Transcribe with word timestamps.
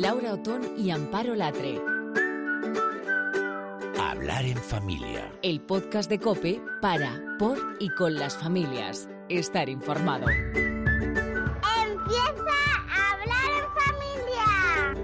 Laura 0.00 0.32
Otón 0.34 0.62
y 0.76 0.90
Amparo 0.90 1.36
Latre. 1.36 1.80
Hablar 3.96 4.44
en 4.44 4.56
familia. 4.56 5.30
El 5.40 5.60
podcast 5.60 6.10
de 6.10 6.18
Cope 6.18 6.60
para, 6.82 7.22
por 7.38 7.56
y 7.78 7.90
con 7.90 8.16
las 8.16 8.36
familias. 8.36 9.08
Estar 9.28 9.68
informado. 9.68 10.26
Empieza 10.28 10.82
a 12.90 13.12
hablar 13.12 13.50
en 13.56 13.66
familia. 13.78 14.96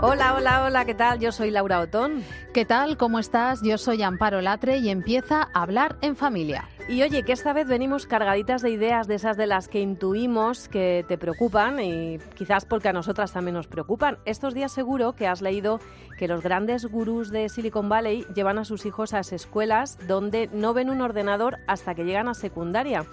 Hola, 0.00 0.34
hola, 0.34 0.64
hola, 0.64 0.84
¿qué 0.84 0.94
tal? 0.94 1.20
Yo 1.20 1.30
soy 1.30 1.52
Laura 1.52 1.78
Otón. 1.78 2.24
¿Qué 2.52 2.64
tal? 2.64 2.96
¿Cómo 2.96 3.20
estás? 3.20 3.62
Yo 3.62 3.78
soy 3.78 4.02
Amparo 4.02 4.40
Latre 4.40 4.78
y 4.78 4.88
empieza 4.88 5.48
a 5.54 5.62
hablar 5.62 5.96
en 6.00 6.16
familia. 6.16 6.68
Y 6.88 7.02
oye, 7.02 7.22
que 7.22 7.32
esta 7.32 7.52
vez 7.52 7.68
venimos 7.68 8.06
cargaditas 8.06 8.62
de 8.62 8.70
ideas 8.70 9.06
de 9.06 9.16
esas 9.16 9.36
de 9.36 9.46
las 9.46 9.68
que 9.68 9.78
intuimos 9.78 10.68
que 10.68 11.04
te 11.06 11.18
preocupan 11.18 11.80
y 11.80 12.16
quizás 12.34 12.64
porque 12.64 12.88
a 12.88 12.94
nosotras 12.94 13.30
también 13.30 13.56
nos 13.56 13.66
preocupan. 13.66 14.16
Estos 14.24 14.54
días 14.54 14.72
seguro 14.72 15.12
que 15.12 15.26
has 15.26 15.42
leído 15.42 15.80
que 16.18 16.28
los 16.28 16.42
grandes 16.42 16.86
gurús 16.86 17.30
de 17.30 17.50
Silicon 17.50 17.90
Valley 17.90 18.24
llevan 18.34 18.58
a 18.58 18.64
sus 18.64 18.86
hijos 18.86 19.12
a 19.12 19.20
escuelas 19.20 19.98
donde 20.08 20.48
no 20.54 20.72
ven 20.72 20.88
un 20.88 21.02
ordenador 21.02 21.58
hasta 21.66 21.94
que 21.94 22.04
llegan 22.04 22.26
a 22.26 22.32
secundaria. 22.32 23.04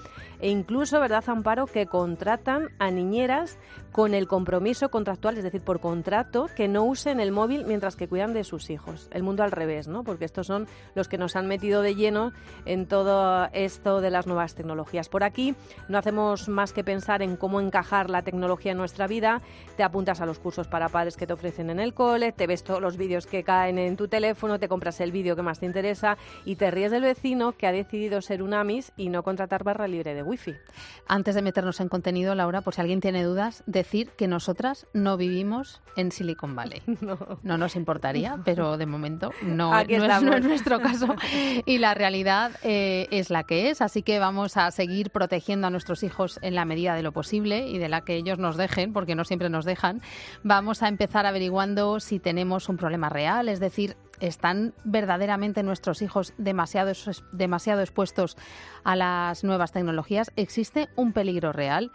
E 0.45 0.49
incluso, 0.49 0.99
¿verdad, 0.99 1.23
Amparo?, 1.25 1.65
que 1.65 1.87
contratan 1.87 2.69
a 2.77 2.91
niñeras 2.91 3.57
con 3.91 4.13
el 4.13 4.27
compromiso 4.27 4.89
contractual, 4.89 5.39
es 5.39 5.43
decir, 5.43 5.61
por 5.61 5.79
contrato, 5.79 6.49
que 6.55 6.67
no 6.67 6.83
usen 6.83 7.19
el 7.19 7.31
móvil 7.31 7.65
mientras 7.65 7.95
que 7.95 8.07
cuidan 8.07 8.35
de 8.35 8.43
sus 8.43 8.69
hijos. 8.69 9.09
El 9.11 9.23
mundo 9.23 9.41
al 9.41 9.51
revés, 9.51 9.87
¿no? 9.87 10.03
Porque 10.03 10.25
estos 10.25 10.45
son 10.45 10.67
los 10.93 11.07
que 11.07 11.17
nos 11.17 11.35
han 11.35 11.47
metido 11.47 11.81
de 11.81 11.95
lleno 11.95 12.31
en 12.65 12.85
todo 12.85 13.49
esto 13.53 14.01
de 14.01 14.11
las 14.11 14.27
nuevas 14.27 14.53
tecnologías. 14.53 15.09
Por 15.09 15.23
aquí 15.23 15.55
no 15.89 15.97
hacemos 15.97 16.47
más 16.47 16.73
que 16.73 16.83
pensar 16.83 17.23
en 17.23 17.37
cómo 17.37 17.59
encajar 17.59 18.11
la 18.11 18.21
tecnología 18.21 18.73
en 18.73 18.77
nuestra 18.77 19.07
vida. 19.07 19.41
Te 19.77 19.81
apuntas 19.81 20.21
a 20.21 20.27
los 20.27 20.37
cursos 20.37 20.67
para 20.67 20.89
padres 20.89 21.17
que 21.17 21.25
te 21.25 21.33
ofrecen 21.33 21.71
en 21.71 21.79
el 21.79 21.95
cole, 21.95 22.33
te 22.33 22.45
ves 22.45 22.63
todos 22.63 22.81
los 22.81 22.97
vídeos 22.97 23.25
que 23.25 23.43
caen 23.43 23.79
en 23.79 23.97
tu 23.97 24.07
teléfono, 24.09 24.59
te 24.59 24.67
compras 24.67 25.01
el 25.01 25.11
vídeo 25.11 25.35
que 25.35 25.41
más 25.41 25.59
te 25.59 25.65
interesa 25.65 26.19
y 26.45 26.57
te 26.57 26.69
ríes 26.69 26.91
del 26.91 27.01
vecino 27.01 27.53
que 27.53 27.65
ha 27.65 27.71
decidido 27.71 28.21
ser 28.21 28.43
un 28.43 28.53
AMIS 28.53 28.91
y 28.95 29.09
no 29.09 29.23
contratar 29.23 29.63
barra 29.63 29.87
libre 29.87 30.13
de 30.13 30.21
wifi. 30.21 30.34
Antes 31.07 31.35
de 31.35 31.41
meternos 31.41 31.79
en 31.79 31.89
contenido, 31.89 32.33
Laura, 32.33 32.61
por 32.61 32.73
si 32.73 32.81
alguien 32.81 32.99
tiene 32.99 33.23
dudas, 33.23 33.63
decir 33.67 34.09
que 34.17 34.27
nosotras 34.27 34.87
no 34.93 35.17
vivimos 35.17 35.81
en 35.95 36.11
Silicon 36.11 36.55
Valley. 36.55 36.81
No. 37.05 37.17
No 37.43 37.57
nos 37.57 37.75
importaría, 37.75 38.39
pero 38.43 38.77
de 38.77 38.87
momento 38.87 39.31
no, 39.43 39.77
es, 39.77 39.99
no 40.23 40.33
es 40.35 40.43
nuestro 40.43 40.79
caso 40.81 41.13
y 41.65 41.77
la 41.77 41.93
realidad 41.93 42.53
eh, 42.63 43.07
es 43.11 43.29
la 43.29 43.43
que 43.43 43.69
es. 43.69 43.81
Así 43.81 44.01
que 44.01 44.17
vamos 44.17 44.57
a 44.57 44.71
seguir 44.71 45.11
protegiendo 45.11 45.67
a 45.67 45.69
nuestros 45.69 46.01
hijos 46.01 46.39
en 46.41 46.55
la 46.55 46.65
medida 46.65 46.95
de 46.95 47.03
lo 47.03 47.11
posible 47.11 47.67
y 47.67 47.77
de 47.77 47.89
la 47.89 48.01
que 48.01 48.15
ellos 48.15 48.39
nos 48.39 48.57
dejen, 48.57 48.91
porque 48.91 49.13
no 49.13 49.23
siempre 49.23 49.49
nos 49.49 49.65
dejan. 49.65 50.01
Vamos 50.41 50.81
a 50.81 50.87
empezar 50.87 51.25
averiguando 51.25 51.99
si 51.99 52.19
tenemos 52.19 52.69
un 52.69 52.77
problema 52.77 53.09
real, 53.09 53.49
es 53.49 53.59
decir, 53.59 53.97
¿Están 54.19 54.73
verdaderamente 54.83 55.63
nuestros 55.63 56.01
hijos 56.01 56.33
demasiado, 56.37 56.91
demasiado 57.31 57.81
expuestos 57.81 58.37
a 58.83 58.95
las 58.95 59.43
nuevas 59.43 59.71
tecnologías? 59.71 60.31
¿Existe 60.35 60.89
un 60.95 61.13
peligro 61.13 61.51
real? 61.51 61.91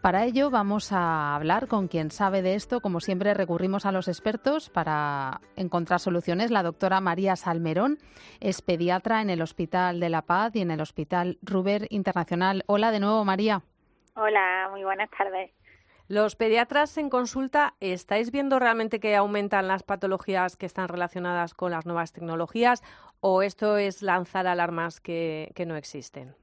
Para 0.00 0.24
ello 0.24 0.50
vamos 0.50 0.92
a 0.92 1.34
hablar 1.34 1.66
con 1.66 1.88
quien 1.88 2.10
sabe 2.10 2.42
de 2.42 2.54
esto. 2.54 2.80
Como 2.80 3.00
siempre 3.00 3.32
recurrimos 3.32 3.86
a 3.86 3.92
los 3.92 4.06
expertos 4.06 4.68
para 4.68 5.40
encontrar 5.56 5.98
soluciones. 5.98 6.50
La 6.50 6.62
doctora 6.62 7.00
María 7.00 7.36
Salmerón 7.36 7.98
es 8.40 8.60
pediatra 8.60 9.22
en 9.22 9.30
el 9.30 9.40
Hospital 9.40 10.00
de 10.00 10.10
la 10.10 10.22
Paz 10.22 10.54
y 10.56 10.60
en 10.60 10.70
el 10.70 10.82
Hospital 10.82 11.38
Ruber 11.40 11.86
Internacional. 11.88 12.64
Hola 12.66 12.90
de 12.90 13.00
nuevo, 13.00 13.24
María. 13.24 13.62
Hola, 14.14 14.68
muy 14.70 14.84
buenas 14.84 15.10
tardes. 15.10 15.50
Los 16.08 16.36
pediatras 16.36 16.98
en 16.98 17.08
consulta, 17.08 17.76
¿estáis 17.80 18.30
viendo 18.30 18.58
realmente 18.58 19.00
que 19.00 19.16
aumentan 19.16 19.68
las 19.68 19.82
patologías 19.82 20.54
que 20.54 20.66
están 20.66 20.88
relacionadas 20.88 21.54
con 21.54 21.70
las 21.70 21.86
nuevas 21.86 22.12
tecnologías 22.12 22.82
o 23.20 23.40
esto 23.40 23.78
es 23.78 24.02
lanzar 24.02 24.46
alarmas 24.46 25.00
que, 25.00 25.50
no 25.66 25.76
existen? 25.76 26.34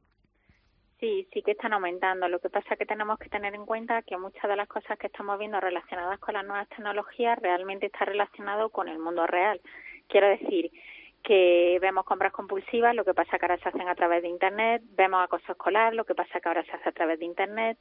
Sí, 0.99 1.27
sí 1.31 1.43
que 1.43 1.51
están 1.51 1.73
aumentando. 1.73 2.27
Lo 2.27 2.39
que 2.39 2.49
pasa 2.49 2.73
es 2.73 2.79
que 2.79 2.87
tenemos 2.87 3.19
que 3.19 3.29
tener 3.29 3.53
en 3.53 3.67
cuenta 3.67 4.01
que 4.01 4.17
muchas 4.17 4.49
de 4.49 4.55
las 4.55 4.67
cosas 4.67 4.97
que 4.97 5.07
estamos 5.07 5.37
viendo 5.37 5.59
relacionadas 5.59 6.19
con 6.19 6.33
las 6.33 6.45
nuevas 6.45 6.67
tecnologías 6.69 7.37
realmente 7.39 7.85
está 7.85 8.05
relacionado 8.05 8.69
con 8.69 8.87
el 8.87 8.97
mundo 8.97 9.27
real. 9.27 9.61
Quiero 10.07 10.27
decir 10.27 10.71
que 11.23 11.77
vemos 11.81 12.05
compras 12.05 12.33
compulsivas, 12.33 12.95
lo 12.95 13.05
que 13.05 13.13
pasa 13.13 13.37
que 13.37 13.45
ahora 13.45 13.59
se 13.59 13.69
hacen 13.69 13.87
a 13.87 13.93
través 13.93 14.23
de 14.23 14.27
Internet, 14.27 14.81
vemos 14.95 15.23
acoso 15.23 15.51
escolar, 15.51 15.93
lo 15.93 16.05
que 16.05 16.15
pasa 16.15 16.39
que 16.39 16.49
ahora 16.49 16.63
se 16.65 16.71
hace 16.71 16.89
a 16.89 16.93
través 16.93 17.19
de 17.19 17.25
Internet, 17.25 17.77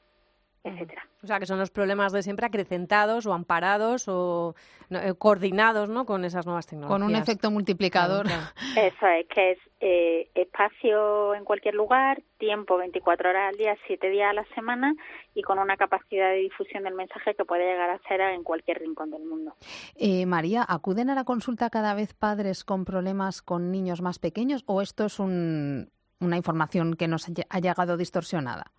etcétera. 0.63 1.07
O 1.23 1.27
sea, 1.27 1.39
que 1.39 1.47
son 1.47 1.59
los 1.59 1.71
problemas 1.71 2.13
de 2.13 2.23
siempre 2.23 2.47
acrecentados 2.47 3.27
o 3.27 3.33
amparados 3.33 4.09
o 4.09 4.55
no, 4.89 4.99
eh, 4.99 5.15
coordinados 5.17 5.89
¿no? 5.89 6.05
con 6.07 6.25
esas 6.25 6.47
nuevas 6.47 6.67
tecnologías. 6.67 6.99
Con 6.99 7.03
un 7.03 7.15
efecto 7.15 7.51
multiplicador. 7.51 8.27
Eso 8.77 9.07
es, 9.07 9.27
que 9.29 9.53
es 9.53 9.59
eh, 9.81 10.29
espacio 10.35 11.35
en 11.35 11.45
cualquier 11.45 11.75
lugar, 11.75 12.23
tiempo 12.39 12.77
24 12.77 13.31
horas 13.31 13.53
al 13.53 13.59
día, 13.59 13.77
7 13.87 14.11
días 14.11 14.31
a 14.31 14.35
la 14.35 14.45
semana 14.55 14.95
y 15.35 15.43
con 15.43 15.59
una 15.59 15.77
capacidad 15.77 16.31
de 16.31 16.39
difusión 16.39 16.85
del 16.85 16.95
mensaje 16.95 17.35
que 17.35 17.45
puede 17.45 17.65
llegar 17.65 17.91
a 17.91 17.99
ser 18.09 18.21
en 18.21 18.43
cualquier 18.43 18.79
rincón 18.79 19.11
del 19.11 19.25
mundo. 19.25 19.55
Eh, 19.97 20.27
María, 20.27 20.65
¿acuden 20.69 21.11
a 21.11 21.15
la 21.15 21.25
consulta 21.25 21.71
cada 21.71 21.95
vez 21.95 22.15
padres 22.15 22.65
con 22.65 22.85
problemas 22.85 23.43
con 23.43 23.71
niños 23.71 24.03
más 24.03 24.19
pequeños 24.19 24.65
o 24.67 24.83
esto 24.83 25.07
es 25.07 25.19
un, 25.19 25.91
una 26.19 26.37
información 26.37 26.95
que 26.95 27.09
nos 27.09 27.27
ha 27.49 27.61
llegado 27.61 27.97
distorsionada? 27.97 28.73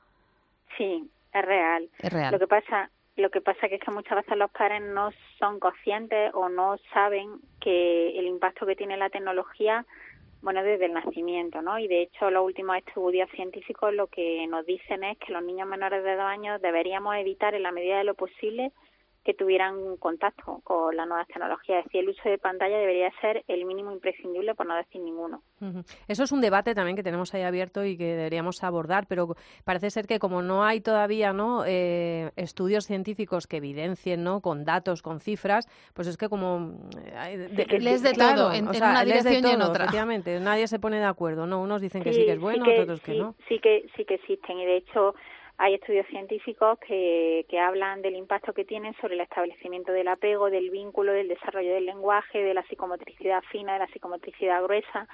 Sí, 0.77 1.09
es 1.33 1.45
real. 1.45 1.89
Es 1.99 2.11
real. 2.11 2.31
Lo 2.31 2.39
que 2.39 2.47
pasa, 2.47 2.89
lo 3.15 3.29
que 3.29 3.41
pasa 3.41 3.69
que 3.69 3.75
es 3.75 3.81
que 3.81 3.91
muchas 3.91 4.17
veces 4.17 4.37
los 4.37 4.51
padres 4.51 4.81
no 4.81 5.11
son 5.39 5.59
conscientes 5.59 6.31
o 6.33 6.49
no 6.49 6.77
saben 6.93 7.39
que 7.59 8.17
el 8.17 8.27
impacto 8.27 8.65
que 8.65 8.75
tiene 8.75 8.97
la 8.97 9.09
tecnología, 9.09 9.85
bueno, 10.41 10.63
desde 10.63 10.85
el 10.85 10.93
nacimiento, 10.93 11.61
¿no? 11.61 11.77
Y 11.79 11.87
de 11.87 12.01
hecho, 12.03 12.31
los 12.31 12.45
últimos 12.45 12.77
estudios 12.77 13.29
científicos 13.31 13.93
lo 13.93 14.07
que 14.07 14.45
nos 14.47 14.65
dicen 14.65 15.03
es 15.03 15.17
que 15.19 15.33
los 15.33 15.43
niños 15.43 15.67
menores 15.67 16.03
de 16.03 16.15
dos 16.15 16.25
años 16.25 16.61
deberíamos 16.61 17.15
evitar 17.15 17.53
en 17.53 17.63
la 17.63 17.71
medida 17.71 17.97
de 17.97 18.03
lo 18.03 18.15
posible 18.15 18.71
que 19.23 19.33
tuvieran 19.33 19.97
contacto 19.97 20.61
con 20.63 20.95
las 20.95 21.07
nuevas 21.07 21.27
tecnologías. 21.27 21.79
Es 21.79 21.85
decir, 21.85 22.01
el 22.01 22.09
uso 22.09 22.27
de 22.27 22.37
pantalla 22.39 22.77
debería 22.77 23.11
ser 23.21 23.43
el 23.47 23.65
mínimo 23.65 23.91
imprescindible, 23.91 24.55
por 24.55 24.65
no 24.65 24.75
decir 24.75 25.01
ninguno. 25.01 25.43
Eso 26.07 26.23
es 26.23 26.31
un 26.31 26.41
debate 26.41 26.73
también 26.73 26.95
que 26.95 27.03
tenemos 27.03 27.33
ahí 27.33 27.43
abierto 27.43 27.85
y 27.85 27.97
que 27.97 28.15
deberíamos 28.15 28.63
abordar, 28.63 29.05
pero 29.07 29.35
parece 29.63 29.91
ser 29.91 30.07
que 30.07 30.17
como 30.17 30.41
no 30.41 30.63
hay 30.63 30.81
todavía 30.81 31.33
¿no? 31.33 31.63
Eh, 31.67 32.31
estudios 32.35 32.85
científicos 32.85 33.45
que 33.45 33.57
evidencien 33.57 34.23
¿no? 34.23 34.41
con 34.41 34.65
datos, 34.65 35.03
con 35.03 35.19
cifras, 35.19 35.67
pues 35.93 36.07
es 36.07 36.17
que 36.17 36.27
como... 36.27 36.79
Eh, 36.97 37.37
de, 37.37 37.79
lees 37.79 38.01
de 38.01 38.13
claro, 38.13 38.43
todo, 38.43 38.53
en, 38.53 38.67
o 38.67 38.71
en 38.71 38.79
sea, 38.79 38.89
una 38.89 39.05
dirección 39.05 39.41
todo, 39.41 39.51
y 39.51 39.55
en 39.55 39.61
otra. 39.61 39.83
Efectivamente, 39.85 40.39
nadie 40.39 40.67
se 40.67 40.79
pone 40.79 40.97
de 40.97 41.05
acuerdo, 41.05 41.45
¿no? 41.45 41.61
Unos 41.61 41.81
dicen 41.81 42.01
que 42.01 42.13
sí, 42.13 42.21
sí 42.21 42.25
que 42.25 42.33
es 42.33 42.39
bueno, 42.39 42.65
sí 42.65 42.71
que, 42.71 42.81
otros 42.81 43.01
que 43.01 43.11
sí, 43.11 43.19
no. 43.19 43.35
Sí 43.47 43.59
que, 43.59 43.85
sí 43.95 44.05
que 44.05 44.15
existen 44.15 44.57
y 44.57 44.65
de 44.65 44.77
hecho 44.77 45.13
hay 45.61 45.75
estudios 45.75 46.07
científicos 46.07 46.79
que, 46.79 47.45
que 47.47 47.59
hablan 47.59 48.01
del 48.01 48.15
impacto 48.15 48.51
que 48.51 48.65
tienen 48.65 48.95
sobre 48.95 49.13
el 49.13 49.21
establecimiento 49.21 49.91
del 49.91 50.07
apego, 50.07 50.49
del 50.49 50.71
vínculo, 50.71 51.13
del 51.13 51.27
desarrollo 51.27 51.75
del 51.75 51.85
lenguaje, 51.85 52.41
de 52.41 52.55
la 52.55 52.63
psicomotricidad 52.63 53.43
fina, 53.51 53.73
de 53.73 53.79
la 53.79 53.87
psicomotricidad 53.87 54.63
gruesa, 54.63 55.07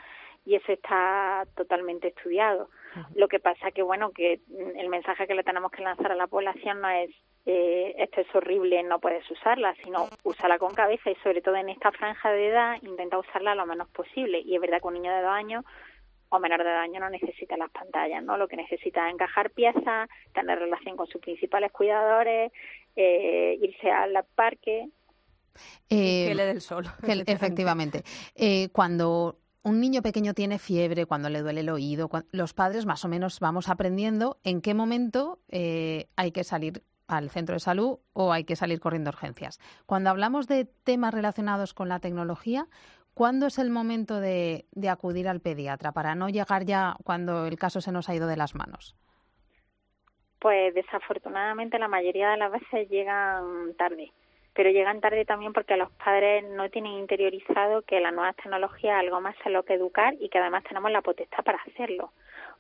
y 0.46 0.56
eso 0.56 0.72
está 0.72 1.46
totalmente 1.58 2.08
estudiado. 2.08 2.70
Lo 3.16 3.28
que 3.28 3.40
pasa 3.40 3.72
que, 3.72 3.82
bueno, 3.82 4.12
que 4.12 4.40
el 4.78 4.88
mensaje 4.88 5.28
que 5.28 5.36
le 5.36 5.44
tenemos 5.44 5.70
que 5.70 5.84
lanzar 5.84 6.14
a 6.14 6.16
la 6.16 6.28
población 6.28 6.80
no 6.80 6.90
es 6.90 7.10
eh, 7.46 7.94
esto 7.98 8.22
es 8.22 8.34
horrible, 8.34 8.82
no 8.84 9.00
puedes 9.00 9.30
usarla, 9.30 9.76
sino 9.84 10.08
úsala 10.24 10.58
con 10.58 10.74
cabeza 10.74 11.12
y 11.12 11.16
sobre 11.16 11.42
todo 11.42 11.58
en 11.58 11.70
esta 11.70 11.92
franja 11.92 12.32
de 12.32 12.48
edad 12.48 12.78
intenta 12.82 13.18
usarla 13.18 13.54
lo 13.54 13.66
menos 13.66 13.90
posible. 13.90 14.40
Y 14.40 14.56
es 14.56 14.62
verdad 14.62 14.80
que 14.80 14.88
un 14.88 14.94
niño 14.94 15.12
de 15.12 15.22
dos 15.22 15.32
años 15.32 15.66
o 16.30 16.40
menor 16.40 16.64
de 16.64 16.70
año 16.70 17.00
no 17.00 17.10
necesita 17.10 17.58
las 17.58 17.72
pantallas, 17.72 18.24
¿no? 18.24 18.38
Lo 18.38 18.48
que 18.48 18.58
necesita 18.58 19.08
es 19.08 19.14
encajar 19.14 19.52
piezas, 19.52 20.10
tener 20.34 20.60
relación 20.60 20.98
con 20.98 21.08
sus 21.08 21.22
principales 21.22 21.72
cuidadores, 21.72 22.52
eh, 22.96 23.58
irse 23.62 23.92
al 23.92 24.14
parque. 24.36 24.90
Eh, 25.90 26.28
que 26.30 26.36
le 26.36 26.46
dé 26.46 26.52
el 26.52 26.62
sol. 26.62 26.86
Que, 27.06 27.24
efectivamente. 27.26 28.04
Eh, 28.36 28.70
cuando 28.72 29.40
un 29.68 29.82
niño 29.82 30.02
pequeño 30.02 30.34
tiene 30.34 30.60
fiebre, 30.60 31.06
cuando 31.06 31.30
le 31.30 31.42
duele 31.42 31.62
el 31.62 31.70
oído, 31.70 32.08
cuando, 32.08 32.28
los 32.32 32.54
padres 32.54 32.86
más 32.86 33.04
o 33.04 33.08
menos 33.08 33.40
vamos 33.40 33.70
aprendiendo 33.70 34.40
en 34.44 34.62
qué 34.62 34.74
momento 34.74 35.40
eh, 35.50 36.08
hay 36.16 36.32
que 36.32 36.44
salir 36.44 36.84
al 37.08 37.30
centro 37.30 37.54
de 37.54 37.60
salud 37.60 38.00
o 38.14 38.34
hay 38.34 38.44
que 38.44 38.56
salir 38.56 38.80
corriendo 38.80 39.10
a 39.10 39.14
urgencias. 39.14 39.60
Cuando 39.86 40.10
hablamos 40.10 40.48
de 40.48 40.66
temas 40.66 41.14
relacionados 41.14 41.74
con 41.74 41.90
la 41.90 42.00
tecnología, 42.00 42.68
¿cuándo 43.18 43.48
es 43.48 43.58
el 43.58 43.72
momento 43.72 44.20
de, 44.22 44.66
de, 44.74 44.90
acudir 44.90 45.28
al 45.28 45.42
pediatra 45.42 45.92
para 45.92 46.14
no 46.14 46.30
llegar 46.30 46.66
ya 46.66 46.96
cuando 47.04 47.48
el 47.48 47.58
caso 47.58 47.82
se 47.82 47.92
nos 47.92 48.08
ha 48.10 48.14
ido 48.14 48.28
de 48.28 48.38
las 48.38 48.54
manos? 48.54 48.96
Pues 50.38 50.76
desafortunadamente 50.76 51.80
la 51.80 51.88
mayoría 51.88 52.30
de 52.30 52.38
las 52.38 52.52
veces 52.52 52.88
llegan 52.90 53.74
tarde, 53.76 54.12
pero 54.54 54.70
llegan 54.70 55.02
tarde 55.02 55.26
también 55.26 55.52
porque 55.52 55.78
los 55.78 55.90
padres 55.94 56.46
no 56.52 56.70
tienen 56.70 56.94
interiorizado 56.94 57.82
que 57.82 58.00
la 58.00 58.12
nueva 58.12 58.34
tecnología 58.34 58.94
es 58.94 59.06
algo 59.06 59.20
más 59.20 59.36
en 59.46 59.54
lo 59.54 59.64
que 59.64 59.74
educar 59.74 60.14
y 60.20 60.30
que 60.30 60.38
además 60.38 60.64
tenemos 60.66 60.92
la 60.92 61.02
potestad 61.02 61.44
para 61.44 61.58
hacerlo. 61.58 62.12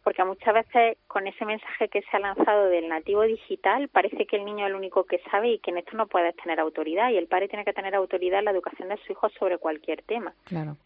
Porque 0.07 0.23
muchas 0.23 0.53
veces 0.53 0.97
con 1.07 1.27
ese 1.27 1.43
mensaje 1.43 1.89
que 1.89 2.01
se 2.01 2.15
ha 2.15 2.21
lanzado 2.21 2.69
del 2.69 2.87
nativo 2.87 3.23
digital 3.23 3.89
parece 3.89 4.25
que 4.25 4.37
el 4.37 4.45
niño 4.45 4.65
es 4.65 4.69
el 4.69 4.77
único 4.77 5.03
que 5.03 5.19
sabe 5.29 5.49
y 5.49 5.59
que 5.59 5.71
en 5.71 5.79
esto 5.79 5.97
no 5.97 6.07
puedes 6.07 6.33
tener 6.37 6.61
autoridad 6.61 7.09
y 7.09 7.17
el 7.17 7.27
padre 7.27 7.49
tiene 7.49 7.65
que 7.65 7.73
tener 7.73 7.93
autoridad 7.93 8.39
en 8.39 8.45
la 8.45 8.51
educación 8.51 8.87
de 8.87 8.95
su 8.99 9.11
hijo 9.11 9.27
sobre 9.37 9.57
cualquier 9.57 10.03
tema. 10.03 10.33
Claro. 10.45 10.77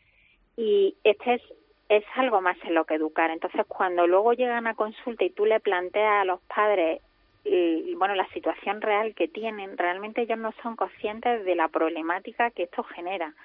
Y 0.58 0.96
este 1.04 1.36
es 1.36 1.42
es 1.88 2.04
algo 2.16 2.42
más 2.42 2.58
en 2.64 2.74
lo 2.74 2.86
que 2.86 2.96
educar. 2.96 3.30
Entonces, 3.30 3.64
cuando 3.68 4.08
luego 4.08 4.34
llegan 4.34 4.66
a 4.66 4.74
consulta 4.74 5.24
y 5.24 5.30
tú 5.30 5.46
le 5.46 5.60
planteas 5.60 6.24
a 6.24 6.26
los 6.26 6.42
padres 6.42 7.04
y, 7.44 7.94
bueno, 7.94 8.16
la 8.16 8.28
situación 8.30 8.82
real 8.82 9.14
que 9.14 9.28
tienen, 9.28 9.78
realmente 9.78 10.24
ellos 10.24 10.40
no 10.40 10.52
son 10.64 10.76
conscientes 10.76 11.46
de 11.46 11.54
la 11.54 11.68
problemática 11.68 12.50
que 12.50 12.64
esto 12.64 12.82
genera. 12.82 13.36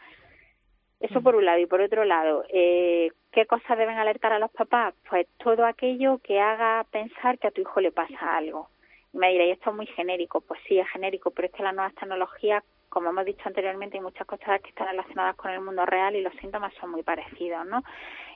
Eso 1.00 1.20
por 1.20 1.36
un 1.36 1.44
lado. 1.44 1.58
Y 1.58 1.66
por 1.66 1.80
otro 1.80 2.04
lado, 2.04 2.44
eh, 2.48 3.10
¿qué 3.32 3.46
cosas 3.46 3.76
deben 3.76 3.98
alertar 3.98 4.32
a 4.32 4.38
los 4.38 4.50
papás? 4.50 4.94
Pues 5.08 5.26
todo 5.38 5.66
aquello 5.66 6.18
que 6.18 6.40
haga 6.40 6.84
pensar 6.90 7.38
que 7.38 7.48
a 7.48 7.50
tu 7.50 7.60
hijo 7.60 7.80
le 7.80 7.92
pasa 7.92 8.36
algo. 8.36 8.68
Y 9.12 9.18
me 9.18 9.30
diréis, 9.30 9.54
esto 9.54 9.70
es 9.70 9.76
muy 9.76 9.86
genérico. 9.86 10.40
Pues 10.40 10.60
sí, 10.66 10.78
es 10.78 10.88
genérico, 10.88 11.30
pero 11.30 11.48
es 11.48 11.54
que 11.54 11.62
las 11.62 11.74
nuevas 11.74 11.94
tecnologías, 11.94 12.64
como 12.88 13.10
hemos 13.10 13.26
dicho 13.26 13.42
anteriormente, 13.44 13.98
hay 13.98 14.02
muchas 14.02 14.26
cosas 14.26 14.60
que 14.62 14.70
están 14.70 14.88
relacionadas 14.88 15.36
con 15.36 15.50
el 15.50 15.60
mundo 15.60 15.84
real 15.84 16.16
y 16.16 16.22
los 16.22 16.34
síntomas 16.36 16.72
son 16.80 16.90
muy 16.90 17.02
parecidos, 17.02 17.66
¿no? 17.66 17.82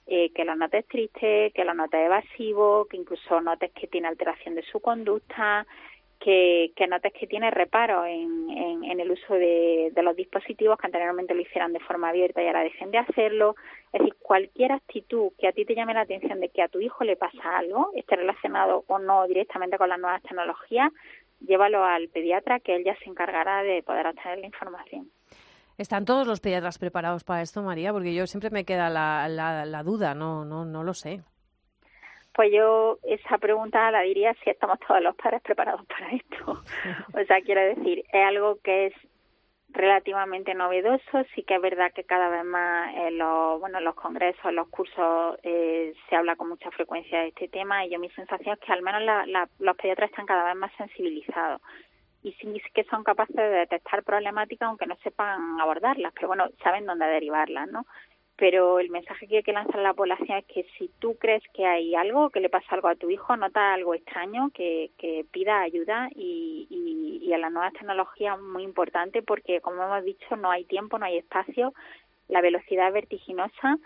Eh, 0.07 0.31
que 0.35 0.45
lo 0.45 0.55
notes 0.55 0.87
triste, 0.87 1.53
que 1.55 1.65
lo 1.65 1.73
notes 1.73 2.01
evasivo, 2.05 2.87
que 2.87 2.97
incluso 2.97 3.41
notes 3.41 3.71
que 3.73 3.87
tiene 3.87 4.09
alteración 4.09 4.55
de 4.55 4.63
su 4.63 4.81
conducta, 4.81 5.67
que, 6.21 6.73
que 6.77 6.87
notes 6.87 7.13
que 7.19 7.27
tiene 7.27 7.51
reparo 7.51 8.05
en, 8.05 8.51
en, 8.51 9.01
el 9.01 9.11
uso 9.11 9.35
de, 9.35 9.93
los 10.03 10.15
dispositivos 10.15 10.79
que 10.79 10.87
anteriormente 10.87 11.35
lo 11.35 11.41
hicieran 11.41 11.73
de 11.73 11.81
forma 11.81 12.11
abierta 12.11 12.43
y 12.43 12.47
ahora 12.47 12.63
dejen 12.63 12.91
de 12.91 12.99
hacerlo. 12.99 13.57
Es 13.93 14.01
decir, 14.01 14.15
cualquier 14.21 14.73
actitud 14.73 15.33
que 15.39 15.49
a 15.49 15.53
ti 15.53 15.65
te 15.65 15.75
llame 15.75 15.95
la 15.95 16.03
atención 16.03 16.39
de 16.41 16.51
que 16.51 16.63
a 16.63 16.69
tu 16.69 16.81
hijo 16.81 17.05
le 17.05 17.17
pasa 17.17 17.57
algo, 17.57 17.91
esté 17.95 18.17
relacionado 18.17 18.85
o 18.87 18.99
no 18.99 19.27
directamente 19.27 19.79
con 19.79 19.89
las 19.89 19.99
nuevas 19.99 20.23
tecnologías, 20.23 20.93
llévalo 21.41 21.85
al 21.85 22.09
pediatra 22.09 22.61
que 22.61 22.77
él 22.77 22.85
ya 22.85 22.97
se 22.97 23.09
encargará 23.09 23.63
de 23.63 23.83
poder 23.83 24.07
obtener 24.07 24.39
la 24.39 24.47
información. 24.47 25.11
¿Están 25.79 26.05
todos 26.05 26.27
los 26.27 26.41
pediatras 26.41 26.79
preparados 26.79 27.25
para 27.25 27.41
esto, 27.41 27.63
María? 27.63 27.93
Porque 27.93 28.15
yo 28.15 28.27
siempre 28.27 28.51
me 28.51 28.67
queda 28.67 28.91
la, 28.91 29.27
la, 29.29 29.65
la 29.65 29.83
duda, 29.83 30.15
no, 30.15 30.45
no, 30.45 30.67
no 30.67 30.85
lo 30.85 30.93
sé. 30.93 31.23
Pues 32.41 32.53
yo 32.55 32.99
esa 33.03 33.37
pregunta 33.37 33.91
la 33.91 34.01
diría 34.01 34.33
si 34.43 34.49
estamos 34.49 34.79
todos 34.81 35.03
los 35.03 35.15
padres 35.15 35.43
preparados 35.43 35.85
para 35.85 36.09
esto. 36.13 36.53
o 37.13 37.25
sea, 37.27 37.43
quiero 37.43 37.61
decir, 37.61 38.03
es 38.11 38.25
algo 38.25 38.59
que 38.65 38.87
es 38.87 38.95
relativamente 39.69 40.55
novedoso. 40.55 41.23
Sí 41.35 41.43
que 41.43 41.57
es 41.57 41.61
verdad 41.61 41.93
que 41.93 42.05
cada 42.05 42.31
vez 42.31 42.47
más 42.47 42.95
en 42.97 43.19
los, 43.19 43.61
bueno, 43.61 43.77
en 43.77 43.85
los 43.85 43.95
congresos, 43.95 44.43
en 44.47 44.57
los 44.57 44.69
cursos 44.69 45.37
eh, 45.43 45.93
se 46.09 46.17
habla 46.17 46.35
con 46.37 46.49
mucha 46.49 46.71
frecuencia 46.71 47.21
de 47.21 47.29
este 47.29 47.49
tema 47.49 47.85
y 47.85 47.91
yo 47.91 47.99
mi 47.99 48.09
sensación 48.09 48.55
es 48.55 48.61
que 48.67 48.73
al 48.73 48.81
menos 48.81 49.03
la, 49.03 49.47
los 49.59 49.77
pediatras 49.77 50.09
están 50.09 50.25
cada 50.25 50.45
vez 50.45 50.57
más 50.57 50.73
sensibilizados 50.79 51.61
y 52.23 52.33
sí 52.33 52.63
que 52.73 52.85
son 52.85 53.05
capaces 53.05 53.37
de 53.37 53.51
detectar 53.51 54.03
problemáticas 54.03 54.67
aunque 54.67 54.87
no 54.87 54.97
sepan 55.03 55.61
abordarlas, 55.61 56.15
pero 56.15 56.29
bueno, 56.29 56.49
saben 56.63 56.87
dónde 56.87 57.05
derivarlas, 57.05 57.71
¿no? 57.71 57.85
Pero 58.41 58.81
el 58.81 58.89
mensaje 58.89 59.29
que 59.29 59.37
hay 59.37 59.43
que 59.43 59.53
lanzar 59.53 59.79
a 59.79 59.83
la 59.83 59.93
población 59.93 60.39
es 60.39 60.47
que 60.47 60.67
si 60.79 60.89
tú 60.99 61.15
crees 61.19 61.43
que 61.53 61.67
hay 61.67 61.95
algo, 61.95 62.31
que 62.31 62.41
le 62.41 62.49
pasa 62.49 62.75
algo 62.75 62.89
a 62.89 62.95
tu 62.95 63.11
hijo, 63.11 63.37
nota 63.37 63.75
algo 63.75 63.95
extraño, 63.95 64.49
que, 64.55 64.91
que 64.97 65.27
pida 65.31 65.61
ayuda 65.61 66.09
y, 66.17 66.67
y, 66.71 67.29
y 67.29 67.33
a 67.35 67.39
las 67.39 67.53
nuevas 67.53 67.75
tecnologías 67.75 68.41
muy 68.41 68.63
importante 68.63 69.21
porque, 69.21 69.61
como 69.61 69.85
hemos 69.85 70.03
dicho, 70.05 70.37
no 70.37 70.51
hay 70.51 70.65
tiempo, 70.65 70.99
no 70.99 71.05
hay 71.05 71.19
espacio, 71.19 71.75
la 72.29 72.41
velocidad 72.41 72.89
es 72.89 72.95
vertiginosa 72.95 73.77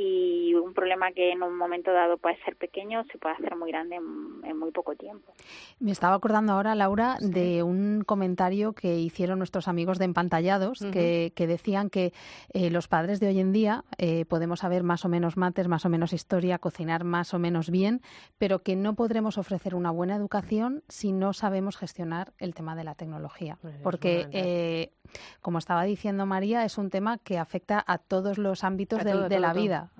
y 0.00 0.54
un 0.54 0.74
problema 0.74 1.10
que 1.10 1.32
en 1.32 1.42
un 1.42 1.56
momento 1.56 1.92
dado 1.92 2.18
puede 2.18 2.36
ser 2.44 2.54
pequeño 2.54 3.02
se 3.10 3.18
puede 3.18 3.34
hacer 3.34 3.56
muy 3.56 3.72
grande 3.72 3.96
en, 3.96 4.56
muy 4.56 4.70
poco 4.70 4.94
tiempo. 4.94 5.32
Me 5.80 5.90
estaba 5.90 6.14
acordando 6.14 6.52
ahora, 6.52 6.76
Laura, 6.76 7.16
de 7.20 7.64
un 7.64 8.04
comentario 8.06 8.74
que 8.74 8.96
hicieron 9.00 9.38
nuestros 9.38 9.66
amigos 9.66 9.98
de 9.98 10.04
Empantallados, 10.04 10.78
que, 10.92 11.32
decían 11.36 11.90
que 11.90 12.12
eh, 12.52 12.70
los 12.70 12.86
padres 12.86 13.18
de 13.18 13.26
hoy 13.26 13.40
en 13.40 13.52
día 13.52 13.84
eh, 13.96 14.24
podemos 14.26 14.60
saber 14.60 14.84
más 14.84 15.04
o 15.04 15.08
menos 15.08 15.36
mates, 15.36 15.66
más 15.66 15.84
o 15.84 15.88
menos 15.88 16.12
historia, 16.12 16.58
cocinar 16.58 17.02
más 17.02 17.34
o 17.34 17.40
menos 17.40 17.68
bien, 17.68 18.00
pero 18.38 18.60
que 18.60 18.76
no 18.76 18.94
podremos 18.94 19.36
ofrecer 19.36 19.74
una 19.74 19.90
buena 19.90 20.14
educación 20.14 20.84
si 20.88 21.10
no 21.10 21.32
sabemos 21.32 21.76
gestionar 21.76 22.32
el 22.38 22.54
tema 22.54 22.76
de 22.76 22.84
la 22.84 22.94
tecnología. 22.94 23.58
Pues 23.62 23.74
Porque 23.82 24.28
eh, 24.30 24.92
como 25.40 25.58
estaba 25.58 25.82
diciendo 25.84 26.26
María, 26.26 26.64
es 26.64 26.78
un 26.78 26.90
tema 26.90 27.18
que 27.18 27.38
afecta 27.38 27.82
a 27.86 27.98
todos 27.98 28.38
los 28.38 28.64
ámbitos 28.64 29.04
de, 29.04 29.40
la 29.40 29.52
vida. 29.52 29.90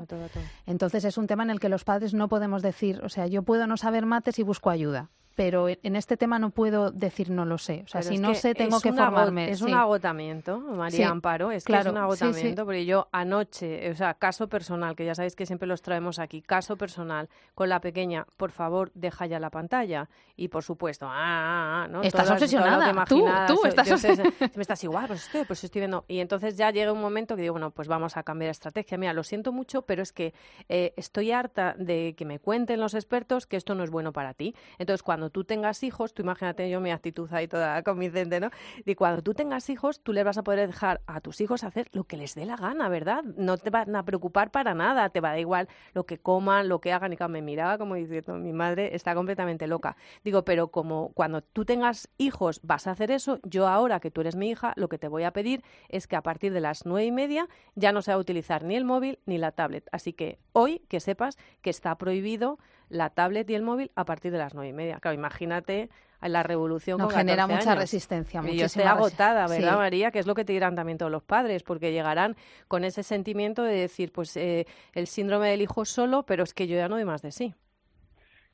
Entonces 0.67 1.05
es 1.05 1.19
un 1.19 1.27
tema 1.27 1.43
en 1.43 1.51
el 1.51 1.61
que 1.61 1.69
los 1.69 1.85
padres 1.85 2.15
no 2.15 2.29
podemos 2.29 2.63
decir, 2.63 3.01
o 3.03 3.09
sea, 3.09 3.27
yo 3.27 3.43
puedo 3.43 3.67
no 3.67 3.77
saber 3.77 4.07
mates 4.07 4.39
y 4.39 4.43
busco 4.43 4.71
ayuda 4.71 5.11
pero 5.39 5.69
en 5.69 5.95
este 5.95 6.17
tema 6.17 6.41
no 6.41 6.51
puedo 6.51 6.91
decir 6.91 7.31
no 7.31 7.45
lo 7.45 7.59
sé. 7.59 7.83
O 7.85 7.87
sea, 7.87 8.03
si 8.03 8.19
no 8.19 8.35
sé, 8.35 8.57
tengo 8.57 8.81
que 8.81 8.93
formarme. 8.93 9.53
Es 9.53 9.63
un 9.63 9.73
agotamiento, 9.73 10.59
María 10.59 11.11
Amparo, 11.11 11.53
es 11.53 11.65
que 11.65 11.77
es 11.77 11.87
un 11.87 11.97
agotamiento, 11.97 12.65
porque 12.65 12.85
yo 12.85 13.07
anoche, 13.13 13.89
o 13.89 13.95
sea, 13.95 14.15
caso 14.15 14.49
personal, 14.49 14.97
que 14.97 15.05
ya 15.05 15.15
sabéis 15.15 15.37
que 15.37 15.47
siempre 15.47 15.69
los 15.69 15.81
traemos 15.81 16.19
aquí, 16.19 16.43
caso 16.43 16.77
personal, 16.77 17.29
con 17.55 17.69
la 17.69 17.81
pequeña, 17.81 18.27
por 18.37 18.51
favor, 18.51 18.91
deja 18.95 19.27
ya 19.27 19.39
la 19.39 19.51
pantalla. 19.51 20.09
Y 20.35 20.49
por 20.49 20.65
supuesto, 20.65 21.07
ah, 21.07 21.13
ah, 21.15 21.85
ah 21.85 21.89
¿no? 21.89 22.03
Estás 22.03 22.29
obsesionada. 22.31 23.05
tú, 23.05 23.25
tú 23.47 23.65
estás 23.65 23.89
me 24.57 24.63
estás 24.63 24.83
igual, 24.83 25.07
pues 25.07 25.27
estoy, 25.27 25.45
pues 25.45 25.63
estoy 25.63 25.83
viendo. 25.83 26.05
Y 26.09 26.19
entonces 26.19 26.57
ya 26.57 26.73
llega 26.73 26.93
un 26.93 27.01
momento 27.01 27.37
que 27.37 27.43
digo, 27.43 27.55
bueno, 27.55 27.71
pues 27.71 27.87
vamos 27.87 28.17
a 28.17 28.25
cambiar 28.25 28.49
de 28.49 28.53
estrategia. 28.53 28.99
Mira, 28.99 29.13
lo 29.13 29.23
siento 29.23 29.53
mucho, 29.53 29.83
pero 29.83 30.03
es 30.03 30.13
que 30.13 30.35
eh, 30.69 30.95
estoy 30.97 31.31
harta 31.31 31.77
de 31.79 32.15
que 32.17 32.25
me 32.25 32.41
cuenten 32.41 32.81
los 32.81 32.95
expertos 32.95 33.47
que 33.47 33.57
esto 33.57 33.77
no 33.77 33.85
es 33.85 33.91
bueno 33.91 34.13
para 34.13 34.35
ti. 34.35 34.55
Entonces, 34.79 35.05
cuando 35.05 35.28
tú 35.31 35.45
tengas 35.45 35.83
hijos, 35.83 36.15
tú 36.15 36.23
imagínate 36.23 36.69
yo 36.71 36.81
mi 36.81 36.91
actitud 36.91 37.33
ahí 37.33 37.49
toda 37.49 37.83
convincente, 37.83 38.41
¿no? 38.41 38.51
Y 38.85 38.95
cuando 38.95 39.23
tú 39.23 39.35
tengas 39.35 39.69
hijos, 39.71 40.01
tú 40.01 40.13
les 40.13 40.25
vas 40.25 40.39
a 40.39 40.43
poder 40.43 40.67
dejar 40.67 41.01
a 41.07 41.21
tus 41.21 41.41
hijos 41.41 41.65
hacer 41.65 41.89
lo 41.93 42.05
que 42.05 42.17
les 42.17 42.35
dé 42.35 42.47
la 42.47 42.57
gana, 42.57 42.89
¿verdad? 42.89 43.23
No 43.23 43.57
te 43.59 43.71
van 43.71 43.95
a 43.95 44.05
preocupar 44.05 44.51
para 44.51 44.75
nada, 44.75 45.09
te 45.11 45.21
va 45.21 45.29
a 45.29 45.33
dar 45.33 45.41
igual 45.41 45.69
lo 45.95 46.05
que 46.05 46.19
coman, 46.19 46.69
lo 46.69 46.81
que 46.81 46.93
hagan. 46.93 47.13
Y 47.13 47.17
me 47.29 47.43
miraba 47.43 47.79
como 47.79 47.95
diciendo, 47.95 48.35
mi 48.35 48.53
madre 48.53 48.95
está 48.95 49.15
completamente 49.15 49.67
loca. 49.67 49.97
Digo, 50.25 50.45
pero 50.45 50.69
como 50.69 51.13
cuando 51.15 51.43
tú 51.43 51.65
tengas 51.65 52.09
hijos 52.19 52.61
vas 52.63 52.87
a 52.87 52.93
hacer 52.93 53.11
eso, 53.11 53.41
yo 53.43 53.67
ahora 53.67 54.01
que 54.01 54.11
tú 54.11 54.21
eres 54.21 54.37
mi 54.37 54.51
hija, 54.51 54.73
lo 54.77 54.89
que 54.89 54.99
te 54.99 55.09
voy 55.09 55.25
a 55.25 55.33
pedir 55.33 55.63
es 55.89 56.07
que 56.07 56.17
a 56.17 56.23
partir 56.23 56.53
de 56.53 56.61
las 56.61 56.87
nueve 56.87 57.07
y 57.07 57.13
media 57.13 57.49
ya 57.75 57.93
no 57.93 58.03
se 58.03 58.13
va 58.13 58.17
a 58.17 58.21
utilizar 58.21 58.65
ni 58.65 58.77
el 58.77 58.85
móvil 58.85 59.19
ni 59.27 59.39
la 59.39 59.53
tablet. 59.53 59.89
Así 59.93 60.13
que 60.13 60.39
hoy 60.53 60.81
que 60.89 61.01
sepas 61.01 61.37
que 61.61 61.71
está 61.71 61.97
prohibido 61.99 62.59
la 62.89 63.11
tablet 63.11 63.49
y 63.51 63.55
el 63.55 63.63
móvil 63.63 63.91
a 63.95 64.05
partir 64.05 64.33
de 64.33 64.39
las 64.39 64.55
nueve 64.55 64.71
y 64.71 64.73
media. 64.73 64.99
Claro, 65.01 65.15
imagínate 65.15 65.89
la 66.27 66.43
revolución 66.43 66.99
no, 66.99 67.09
genera 67.09 67.47
mucha 67.47 67.77
resistencia. 67.77 68.43
Y 68.45 68.57
yo 68.57 68.67
estoy 68.67 68.83
agotada, 68.83 69.47
¿verdad, 69.47 69.77
María? 69.77 70.11
Que 70.11 70.19
es 70.19 70.27
lo 70.27 70.35
que 70.35 70.45
te 70.45 70.53
dirán 70.53 70.75
también 70.75 70.99
todos 70.99 71.13
los 71.13 71.23
padres, 71.23 71.63
porque 71.63 71.93
llegarán 71.93 72.35
con 72.67 72.83
ese 72.83 73.05
sentimiento 73.05 73.63
de 73.63 73.75
decir, 73.75 74.11
pues 74.11 74.37
eh, 74.37 74.67
el 74.95 75.07
síndrome 75.07 75.49
del 75.51 75.63
hijo 75.63 75.85
solo, 75.85 76.25
pero 76.25 76.43
es 76.43 76.55
que 76.55 76.67
yo 76.67 76.77
ya 76.77 76.89
no 76.89 76.97
doy 76.97 77.05
más 77.05 77.23
de 77.23 77.31
sí. 77.31 77.55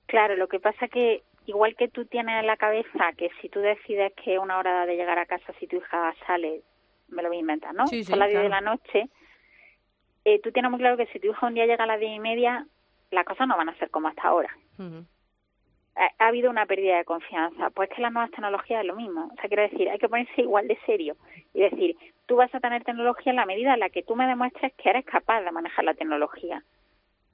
Claro, 0.06 0.36
lo 0.36 0.48
que 0.48 0.60
pasa 0.60 0.88
que 0.88 1.22
igual 1.46 1.74
que 1.76 1.88
tú 1.88 2.04
tienes 2.04 2.40
en 2.40 2.46
la 2.46 2.56
cabeza 2.56 3.12
que 3.16 3.30
si 3.40 3.48
tú 3.48 3.60
decides 3.60 4.12
que 4.22 4.38
una 4.38 4.58
hora 4.58 4.84
de 4.84 4.96
llegar 4.96 5.18
a 5.18 5.24
casa, 5.24 5.52
si 5.58 5.66
tu 5.66 5.76
hija 5.76 6.14
sale, 6.26 6.60
me 7.08 7.22
lo 7.22 7.28
voy 7.28 7.38
a 7.38 7.40
inventar, 7.40 7.74
¿no? 7.74 7.86
Sí, 7.86 8.04
a 8.12 8.16
las 8.16 8.28
10 8.28 8.42
de 8.42 8.48
la 8.50 8.60
noche, 8.60 9.08
eh, 10.26 10.40
tú 10.42 10.52
tienes 10.52 10.70
muy 10.70 10.80
claro 10.80 10.98
que 10.98 11.06
si 11.06 11.18
tu 11.18 11.28
hija 11.30 11.46
un 11.46 11.54
día 11.54 11.66
llega 11.66 11.84
a 11.84 11.86
las 11.86 12.00
diez 12.00 12.14
y 12.14 12.20
media, 12.20 12.66
las 13.10 13.24
cosas 13.24 13.48
no 13.48 13.56
van 13.56 13.68
a 13.68 13.78
ser 13.78 13.90
como 13.90 14.08
hasta 14.08 14.22
ahora. 14.22 14.50
ha, 15.96 16.26
habido 16.26 16.50
una 16.50 16.66
pérdida 16.66 16.98
de 16.98 17.04
confianza. 17.04 17.70
Pues 17.70 17.88
que 17.90 18.02
las 18.02 18.12
nuevas 18.12 18.30
tecnologías 18.30 18.80
es 18.80 18.86
lo 18.86 18.96
mismo. 18.96 19.30
O 19.32 19.34
sea, 19.36 19.48
quiero 19.48 19.62
decir, 19.62 19.88
hay 19.88 19.98
que 19.98 20.08
ponerse 20.08 20.42
igual 20.42 20.68
de 20.68 20.78
serio 20.86 21.16
y 21.52 21.60
decir, 21.60 21.96
tú 22.26 22.36
vas 22.36 22.54
a 22.54 22.60
tener 22.60 22.84
tecnología 22.84 23.30
en 23.30 23.36
la 23.36 23.46
medida 23.46 23.74
en 23.74 23.80
la 23.80 23.90
que 23.90 24.02
tú 24.02 24.16
me 24.16 24.26
demuestres 24.26 24.72
que 24.74 24.90
eres 24.90 25.04
capaz 25.04 25.42
de 25.42 25.52
manejar 25.52 25.84
la 25.84 25.94
tecnología 25.94 26.62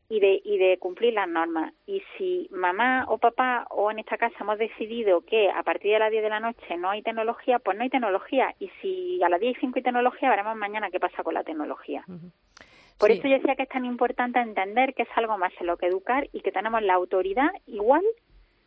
y 0.08 0.18
de, 0.18 0.42
y 0.44 0.58
de 0.58 0.78
cumplir 0.78 1.14
las 1.14 1.28
normas. 1.28 1.72
Y 1.86 2.02
si 2.18 2.48
mamá 2.50 3.06
o 3.08 3.18
papá 3.18 3.66
o 3.70 3.90
en 3.90 4.00
esta 4.00 4.18
casa 4.18 4.36
hemos 4.40 4.58
decidido 4.58 5.22
que 5.22 5.50
a 5.50 5.62
partir 5.62 5.92
de 5.92 6.00
las 6.00 6.10
10 6.10 6.22
de 6.22 6.30
la 6.30 6.40
noche 6.40 6.76
no 6.76 6.90
hay 6.90 7.02
tecnología, 7.02 7.60
pues 7.60 7.76
no 7.76 7.84
hay 7.84 7.90
tecnología. 7.90 8.54
Y 8.58 8.70
si 8.82 9.22
a 9.22 9.28
las 9.28 9.40
10 9.40 9.56
y 9.56 9.60
5 9.60 9.76
hay 9.76 9.82
tecnología, 9.82 10.30
veremos 10.30 10.56
mañana 10.56 10.90
qué 10.90 11.00
pasa 11.00 11.22
con 11.22 11.34
la 11.34 11.44
tecnología. 11.44 12.04
Por 13.00 13.10
eso 13.10 13.26
yo 13.26 13.34
decía 13.34 13.56
que 13.56 13.62
es 13.62 13.68
tan 13.68 13.84
importante 13.84 14.38
entender 14.38 14.94
que 14.94 15.02
es 15.02 15.08
algo 15.16 15.38
más 15.38 15.52
en 15.58 15.66
lo 15.66 15.76
que 15.76 15.86
educar 15.86 16.28
y 16.32 16.42
que 16.42 16.52
tenemos 16.52 16.82
la 16.82 16.94
autoridad 16.94 17.48
igual 17.66 18.02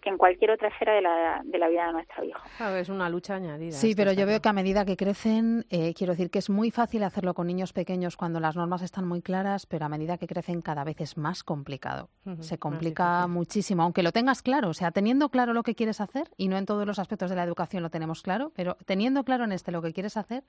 que 0.04 0.10
en 0.10 0.18
cualquier 0.18 0.52
otra 0.52 0.68
esfera 0.68 0.94
de 0.94 1.02
la, 1.02 1.42
de 1.46 1.58
la 1.58 1.70
vida 1.70 1.88
de 1.88 1.94
nuestro 1.94 2.24
hijo. 2.25 2.40
Claro, 2.58 2.75
es 2.75 2.90
una 2.90 3.10
lucha 3.10 3.36
añadida. 3.36 3.72
Sí, 3.72 3.94
pero 3.96 4.12
yo 4.12 4.25
veo 4.25 4.42
que 4.42 4.50
a 4.50 4.54
medida 4.54 4.84
que 4.86 4.98
crecen, 4.98 5.66
eh, 5.70 5.94
quiero 5.94 6.12
decir 6.12 6.30
que 6.30 6.40
es 6.40 6.50
muy 6.50 6.72
fácil 6.72 7.04
hacerlo 7.04 7.34
con 7.34 7.48
niños 7.48 7.72
pequeños 7.72 8.18
cuando 8.18 8.42
las 8.42 8.58
normas 8.58 8.82
están 8.82 9.08
muy 9.08 9.22
claras, 9.22 9.66
pero 9.66 9.86
a 9.86 9.90
medida 9.90 10.18
que 10.18 10.28
crecen 10.28 10.62
cada 10.62 10.84
vez 10.84 11.00
es 11.00 11.18
más 11.18 11.44
complicado. 11.44 12.10
Se 12.42 12.58
complica 12.58 13.28
muchísimo, 13.28 13.84
aunque 13.84 14.04
lo 14.04 14.12
tengas 14.12 14.42
claro, 14.42 14.70
o 14.70 14.74
sea, 14.74 14.92
teniendo 14.92 15.30
claro 15.30 15.54
lo 15.54 15.63
que 15.63 15.74
quieres 15.74 16.02
hacer, 16.02 16.30
y 16.36 16.50
no 16.50 16.58
en 16.58 16.66
todos 16.66 16.86
los 16.86 17.00
aspectos 17.00 17.30
de 17.30 17.38
la 17.38 17.44
educación 17.44 17.82
lo 17.82 17.90
tenemos 17.90 18.22
claro, 18.22 18.52
pero 18.56 18.75
teniendo 18.86 19.24
claro 19.24 19.46
en 19.46 19.54
este 19.54 19.72
lo 19.72 19.82
que 19.82 19.94
quieres 19.94 20.18
hacer, 20.18 20.44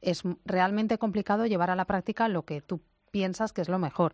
es 0.00 0.22
realmente 0.44 0.98
complicado 0.98 1.46
llevar 1.46 1.70
a 1.70 1.76
la 1.76 1.86
práctica 1.86 2.28
lo 2.28 2.42
que 2.42 2.60
tú 2.60 2.80
piensas 3.16 3.52
que 3.52 3.60
es 3.60 3.68
lo 3.68 3.78
mejor. 3.78 4.12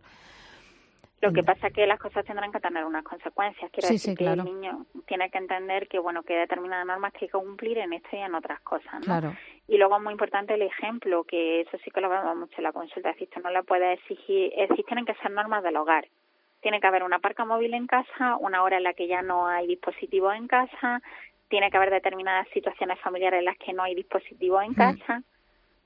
Lo 1.21 1.31
que 1.33 1.41
Ya. 1.41 1.53
pasa 1.53 1.67
es 1.67 1.73
que 1.73 1.85
las 1.85 1.99
cosas 1.99 2.23
tendrán 2.25 2.51
que 2.51 2.59
tener 2.61 2.85
unas 2.85 3.03
consecuencias. 3.03 3.69
Quiero 3.71 3.87
Sí, 3.89 3.95
decir 3.95 4.11
sí, 4.11 4.15
que 4.15 4.23
claro. 4.23 4.43
el 4.43 4.45
niño 4.53 4.85
tiene 5.05 5.29
que 5.29 5.37
entender 5.37 5.87
que 5.89 5.99
bueno 5.99 6.23
que 6.23 6.33
hay 6.33 6.39
determinadas 6.41 6.85
normas 6.85 7.11
que 7.11 7.25
hay 7.25 7.29
que 7.29 7.37
cumplir 7.37 7.77
en 7.79 7.91
esto 7.93 8.09
y 8.13 8.19
en 8.19 8.35
otras 8.35 8.61
cosas, 8.61 8.93
¿no? 8.93 8.99
Claro. 9.01 9.33
Y 9.67 9.77
luego 9.77 9.97
es 9.97 10.03
muy 10.03 10.13
importante 10.13 10.53
el 10.53 10.61
ejemplo, 10.61 11.23
que 11.25 11.61
eso 11.61 11.77
sí 11.83 11.91
que 11.91 11.99
lo 11.99 12.09
vemos 12.09 12.37
mucho 12.37 12.55
en 12.57 12.63
la 12.63 12.71
consulta. 12.71 13.09
Es 13.09 13.15
decir, 13.15 13.29
tú 13.33 13.41
no 13.41 13.49
le 13.51 13.63
puedes 13.63 13.99
exigir, 13.99 14.51
decir, 14.55 14.85
tienen 14.85 15.05
que 15.05 15.13
ser 15.15 15.31
normas 15.31 15.61
del 15.63 15.75
hogar. 15.75 16.07
Tiene 16.61 16.79
que 16.79 16.87
haber 16.87 17.03
una 17.03 17.19
parca 17.19 17.43
móvil 17.45 17.73
en 17.73 17.87
casa, 17.87 18.37
una 18.39 18.63
hora 18.63 18.77
en 18.77 18.83
la 18.83 18.93
que 18.93 19.07
ya 19.07 19.21
no 19.21 19.45
hay 19.47 19.67
dispositivos 19.67 20.33
en 20.35 20.47
casa, 20.47 21.01
tiene 21.49 21.69
que 21.69 21.77
haber 21.77 21.89
determinadas 21.89 22.47
situaciones 22.53 22.97
familiares 23.01 23.39
en 23.39 23.45
las 23.45 23.57
que 23.57 23.73
no 23.73 23.83
hay 23.83 23.93
dispositivos 23.95 24.63
en 24.63 24.71
Mm. 24.71 24.75
casa. 24.75 25.23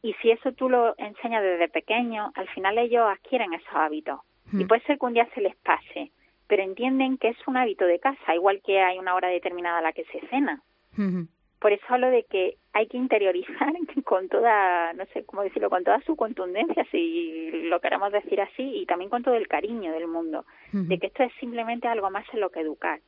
Y 0.03 0.13
si 0.21 0.29
eso 0.29 0.51
tú 0.51 0.69
lo 0.69 0.93
enseñas 0.97 1.41
desde 1.41 1.69
pequeño, 1.69 2.31
al 2.35 2.47
final 2.49 2.77
ellos 2.77 3.05
adquieren 3.09 3.53
esos 3.53 3.73
hábitos. 3.73 4.19
Y 4.51 4.65
Mm. 4.65 4.67
puede 4.67 4.81
ser 4.83 4.99
que 4.99 5.05
un 5.05 5.13
día 5.13 5.27
se 5.33 5.41
les 5.41 5.55
pase, 5.55 6.11
pero 6.47 6.61
entienden 6.61 7.17
que 7.17 7.29
es 7.29 7.37
un 7.47 7.57
hábito 7.57 7.85
de 7.85 7.99
casa, 7.99 8.35
igual 8.35 8.61
que 8.63 8.81
hay 8.81 8.99
una 8.99 9.15
hora 9.15 9.29
determinada 9.29 9.79
a 9.79 9.81
la 9.81 9.93
que 9.93 10.03
se 10.05 10.19
cena. 10.27 10.61
Ujú. 10.97 11.27
Por 11.59 11.71
eso 11.71 11.85
hablo 11.87 12.09
de 12.09 12.23
que 12.25 12.57
hay 12.73 12.87
que 12.87 12.97
interiorizar 12.97 13.71
con 14.05 14.27
toda, 14.27 14.91
no 14.93 15.05
sé 15.13 15.23
cómo 15.25 15.43
decirlo, 15.43 15.69
con 15.69 15.85
toda 15.85 16.01
su 16.01 16.17
contundencia, 16.17 16.85
si 16.91 17.49
lo 17.69 17.79
queremos 17.79 18.11
decir 18.11 18.41
así, 18.41 18.63
y 18.81 18.85
también 18.85 19.09
con 19.09 19.23
todo 19.23 19.35
el 19.35 19.47
cariño 19.47 19.93
del 19.93 20.07
mundo, 20.07 20.45
de 20.73 20.99
que 20.99 21.07
esto 21.07 21.23
es 21.23 21.31
simplemente 21.39 21.87
algo 21.87 22.09
más 22.09 22.25
en 22.33 22.41
lo 22.41 22.49
que 22.49 22.59
educar, 22.59 22.99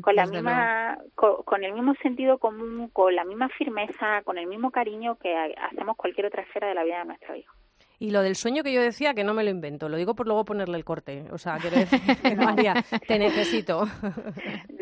con 0.00 0.14
la 0.16 0.26
misma, 0.26 0.98
co- 1.14 1.42
con, 1.44 1.64
el 1.64 1.72
mismo 1.72 1.94
sentido 2.02 2.38
común, 2.38 2.88
con 2.92 3.14
la 3.14 3.24
misma 3.24 3.48
firmeza, 3.50 4.22
con 4.24 4.38
el 4.38 4.46
mismo 4.46 4.70
cariño 4.70 5.16
que 5.16 5.34
ha- 5.34 5.66
hacemos 5.70 5.96
cualquier 5.96 6.26
otra 6.26 6.42
esfera 6.42 6.68
de 6.68 6.74
la 6.74 6.84
vida 6.84 6.98
de 6.98 7.04
nuestro 7.06 7.34
hijo. 7.36 7.54
Y 7.98 8.10
lo 8.10 8.22
del 8.22 8.34
sueño 8.34 8.64
que 8.64 8.72
yo 8.72 8.82
decía, 8.82 9.14
que 9.14 9.22
no 9.22 9.32
me 9.32 9.44
lo 9.44 9.50
invento, 9.50 9.88
lo 9.88 9.96
digo 9.96 10.16
por 10.16 10.26
luego 10.26 10.44
ponerle 10.44 10.76
el 10.76 10.84
corte. 10.84 11.24
O 11.30 11.38
sea, 11.38 11.58
quiero 11.58 11.76
decir, 11.76 12.00
María, 12.36 12.74
te 13.06 13.18
necesito. 13.18 13.84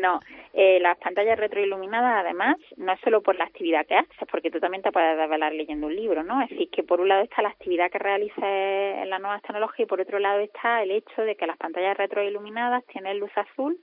No, 0.01 0.19
eh, 0.53 0.79
las 0.79 0.97
pantallas 0.97 1.37
retroiluminadas, 1.37 2.25
además, 2.25 2.55
no 2.77 2.91
es 2.91 2.99
solo 3.01 3.21
por 3.21 3.35
la 3.35 3.45
actividad 3.45 3.85
que 3.85 3.93
haces, 3.95 4.27
porque 4.31 4.49
tú 4.49 4.59
también 4.59 4.81
te 4.81 4.91
puedes 4.91 5.15
desvelar 5.15 5.53
leyendo 5.53 5.85
un 5.85 5.95
libro, 5.95 6.23
¿no? 6.23 6.41
Es 6.41 6.49
decir, 6.49 6.69
que 6.71 6.81
por 6.81 6.99
un 7.01 7.07
lado 7.09 7.21
está 7.21 7.43
la 7.43 7.49
actividad 7.49 7.91
que 7.91 7.99
realices 7.99 8.43
en 8.43 9.07
las 9.11 9.21
nuevas 9.21 9.43
tecnologías 9.43 9.85
y 9.85 9.89
por 9.89 10.01
otro 10.01 10.17
lado 10.17 10.39
está 10.39 10.81
el 10.81 10.89
hecho 10.89 11.21
de 11.21 11.35
que 11.35 11.45
las 11.45 11.57
pantallas 11.57 11.95
retroiluminadas 11.97 12.83
tienen 12.87 13.19
luz 13.19 13.29
azul, 13.35 13.77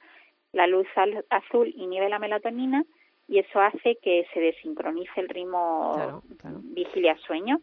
la 0.52 0.66
luz 0.66 0.86
azul 1.30 1.72
inhibe 1.76 2.08
la 2.08 2.18
melatonina 2.18 2.84
y 3.28 3.38
eso 3.38 3.60
hace 3.60 3.96
que 4.02 4.26
se 4.32 4.40
desincronice 4.40 5.20
el 5.20 5.28
ritmo 5.28 5.92
Claro, 5.96 6.22
claro. 6.38 6.60
vigilia-sueño 6.62 7.60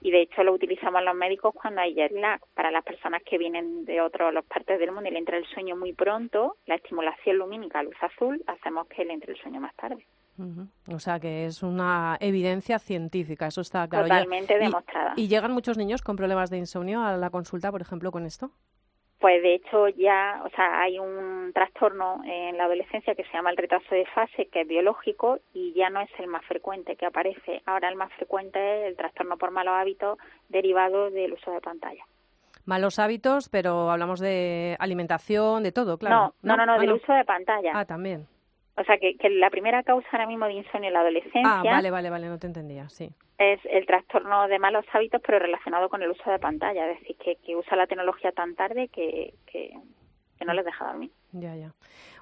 y 0.00 0.12
de 0.12 0.20
hecho 0.22 0.44
lo 0.44 0.52
utilizamos 0.52 1.02
los 1.02 1.14
médicos 1.16 1.52
cuando 1.54 1.80
hay 1.80 1.94
jet 1.94 2.12
lag. 2.12 2.40
Para 2.54 2.70
las 2.70 2.84
personas 2.84 3.20
que 3.24 3.36
vienen 3.36 3.84
de 3.84 4.00
otras 4.00 4.32
partes 4.44 4.78
del 4.78 4.92
mundo 4.92 5.08
y 5.08 5.12
le 5.12 5.18
entra 5.18 5.36
el 5.36 5.44
sueño 5.46 5.74
muy 5.76 5.92
pronto, 5.92 6.56
la 6.66 6.76
estimulación 6.76 7.38
lumínica 7.38 7.82
luz 7.82 7.96
azul 8.00 8.40
hacemos 8.46 8.86
que 8.86 9.04
le 9.04 9.14
entre 9.14 9.32
el 9.32 9.38
sueño 9.40 9.60
más 9.60 9.74
tarde. 9.74 10.06
Ujú. 10.38 10.68
O 10.94 11.00
sea, 11.00 11.18
que 11.18 11.46
es 11.46 11.64
una 11.64 12.16
evidencia 12.20 12.78
científica, 12.78 13.48
eso 13.48 13.60
está 13.60 13.88
claro. 13.88 14.04
Totalmente 14.04 14.54
y- 14.54 14.58
demostrada. 14.60 15.14
¿Y 15.16 15.26
llegan 15.26 15.50
muchos 15.50 15.76
niños 15.76 16.00
con 16.02 16.14
problemas 16.14 16.48
de 16.48 16.58
insomnio 16.58 17.02
a 17.02 17.16
la 17.16 17.30
consulta, 17.30 17.72
por 17.72 17.80
ejemplo, 17.80 18.12
con 18.12 18.24
esto? 18.24 18.52
Pues 19.20 19.42
de 19.42 19.54
hecho 19.54 19.88
ya, 19.88 20.42
o 20.44 20.50
sea, 20.50 20.80
hay 20.80 20.98
un 20.98 21.50
trastorno 21.52 22.20
en 22.24 22.56
la 22.56 22.64
adolescencia 22.64 23.16
que 23.16 23.24
se 23.24 23.32
llama 23.32 23.50
el 23.50 23.56
retraso 23.56 23.92
de 23.92 24.06
fase, 24.06 24.46
que 24.46 24.60
es 24.60 24.68
biológico 24.68 25.40
y 25.52 25.72
ya 25.72 25.90
no 25.90 26.00
es 26.00 26.10
el 26.18 26.28
más 26.28 26.44
frecuente 26.44 26.94
que 26.94 27.06
aparece. 27.06 27.60
Ahora 27.66 27.88
el 27.88 27.96
más 27.96 28.12
frecuente 28.12 28.58
es 28.82 28.90
el 28.90 28.96
trastorno 28.96 29.36
por 29.36 29.50
malos 29.50 29.74
hábitos 29.74 30.18
derivado 30.48 31.10
del 31.10 31.32
uso 31.32 31.50
de 31.50 31.60
pantalla. 31.60 32.04
Malos 32.64 32.98
hábitos, 32.98 33.48
pero 33.48 33.90
hablamos 33.90 34.20
de 34.20 34.76
alimentación, 34.78 35.62
de 35.62 35.72
todo, 35.72 35.98
claro. 35.98 36.34
no, 36.42 36.56
no, 36.56 36.56
no, 36.58 36.66
no, 36.66 36.72
Ah, 36.74 36.78
del 36.78 36.92
uso 36.92 37.12
de 37.12 37.24
pantalla. 37.24 37.72
Ah, 37.74 37.86
también. 37.86 38.26
O 38.78 38.84
sea, 38.84 38.98
que, 38.98 39.16
que 39.16 39.28
la 39.28 39.50
primera 39.50 39.82
causa 39.82 40.06
ahora 40.12 40.26
mismo 40.26 40.46
de 40.46 40.52
insomnio 40.54 40.88
en 40.88 40.94
la 40.94 41.00
adolescencia 41.00 41.42
Ah, 41.44 41.62
vale, 41.64 41.90
vale, 41.90 42.10
vale, 42.10 42.28
no 42.28 42.38
te 42.38 42.46
entendía, 42.46 42.88
sí. 42.88 43.10
es 43.38 43.60
el 43.66 43.86
trastorno 43.86 44.46
de 44.48 44.58
malos 44.58 44.84
hábitos, 44.92 45.20
pero 45.24 45.38
relacionado 45.38 45.88
con 45.88 46.02
el 46.02 46.10
uso 46.10 46.30
de 46.30 46.38
pantalla. 46.38 46.90
Es 46.90 47.00
decir, 47.00 47.16
que, 47.16 47.36
que 47.36 47.56
usa 47.56 47.76
la 47.76 47.86
tecnología 47.86 48.30
tan 48.32 48.54
tarde 48.54 48.88
que, 48.88 49.34
que, 49.46 49.72
que 50.38 50.44
no 50.44 50.52
les 50.54 50.64
deja 50.64 50.86
dormir. 50.86 51.10
Ya, 51.32 51.54
ya. 51.56 51.72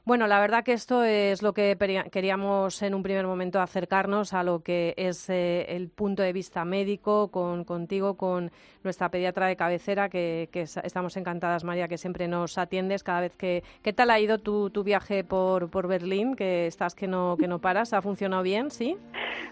Bueno, 0.07 0.29
la 0.29 0.39
verdad 0.39 0.63
que 0.63 0.73
esto 0.73 1.03
es 1.03 1.43
lo 1.43 1.53
que 1.53 1.77
queríamos 2.13 2.81
en 2.83 2.95
un 2.95 3.03
primer 3.03 3.27
momento 3.27 3.61
acercarnos 3.61 4.35
a 4.35 4.45
lo 4.45 4.61
que 4.63 4.95
es 4.97 5.29
eh, 5.29 5.67
el 5.75 5.89
punto 5.89 6.23
de 6.23 6.33
vista 6.33 6.65
médico 6.65 7.29
con 7.33 7.65
contigo, 7.65 8.17
con 8.17 8.53
nuestra 8.85 9.09
pediatra 9.09 9.49
de 9.49 9.57
cabecera, 9.57 10.09
que, 10.09 10.49
que 10.53 10.61
es- 10.63 10.77
estamos 10.77 11.17
encantadas, 11.17 11.65
María, 11.65 11.89
que 11.89 11.99
siempre 11.99 12.29
nos 12.29 12.57
atiendes 12.57 13.03
cada 13.03 13.23
vez 13.23 13.35
que... 13.37 13.65
¿Qué 13.83 13.93
tal 13.93 14.11
ha 14.13 14.21
ido 14.21 14.39
tu, 14.39 14.71
tu 14.71 14.85
viaje 14.85 15.25
por, 15.25 15.69
por 15.71 15.89
Berlín? 15.89 16.37
Que 16.37 16.69
estás 16.69 16.95
que 16.95 17.09
no, 17.09 17.37
que 17.37 17.49
no 17.49 17.59
paras. 17.59 17.93
¿Ha 17.93 18.01
funcionado 18.01 18.45
bien? 18.45 18.71
¿Sí? 18.71 18.97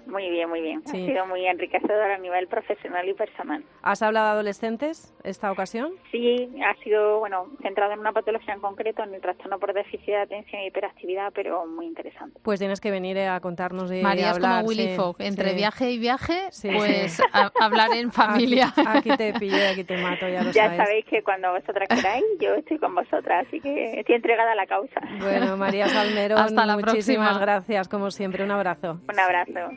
Muy 0.07 0.31
bien, 0.31 0.49
muy 0.49 0.61
bien. 0.61 0.83
Sí. 0.87 1.03
Ha 1.03 1.07
sido 1.07 1.27
muy 1.27 1.45
enriquecedor 1.47 2.13
a 2.13 2.19
nivel 2.19 2.47
profesional 2.47 3.09
y 3.09 3.15
personal. 3.15 3.65
¿Has 3.83 4.03
hablado 4.03 4.27
de 4.27 4.33
adolescentes 4.35 5.13
esta 5.25 5.51
ocasión? 5.51 5.95
Sí, 6.13 6.49
ha 6.65 6.75
sido, 6.85 7.19
bueno, 7.19 7.49
centrado 7.61 7.93
en 7.93 7.99
una 7.99 8.13
patología 8.13 8.55
en 8.55 8.61
concreto, 8.61 9.03
en 9.03 9.15
el 9.15 9.21
trastorno 9.21 9.59
por 9.59 9.73
déficit 9.75 10.07
de 10.07 10.17
atención 10.19 10.44
y 10.53 10.67
hiperactividad, 10.67 11.33
pero 11.35 11.67
muy 11.67 11.87
interesante. 11.87 12.39
Pues 12.43 12.59
tienes 12.61 12.81
que 12.81 12.91
venir 12.91 13.17
eh, 13.17 13.29
a 13.29 13.41
contarnos 13.41 13.91
y 13.93 14.01
María 14.03 14.31
es 14.33 14.39
como 14.39 14.61
Willy 14.61 14.89
sí, 14.91 14.97
Fogg, 14.97 15.17
entre 15.21 15.51
sí. 15.51 15.57
viaje 15.57 15.91
y 15.91 15.99
viaje, 15.99 16.49
Sí, 16.51 16.69
pues 16.75 17.13
sí. 17.15 17.23
a- 17.33 17.53
hablar 17.61 17.93
en 17.93 18.13
familia. 18.13 18.73
Aquí, 18.77 18.83
aquí 19.11 19.17
te 19.17 19.33
pillo 19.35 19.57
y 19.57 19.63
aquí 19.63 19.85
te 19.85 19.97
mato, 19.97 20.29
ya 20.29 20.43
lo 20.43 20.51
Ya 20.53 20.65
sabes. 20.65 20.77
sabéis 20.79 21.05
que 21.07 21.23
cuando 21.23 21.51
vosotras 21.53 21.89
queráis, 21.89 22.25
yo 22.41 22.55
estoy 22.55 22.79
con 22.79 22.95
vosotras, 22.95 23.47
así 23.47 23.61
que 23.61 23.99
estoy 24.01 24.15
entregada 24.17 24.53
a 24.53 24.55
la 24.55 24.67
causa. 24.67 25.01
Bueno, 25.21 25.57
María 25.57 25.89
Salmerón, 25.89 26.39
Hasta 26.41 26.67
la 26.67 26.75
muchísimas 26.77 27.29
próxima. 27.31 27.39
gracias, 27.41 27.89
como 27.89 28.11
siempre. 28.11 28.45
Un 28.45 28.51
abrazo. 28.51 29.01
Un 29.09 29.19
abrazo. 29.19 29.71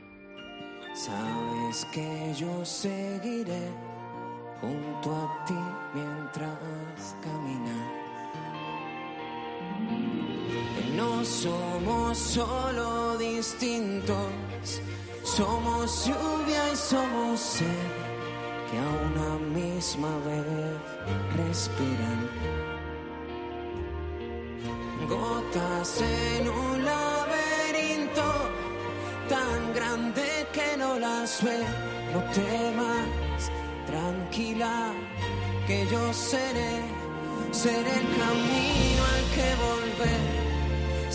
Sabes 0.94 1.86
que 1.94 2.34
yo 2.34 2.66
seguiré 2.66 3.70
junto 4.62 5.16
a 5.16 5.46
ti 5.46 5.54
mientras 5.94 6.50
no 10.98 11.24
somos 11.24 12.18
solo 12.18 13.18
distintos, 13.20 14.82
somos 15.24 16.08
lluvia 16.08 16.74
y 16.74 16.76
somos 16.76 17.40
sed 17.40 17.92
que 18.68 18.78
a 18.78 18.90
una 19.10 19.32
misma 19.60 20.10
vez 20.26 20.46
respiran. 21.38 22.20
Gotas 25.08 26.02
en 26.02 26.50
un 26.50 26.84
laberinto 26.84 28.30
tan 29.30 29.74
grande 29.76 30.48
que 30.52 30.78
no 30.78 30.98
las 31.00 31.44
ve. 31.44 31.60
No 32.14 32.22
temas, 32.42 33.52
tranquila, 33.86 34.92
que 35.68 35.86
yo 35.92 36.14
seré, 36.14 36.82
seré 37.52 37.94
el 38.02 38.08
camino 38.20 39.02
al 39.14 39.24
que 39.36 39.50
volver, 39.68 40.37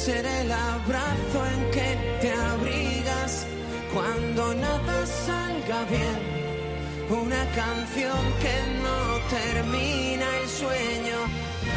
seré 0.05 0.41
el 0.41 0.51
abrazo 0.51 1.39
en 1.55 1.71
que 1.71 2.19
te 2.21 2.33
abrigas 2.33 3.47
cuando 3.95 4.53
nada 4.55 5.07
salga 5.07 5.85
bien. 5.85 6.19
Una 7.09 7.45
canción 7.55 8.19
que 8.43 8.57
no 8.83 8.99
termina 9.39 10.27
el 10.43 10.49
sueño 10.49 11.19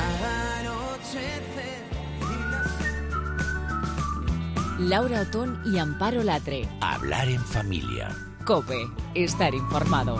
al 0.07 0.65
anochecer. 0.65 1.43
Laura 4.79 5.21
Otón 5.21 5.61
y 5.65 5.77
Amparo 5.77 6.23
Latre. 6.23 6.67
Hablar 6.81 7.29
en 7.29 7.43
familia. 7.45 8.09
Cope, 8.43 8.87
estar 9.13 9.53
informado. 9.53 10.17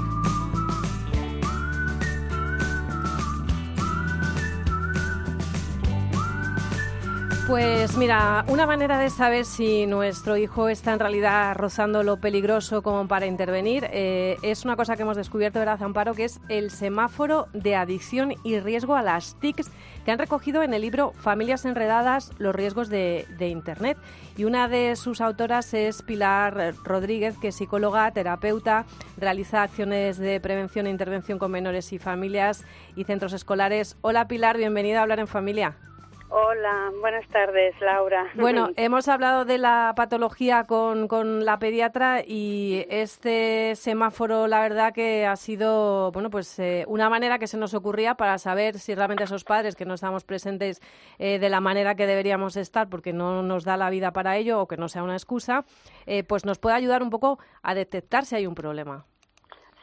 Pues 7.48 7.96
mira, 7.96 8.44
una 8.48 8.66
manera 8.66 8.98
de 8.98 9.12
saber 9.12 9.46
si 9.46 9.86
nuestro 9.86 10.36
hijo 10.36 10.68
está 10.68 10.94
en 10.94 11.00
realidad 11.00 11.56
rozando 11.56 12.02
lo 12.02 12.18
peligroso 12.18 12.82
como 12.82 13.08
para 13.08 13.28
intervenir 13.28 13.88
eh, 13.92 14.38
es 14.42 14.66
una 14.66 14.76
cosa 14.76 14.96
que 14.96 15.04
hemos 15.04 15.16
descubierto, 15.16 15.60
¿verdad, 15.60 15.82
Amparo? 15.84 16.16
Que 16.16 16.24
es 16.24 16.40
el 16.50 16.72
semáforo 16.72 17.48
de 17.54 17.76
adicción 17.76 18.34
y 18.44 18.60
riesgo 18.60 18.96
a 18.96 19.04
las 19.04 19.40
TICs 19.40 19.70
que 20.04 20.12
han 20.12 20.18
recogido 20.18 20.64
en 20.64 20.74
el 20.74 20.82
libro 20.82 21.14
Familias 21.14 21.66
Enredadas, 21.66 22.32
los 22.40 22.56
riesgos 22.56 22.90
de, 22.90 23.28
de 23.38 23.50
Internet. 23.50 24.00
Y 24.38 24.46
una 24.46 24.68
de 24.68 24.96
sus 24.96 25.22
autoras 25.22 25.72
es 25.76 26.02
Pilar 26.02 26.74
Rodríguez, 26.84 27.38
que 27.38 27.50
es 27.50 27.56
psicóloga, 27.56 28.10
terapeuta, 28.10 28.86
realiza 29.18 29.62
acciones 29.62 30.18
de 30.18 30.40
prevención 30.40 30.88
e 30.88 30.90
intervención 30.90 31.38
con 31.38 31.52
menores 31.52 31.94
y 31.94 32.00
familias 32.00 32.66
y 32.96 33.04
centros 33.04 33.34
escolares. 33.34 33.98
Hola 34.02 34.28
Pilar, 34.28 34.58
bienvenida 34.58 35.00
a 35.00 35.04
Hablar 35.04 35.20
en 35.20 35.28
Familia. 35.28 35.76
Hola, 36.38 36.92
buenas 37.00 37.26
tardes, 37.30 37.80
Laura. 37.80 38.26
Bueno, 38.36 38.68
hemos 38.76 39.08
hablado 39.08 39.46
de 39.46 39.58
la 39.58 39.94
patología 39.96 40.66
con, 40.66 41.08
con, 41.08 41.46
la 41.46 41.60
pediatra 41.60 42.24
y 42.28 42.86
este 42.90 43.74
semáforo, 43.76 44.46
la 44.48 44.60
verdad 44.60 44.94
que 44.94 45.26
ha 45.26 45.38
sido, 45.38 46.12
bueno, 46.12 46.30
pues 46.30 46.60
eh, 46.60 46.84
una 46.90 47.10
manera 47.10 47.40
que 47.40 47.48
se 47.48 47.56
nos 47.56 47.74
ocurría 47.74 48.16
para 48.16 48.38
saber 48.38 48.80
si 48.80 48.94
realmente 48.94 49.24
esos 49.24 49.46
padres 49.46 49.78
que 49.78 49.86
no 49.86 49.94
estamos 49.94 50.26
presentes 50.26 50.82
eh, 51.20 51.40
de 51.40 51.50
la 51.50 51.62
manera 51.62 51.96
que 51.96 52.06
deberíamos 52.06 52.58
estar 52.58 52.90
porque 52.90 53.14
no 53.14 53.42
nos 53.42 53.64
da 53.64 53.78
la 53.78 53.90
vida 53.90 54.12
para 54.12 54.36
ello 54.36 54.60
o 54.60 54.68
que 54.68 54.76
no 54.76 54.90
sea 54.90 55.04
una 55.04 55.16
excusa, 55.16 55.64
eh, 56.06 56.26
pues 56.26 56.44
nos 56.44 56.60
puede 56.60 56.76
ayudar 56.76 57.02
un 57.02 57.12
poco 57.12 57.40
a 57.64 57.74
detectar 57.76 58.26
si 58.26 58.36
hay 58.36 58.46
un 58.46 58.56
problema. 58.56 59.06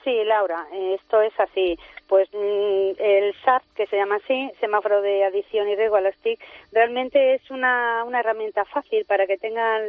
Sí, 0.05 0.23
Laura, 0.25 0.67
esto 0.73 1.23
es 1.23 1.33
así. 1.39 1.79
Pues 2.12 2.28
mm, 2.35 2.90
el 2.99 3.35
SAT, 3.42 3.62
que 3.75 3.87
se 3.87 3.97
llama 3.97 4.16
así, 4.16 4.50
semáforo 4.61 5.00
de 5.00 5.25
adición 5.25 5.66
y 5.71 5.76
riesgo 5.76 5.97
a 5.97 6.02
las 6.02 6.14
TIC, 6.19 6.38
realmente 6.71 7.33
es 7.33 7.50
una, 7.50 8.04
una 8.04 8.21
herramienta 8.21 8.66
fácil 8.66 9.07
para 9.07 9.26
que 9.26 9.38
tengan 9.38 9.81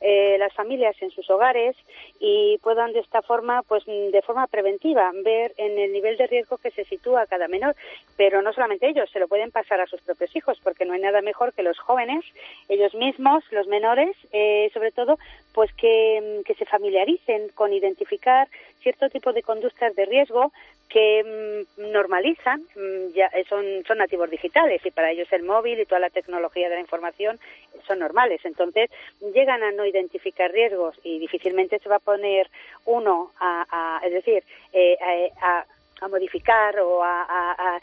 eh, 0.00 0.36
las 0.38 0.52
familias 0.52 0.94
en 1.02 1.10
sus 1.10 1.28
hogares 1.28 1.74
y 2.20 2.56
puedan 2.62 2.92
de 2.92 3.00
esta 3.00 3.20
forma, 3.20 3.62
pues 3.64 3.84
de 3.84 4.22
forma 4.24 4.46
preventiva, 4.46 5.10
ver 5.24 5.54
en 5.56 5.76
el 5.76 5.92
nivel 5.92 6.16
de 6.16 6.28
riesgo 6.28 6.56
que 6.56 6.70
se 6.70 6.84
sitúa 6.84 7.26
cada 7.26 7.48
menor. 7.48 7.74
Pero 8.16 8.42
no 8.42 8.52
solamente 8.52 8.88
ellos, 8.88 9.10
se 9.10 9.18
lo 9.18 9.26
pueden 9.26 9.50
pasar 9.50 9.80
a 9.80 9.86
sus 9.86 10.00
propios 10.02 10.36
hijos, 10.36 10.60
porque 10.62 10.84
no 10.84 10.92
hay 10.92 11.00
nada 11.00 11.20
mejor 11.20 11.52
que 11.52 11.64
los 11.64 11.80
jóvenes, 11.80 12.24
ellos 12.68 12.94
mismos, 12.94 13.42
los 13.50 13.66
menores, 13.66 14.16
eh, 14.32 14.70
sobre 14.72 14.92
todo, 14.92 15.18
pues 15.52 15.72
que, 15.72 16.42
que 16.44 16.54
se 16.54 16.64
familiaricen 16.64 17.48
con 17.56 17.72
identificar 17.72 18.46
cierto 18.82 19.08
tipo 19.08 19.32
de 19.32 19.42
conductas 19.42 19.94
de 19.94 20.06
riesgo 20.06 20.52
que 20.92 21.64
mm, 21.78 21.90
normalizan, 21.90 22.60
mm, 22.76 23.14
ya 23.14 23.26
eh, 23.28 23.44
son, 23.48 23.64
son 23.86 23.98
nativos 23.98 24.28
digitales 24.30 24.84
y 24.84 24.90
para 24.90 25.10
ellos 25.10 25.32
el 25.32 25.42
móvil 25.42 25.80
y 25.80 25.86
toda 25.86 26.00
la 26.00 26.10
tecnología 26.10 26.68
de 26.68 26.74
la 26.74 26.80
información 26.80 27.40
son 27.86 27.98
normales. 27.98 28.40
Entonces 28.44 28.90
llegan 29.34 29.62
a 29.62 29.72
no 29.72 29.86
identificar 29.86 30.52
riesgos 30.52 30.94
y 31.02 31.18
difícilmente 31.18 31.78
se 31.78 31.88
va 31.88 31.96
a 31.96 32.00
poner 32.00 32.50
uno 32.84 33.32
a, 33.40 34.00
es 34.04 34.12
decir, 34.12 34.44
eh, 34.72 34.98
a, 35.40 35.64
modificar 36.08 36.78
o 36.80 37.02
a, 37.02 37.80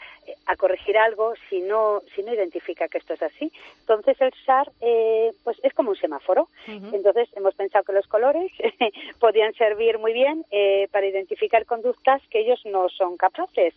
corregir 0.58 0.98
algo 0.98 1.34
si 1.48 1.60
no 1.60 2.02
si 2.14 2.22
no 2.22 2.34
identifica 2.34 2.88
que 2.88 2.98
esto 2.98 3.14
es 3.14 3.22
así. 3.22 3.50
Entonces 3.80 4.20
el 4.20 4.32
SAR 4.44 4.70
eh, 4.80 5.32
pues 5.42 5.58
es 5.62 5.72
como 5.72 5.90
un 5.90 5.96
semáforo. 5.96 6.48
Entonces 6.66 7.28
hemos 7.34 7.54
pensado 7.54 7.84
que 7.84 7.92
los 7.92 8.06
colores 8.06 8.52
podían 9.20 9.54
servir 9.54 9.98
muy 9.98 10.12
bien 10.12 10.44
eh, 10.50 10.88
para 10.92 11.06
identificar 11.06 11.64
conductas 11.66 12.20
que 12.30 12.40
ellos 12.40 12.60
no 12.66 12.88
son 12.88 13.16
capaces 13.16 13.74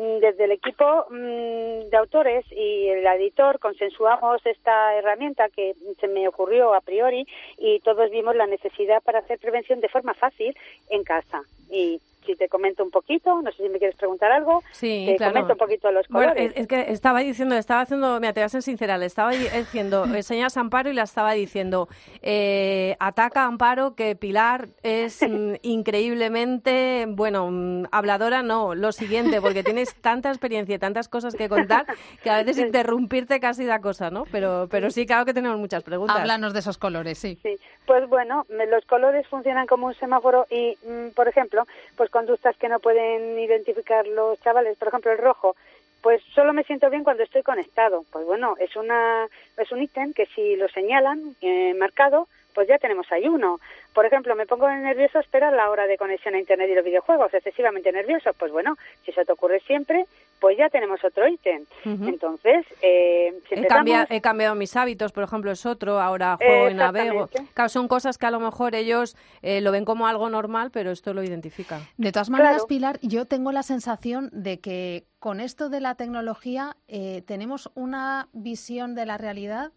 Mm, 0.00 0.18
desde 0.20 0.44
el 0.44 0.52
equipo 0.52 1.06
mm, 1.10 1.90
de 1.90 1.96
autores 1.98 2.46
y 2.52 2.88
el 2.88 3.06
editor 3.06 3.58
consensuamos 3.58 4.40
esta 4.46 4.94
herramienta 4.94 5.50
que 5.50 5.74
se 6.00 6.08
me 6.08 6.26
ocurrió 6.26 6.72
a 6.72 6.80
priori 6.80 7.26
y 7.58 7.80
todos 7.80 8.10
vimos 8.10 8.34
la 8.34 8.46
necesidad 8.46 9.02
para 9.02 9.18
hacer 9.18 9.38
prevención 9.38 9.80
de 9.80 9.90
forma 9.90 10.14
fácil 10.14 10.56
en 10.88 11.04
casa. 11.04 11.42
Y 11.70 12.00
si 12.30 12.36
te 12.36 12.48
comento 12.48 12.84
un 12.84 12.90
poquito, 12.90 13.42
no 13.42 13.50
sé 13.52 13.62
si 13.62 13.68
me 13.68 13.78
quieres 13.78 13.96
preguntar 13.96 14.30
algo. 14.30 14.62
Sí, 14.72 15.06
te 15.08 15.16
claro. 15.16 15.32
comento 15.32 15.52
un 15.54 15.58
poquito 15.58 15.90
los 15.90 16.06
colores. 16.06 16.34
Bueno, 16.34 16.52
es, 16.54 16.66
que 16.66 16.92
estaba 16.92 17.20
diciendo, 17.20 17.56
estaba 17.56 17.82
haciendo, 17.82 18.20
me 18.20 18.32
te 18.32 18.40
voy 18.40 18.46
a 18.46 18.48
ser 18.48 18.62
sincera, 18.62 18.98
le 18.98 19.06
estaba 19.06 19.30
diciendo, 19.32 20.04
enseñas 20.14 20.56
Amparo 20.56 20.90
y 20.90 20.94
la 20.94 21.02
estaba 21.02 21.32
diciendo, 21.32 21.88
eh, 22.22 22.96
ataca 23.00 23.44
Amparo 23.44 23.94
que 23.94 24.14
Pilar 24.14 24.68
es 24.82 25.22
mm, 25.28 25.54
increíblemente, 25.62 27.06
bueno, 27.08 27.48
mm, 27.50 27.84
habladora 27.90 28.42
no, 28.42 28.74
lo 28.74 28.92
siguiente, 28.92 29.40
porque 29.40 29.62
tienes 29.62 29.94
tanta 29.96 30.28
experiencia 30.28 30.76
y 30.76 30.78
tantas 30.78 31.08
cosas 31.08 31.34
que 31.34 31.48
contar 31.48 31.86
que 32.22 32.30
a 32.30 32.42
veces 32.42 32.58
interrumpirte 32.58 33.40
casi 33.40 33.64
da 33.64 33.80
cosa, 33.80 34.10
¿no? 34.10 34.24
Pero, 34.30 34.68
pero 34.70 34.90
sí, 34.90 35.06
claro 35.06 35.24
que 35.24 35.34
tenemos 35.34 35.58
muchas 35.58 35.82
preguntas. 35.82 36.16
Háblanos 36.16 36.52
de 36.52 36.60
esos 36.60 36.78
colores, 36.78 37.18
sí. 37.18 37.38
Sí, 37.42 37.56
pues 37.86 38.08
bueno, 38.08 38.46
los 38.48 38.84
colores 38.84 39.26
funcionan 39.26 39.66
como 39.66 39.88
un 39.88 39.94
semáforo 39.94 40.46
y, 40.50 40.76
mm, 40.86 41.10
por 41.14 41.28
ejemplo, 41.28 41.64
pues 41.96 42.10
conductas 42.20 42.54
que 42.58 42.68
no 42.68 42.80
pueden 42.80 43.38
identificar 43.38 44.06
los 44.06 44.38
chavales, 44.40 44.76
por 44.76 44.88
ejemplo 44.88 45.10
el 45.10 45.16
rojo, 45.16 45.56
pues 46.02 46.22
solo 46.34 46.52
me 46.52 46.64
siento 46.64 46.90
bien 46.90 47.02
cuando 47.02 47.22
estoy 47.22 47.42
conectado. 47.42 48.04
Pues 48.12 48.26
bueno, 48.26 48.56
es 48.58 48.76
una 48.76 49.26
es 49.56 49.72
un 49.72 49.82
ítem 49.82 50.12
que 50.12 50.26
si 50.26 50.54
lo 50.56 50.68
señalan 50.68 51.34
eh, 51.40 51.72
marcado, 51.74 52.28
pues 52.54 52.68
ya 52.68 52.78
tenemos 52.78 53.10
ahí 53.12 53.28
uno. 53.28 53.60
Por 53.92 54.06
ejemplo, 54.06 54.34
me 54.36 54.46
pongo 54.46 54.68
nervioso 54.70 55.18
esperar 55.18 55.52
la 55.52 55.70
hora 55.70 55.86
de 55.86 55.96
conexión 55.96 56.34
a 56.34 56.38
Internet 56.38 56.70
y 56.70 56.74
los 56.74 56.84
videojuegos, 56.84 57.32
excesivamente 57.34 57.92
nervioso. 57.92 58.32
Pues 58.38 58.52
bueno, 58.52 58.76
si 59.04 59.10
eso 59.10 59.24
te 59.24 59.32
ocurre 59.32 59.60
siempre, 59.60 60.06
pues 60.40 60.56
ya 60.56 60.68
tenemos 60.68 61.04
otro 61.04 61.28
ítem. 61.28 61.64
Entonces, 61.84 62.64
eh, 62.82 63.34
he, 63.50 64.20
cambiado, 64.20 64.54
mis 64.54 64.74
hábitos, 64.76 65.12
por 65.12 65.24
ejemplo, 65.24 65.50
es 65.50 65.66
otro, 65.66 66.00
ahora 66.00 66.36
juego 66.36 66.70
y 66.70 66.74
navego. 66.74 67.28
Claro, 67.54 67.68
son 67.68 67.88
cosas 67.88 68.16
que 68.16 68.26
a 68.26 68.30
lo 68.30 68.40
mejor 68.40 68.74
ellos 68.74 69.16
eh, 69.42 69.60
lo 69.60 69.70
ven 69.70 69.84
como 69.84 70.06
algo 70.06 70.30
normal, 70.30 70.70
pero 70.70 70.90
esto 70.90 71.12
lo 71.12 71.22
identifica. 71.22 71.80
De 71.98 72.10
todas 72.10 72.30
maneras, 72.30 72.64
Pilar, 72.66 72.98
yo 73.02 73.26
tengo 73.26 73.52
la 73.52 73.62
sensación 73.62 74.30
de 74.32 74.60
que 74.60 75.04
con 75.18 75.40
esto 75.40 75.68
de 75.68 75.80
la 75.80 75.94
tecnología 75.96 76.76
eh, 76.88 77.22
tenemos 77.26 77.70
una 77.74 78.28
visión 78.32 78.94
de 78.94 79.06
la 79.06 79.18
realidad 79.18 79.72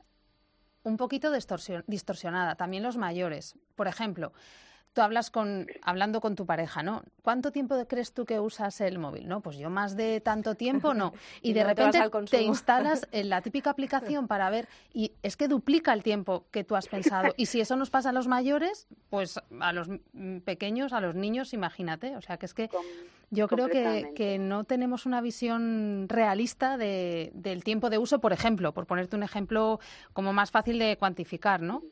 un 0.84 0.98
poquito 0.98 1.32
distorsionada, 1.32 2.56
también 2.56 2.84
los 2.84 2.98
mayores. 2.98 3.56
Por 3.76 3.88
ejemplo, 3.88 4.34
tú 4.94 5.02
hablas 5.02 5.30
con, 5.32 5.68
hablando 5.82 6.22
con 6.22 6.36
tu 6.36 6.46
pareja, 6.46 6.84
¿no? 6.84 7.04
¿Cuánto 7.22 7.52
tiempo 7.52 7.76
crees 7.88 8.14
tú 8.14 8.26
que 8.26 8.40
usas 8.40 8.80
el 8.82 9.00
móvil? 9.00 9.28
No, 9.28 9.42
pues 9.42 9.58
yo 9.58 9.70
más 9.70 9.98
de 9.98 10.22
tanto 10.22 10.56
tiempo 10.56 10.94
no. 10.94 11.14
Y, 11.42 11.54
de 11.54 11.64
repente 11.64 12.00
te, 12.30 12.42
instalas 12.44 13.08
en 13.12 13.30
la 13.30 13.42
típica 13.42 13.72
aplicación 13.72 14.28
para 14.28 14.50
ver, 14.50 14.68
y 14.94 15.14
es 15.24 15.36
que 15.36 15.48
duplica 15.48 15.94
el 15.94 16.04
tiempo 16.04 16.46
que 16.52 16.64
tú 16.64 16.76
has 16.76 16.88
pensado. 16.88 17.34
Y 17.38 17.48
si 17.48 17.60
eso 17.60 17.76
nos 17.76 17.90
pasa 17.90 18.10
a 18.10 18.14
los 18.14 18.28
mayores, 18.28 18.88
pues 19.10 19.40
a 19.60 19.74
los 19.74 19.90
pequeños, 20.46 20.94
a 20.94 21.02
los 21.02 21.16
niños, 21.16 21.54
imagínate. 21.54 22.16
O 22.16 22.22
sea, 22.22 22.38
que 22.38 22.46
es 22.46 22.54
que 22.54 22.70
yo 23.30 23.48
creo 23.48 23.68
que, 23.68 24.12
que 24.16 24.38
no 24.38 24.64
tenemos 24.64 25.06
una 25.06 25.22
visión 25.22 26.06
realista 26.08 26.78
de, 26.78 27.32
del 27.34 27.64
tiempo 27.64 27.90
de 27.90 27.98
uso, 27.98 28.20
por 28.20 28.32
ejemplo, 28.32 28.74
por 28.74 28.86
ponerte 28.86 29.16
un 29.16 29.24
ejemplo 29.24 29.80
como 30.14 30.34
más 30.34 30.52
fácil 30.52 30.78
de 30.80 30.98
cuantificar, 30.98 31.62
¿no? 31.62 31.84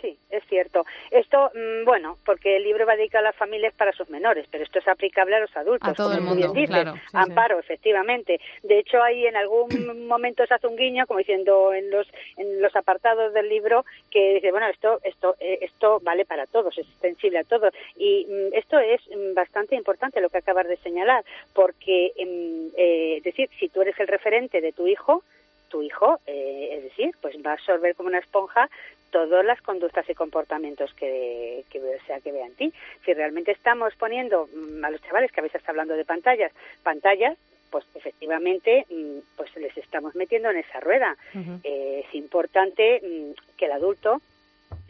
Sí, 0.00 0.16
es 0.30 0.44
cierto. 0.48 0.86
Esto, 1.10 1.50
mm, 1.54 1.84
bueno, 1.84 2.18
porque 2.24 2.56
el 2.56 2.62
libro 2.62 2.86
va 2.86 2.94
dedicado 2.94 3.26
a 3.26 3.30
las 3.30 3.36
familias 3.36 3.74
para 3.74 3.92
sus 3.92 4.08
menores, 4.10 4.46
pero 4.50 4.62
esto 4.62 4.78
es 4.78 4.86
aplicable 4.86 5.34
a 5.34 5.40
los 5.40 5.56
adultos. 5.56 5.88
A 5.88 5.94
todo 5.94 6.12
el 6.12 6.20
mundo, 6.20 6.52
claro. 6.66 6.94
Amparo, 7.12 7.58
efectivamente. 7.58 8.40
De 8.62 8.78
hecho, 8.78 9.02
hay 9.02 9.26
en 9.26 9.36
algún 9.36 9.68
momento 10.06 10.46
se 10.46 10.54
hace 10.54 10.68
un 10.68 10.76
guiño, 10.76 11.06
como 11.06 11.18
diciendo 11.18 11.72
en 11.72 11.90
los 11.90 12.06
en 12.36 12.62
los 12.62 12.74
apartados 12.76 13.34
del 13.34 13.48
libro, 13.48 13.84
que 14.10 14.34
dice, 14.34 14.52
bueno, 14.52 14.68
esto 14.68 15.00
esto 15.02 15.34
eh, 15.40 15.58
esto 15.62 16.00
vale 16.02 16.24
para 16.24 16.46
todos, 16.46 16.78
es 16.78 16.86
extensible 16.86 17.40
a 17.40 17.44
todos. 17.44 17.74
Y 17.96 18.26
mm, 18.28 18.54
esto 18.54 18.78
es 18.78 19.00
mm, 19.08 19.34
bastante 19.34 19.74
importante 19.74 20.20
lo 20.20 20.28
que 20.28 20.38
acabas 20.38 20.68
de 20.68 20.76
señalar, 20.76 21.24
porque, 21.54 22.12
eh, 22.16 23.16
es 23.16 23.24
decir, 23.24 23.50
si 23.58 23.68
tú 23.68 23.82
eres 23.82 23.98
el 23.98 24.06
referente 24.06 24.60
de 24.60 24.72
tu 24.72 24.86
hijo, 24.86 25.24
tu 25.68 25.82
hijo, 25.82 26.18
eh, 26.26 26.70
es 26.72 26.82
decir, 26.84 27.14
pues 27.20 27.36
va 27.44 27.50
a 27.50 27.54
absorber 27.54 27.94
como 27.94 28.08
una 28.08 28.18
esponja 28.18 28.68
todas 29.10 29.44
las 29.44 29.60
conductas 29.62 30.08
y 30.08 30.14
comportamientos 30.14 30.92
que, 30.94 31.64
que, 31.70 31.80
sea, 32.06 32.20
que 32.20 32.32
vean 32.32 32.52
ti. 32.52 32.72
Si 33.04 33.14
realmente 33.14 33.52
estamos 33.52 33.94
poniendo 33.96 34.48
mm, 34.52 34.84
a 34.84 34.90
los 34.90 35.02
chavales 35.02 35.32
que 35.32 35.40
a 35.40 35.42
veces 35.42 35.60
está 35.60 35.72
hablando 35.72 35.94
de 35.94 36.04
pantallas, 36.04 36.52
pantallas, 36.82 37.36
pues 37.70 37.84
efectivamente 37.94 38.86
mm, 38.90 39.18
pues 39.36 39.54
les 39.56 39.76
estamos 39.76 40.14
metiendo 40.14 40.50
en 40.50 40.58
esa 40.58 40.80
rueda. 40.80 41.16
Eh, 41.64 42.04
es 42.06 42.14
importante 42.14 43.00
mm, 43.02 43.56
que 43.56 43.66
el 43.66 43.72
adulto, 43.72 44.20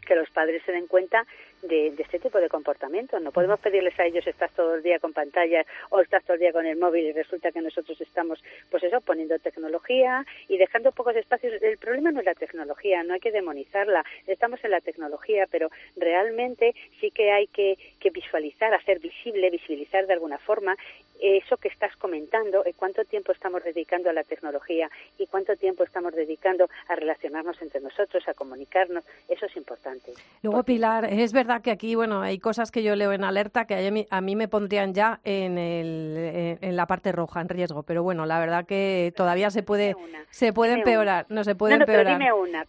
que 0.07 0.15
los 0.15 0.31
padres 0.31 0.63
se 0.65 0.73
den 0.73 0.87
cuenta 0.87 1.27
de, 1.63 1.95
este 1.99 2.19
tipo 2.19 2.39
de 2.39 2.49
comportamiento. 2.49 3.19
No 3.21 3.33
podemos 3.33 3.61
pedirles 3.61 3.99
a 3.99 4.07
ellos 4.07 4.27
estás 4.27 4.51
todo 4.53 4.77
el 4.77 4.83
día 4.83 4.99
con 4.99 5.13
pantallas 5.13 5.67
o 5.91 6.01
estás 6.01 6.25
todo 6.25 6.35
el 6.35 6.41
día 6.41 6.53
con 6.53 6.67
el 6.67 6.79
móvil 6.79 7.07
y 7.07 7.13
resulta 7.13 7.53
que 7.53 7.61
nosotros 7.61 8.01
estamos, 8.01 8.43
pues 8.71 8.83
eso, 8.83 9.01
poniendo 9.01 9.39
tecnología 9.39 10.25
y 10.49 10.59
dejando 10.59 10.93
pocos 10.93 11.17
espacios. 11.17 11.61
El 11.63 11.79
problema 11.79 12.13
no 12.13 12.21
es 12.21 12.27
la 12.27 12.35
tecnología, 12.35 13.03
no 13.03 13.15
hay 13.15 13.21
que 13.21 13.33
demonizarla. 13.33 14.05
Estamos 14.27 14.63
en 14.65 14.71
la 14.71 14.81
tecnología, 14.81 15.47
pero 15.51 15.71
realmente 15.97 16.75
sí 17.01 17.11
que 17.11 17.31
hay 17.33 17.47
que, 17.49 17.79
que 18.01 18.11
visualizar, 18.11 18.73
hacer 18.75 18.99
visible, 18.99 19.51
visibilizar 19.51 20.07
de 20.07 20.13
alguna 20.15 20.39
forma 20.39 20.77
eso 21.21 21.57
que 21.57 21.69
estás 21.69 21.95
comentando, 21.97 22.65
eh, 22.65 22.75
cuánto 22.77 23.05
tiempo 23.05 23.33
estamos 23.33 23.63
dedicando 23.65 24.11
a 24.11 24.13
la 24.13 24.25
tecnología 24.25 24.91
y 25.19 25.27
cuánto 25.27 25.57
tiempo 25.57 25.85
estamos 25.85 26.15
dedicando 26.15 26.69
a 26.89 26.95
relacionarnos 26.95 27.61
entre 27.63 27.81
nosotros, 27.81 28.27
a 28.29 28.35
comunicarnos, 28.35 29.05
eso 29.29 29.47
es 29.47 29.57
importante. 29.57 30.13
Luego, 30.43 30.63
Pilar, 30.63 31.07
es 31.07 31.33
verdad 31.33 31.63
que 31.63 31.71
aquí, 31.71 31.95
bueno, 31.95 32.21
hay 32.21 32.39
cosas 32.39 32.71
que 32.71 32.83
yo 32.83 32.97
leo 32.97 33.13
en 33.13 33.25
alerta 33.25 33.67
que 33.67 34.07
a 34.11 34.21
mí, 34.21 34.37
me 34.37 34.49
pondrían 34.49 34.95
ya 34.95 35.21
en, 35.25 35.59
el, 35.59 36.59
en 36.61 36.77
la 36.77 36.87
parte 36.87 37.13
roja, 37.13 37.41
en 37.41 37.49
riesgo, 37.49 37.83
pero 37.83 38.03
bueno, 38.03 38.27
la 38.27 38.39
verdad 38.39 38.67
que 38.67 39.13
todavía 39.17 39.51
se 39.51 39.63
puede, 39.63 39.97
se 40.31 40.53
puede 40.53 40.75
empeorar, 40.75 41.27
no 41.29 41.45
se 41.45 41.55
puede 41.55 41.75
empeorar. 41.75 42.21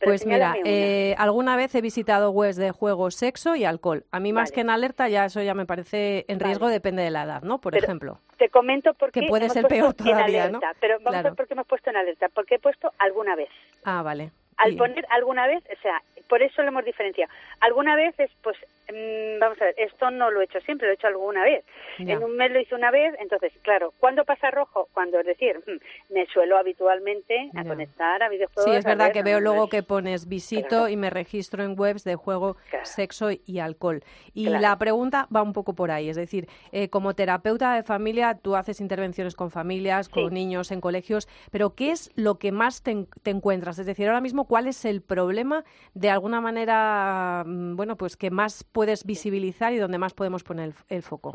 pues 0.04 0.26
mira, 0.26 0.56
eh, 0.66 1.16
alguna 1.18 1.56
vez 1.56 1.76
he 1.76 1.82
visitado 1.82 2.32
webs 2.32 2.56
de 2.56 2.72
juego, 2.72 3.12
sexo 3.12 3.56
y 3.56 3.66
alcohol. 3.66 4.06
A 4.12 4.20
mí 4.20 4.34
más 4.34 4.52
que 4.52 4.62
en 4.62 4.70
alerta 4.70 5.08
ya 5.08 5.26
eso 5.26 5.42
ya 5.42 5.54
me 5.54 5.66
parece 5.66 6.26
en 6.28 6.40
riesgo, 6.40 6.68
depende 6.68 7.04
de 7.04 7.12
la 7.12 7.24
edad, 7.24 7.44
¿no? 7.44 7.60
Por 7.60 7.76
ejemplo. 7.76 8.20
Te 8.40 8.50
comento 8.50 8.94
por 8.96 9.12
qué 9.12 9.22
Que 9.22 9.28
puede 9.28 9.46
hemos 9.46 9.54
ser 9.54 9.68
peor 9.68 9.94
todavía, 9.94 10.26
alerta, 10.26 10.68
¿no? 10.68 10.74
pero 10.80 10.98
vamos 11.02 11.20
a 11.20 11.24
ver 11.24 11.36
por 11.36 11.46
qué 11.46 11.54
hemos 11.54 11.68
puesto 11.68 11.90
en 11.92 11.98
alerta, 11.98 12.30
porque 12.30 12.56
he 12.56 12.60
puesto 12.60 12.92
alguna 12.98 13.36
vez. 13.36 13.50
Ah, 13.84 14.02
vale. 14.02 14.32
Al 14.58 14.76
poner 14.76 15.06
alguna 15.10 15.46
vez, 15.46 15.64
o 15.66 15.82
sea, 15.82 16.02
por 16.30 16.42
eso 16.42 16.62
lo 16.62 16.70
hemos 16.70 16.86
diferenciado. 16.86 17.32
Alguna 17.60 17.96
vez 17.96 18.14
es, 18.20 18.30
pues, 18.44 18.56
mm, 18.90 19.40
vamos 19.40 19.60
a 19.62 19.66
ver, 19.66 19.76
esto 19.78 20.10
no 20.12 20.30
lo 20.32 20.42
he 20.42 20.46
hecho 20.46 20.62
siempre, 20.62 20.88
lo 20.88 20.92
he 20.94 20.96
hecho 20.96 21.08
alguna 21.08 21.44
vez. 21.44 21.66
Ya. 22.00 22.14
En 22.14 22.24
un 22.24 22.38
mes 22.38 22.52
lo 22.52 22.60
hice 22.62 22.76
una 22.76 22.92
vez, 22.92 23.14
entonces, 23.20 23.52
claro, 23.64 23.94
¿cuándo 24.00 24.24
pasa 24.24 24.52
rojo? 24.52 24.88
Cuando, 24.94 25.20
es 25.20 25.26
decir, 25.26 25.58
mm, 25.68 26.14
me 26.14 26.26
suelo 26.28 26.58
habitualmente 26.58 27.50
a 27.56 27.64
Ya. 27.64 27.68
conectar 27.70 28.24
a 28.24 28.30
videojuegos. 28.30 28.64
Sí, 28.72 28.78
es 28.78 28.86
verdad 28.86 29.06
ver, 29.08 29.14
que 29.14 29.24
veo 29.24 29.40
no, 29.40 29.44
luego 29.46 29.64
es- 29.66 29.70
que 29.72 29.84
pones 29.84 30.28
visito 30.28 30.68
Claro. 30.70 30.88
y 30.90 30.96
me 30.98 31.10
registro 31.10 31.64
en 31.64 31.78
webs 31.78 32.04
de 32.04 32.16
juego, 32.16 32.56
Claro. 32.70 32.86
sexo 32.86 33.30
y 33.46 33.60
alcohol. 33.60 34.04
Y 34.34 34.46
Claro. 34.46 34.62
la 34.62 34.78
pregunta 34.78 35.28
va 35.36 35.42
un 35.42 35.54
poco 35.54 35.74
por 35.74 35.92
ahí, 35.92 36.10
es 36.10 36.16
decir, 36.16 36.48
eh, 36.72 36.90
como 36.90 37.16
terapeuta 37.16 37.74
de 37.74 37.84
familia, 37.84 38.38
tú 38.42 38.56
haces 38.56 38.80
intervenciones 38.82 39.36
con 39.36 39.52
familias, 39.52 40.08
con 40.10 40.34
niños 40.34 40.72
en 40.72 40.80
colegios, 40.82 41.28
pero 41.52 41.76
¿qué 41.76 41.92
es 41.92 42.12
lo 42.16 42.38
que 42.40 42.52
más 42.52 42.84
te, 42.84 43.06
te 43.24 43.32
encuentras? 43.32 43.80
Es 43.80 43.86
decir, 43.86 44.08
ahora 44.08 44.22
mismo, 44.22 44.46
¿cuál 44.46 44.68
es 44.68 44.86
el 44.86 45.02
problema 45.02 45.64
de 45.94 46.10
alguna 46.20 46.42
manera, 46.42 47.44
mm, 47.46 47.76
bueno, 47.76 47.96
pues 47.96 48.16
que 48.18 48.30
más 48.30 48.64
puedes 48.64 49.06
visibilizar 49.06 49.74
y 49.74 49.78
donde 49.78 49.98
más 49.98 50.14
podemos 50.14 50.44
poner 50.44 50.70
el, 50.70 50.74
el 50.98 51.02
foco? 51.02 51.32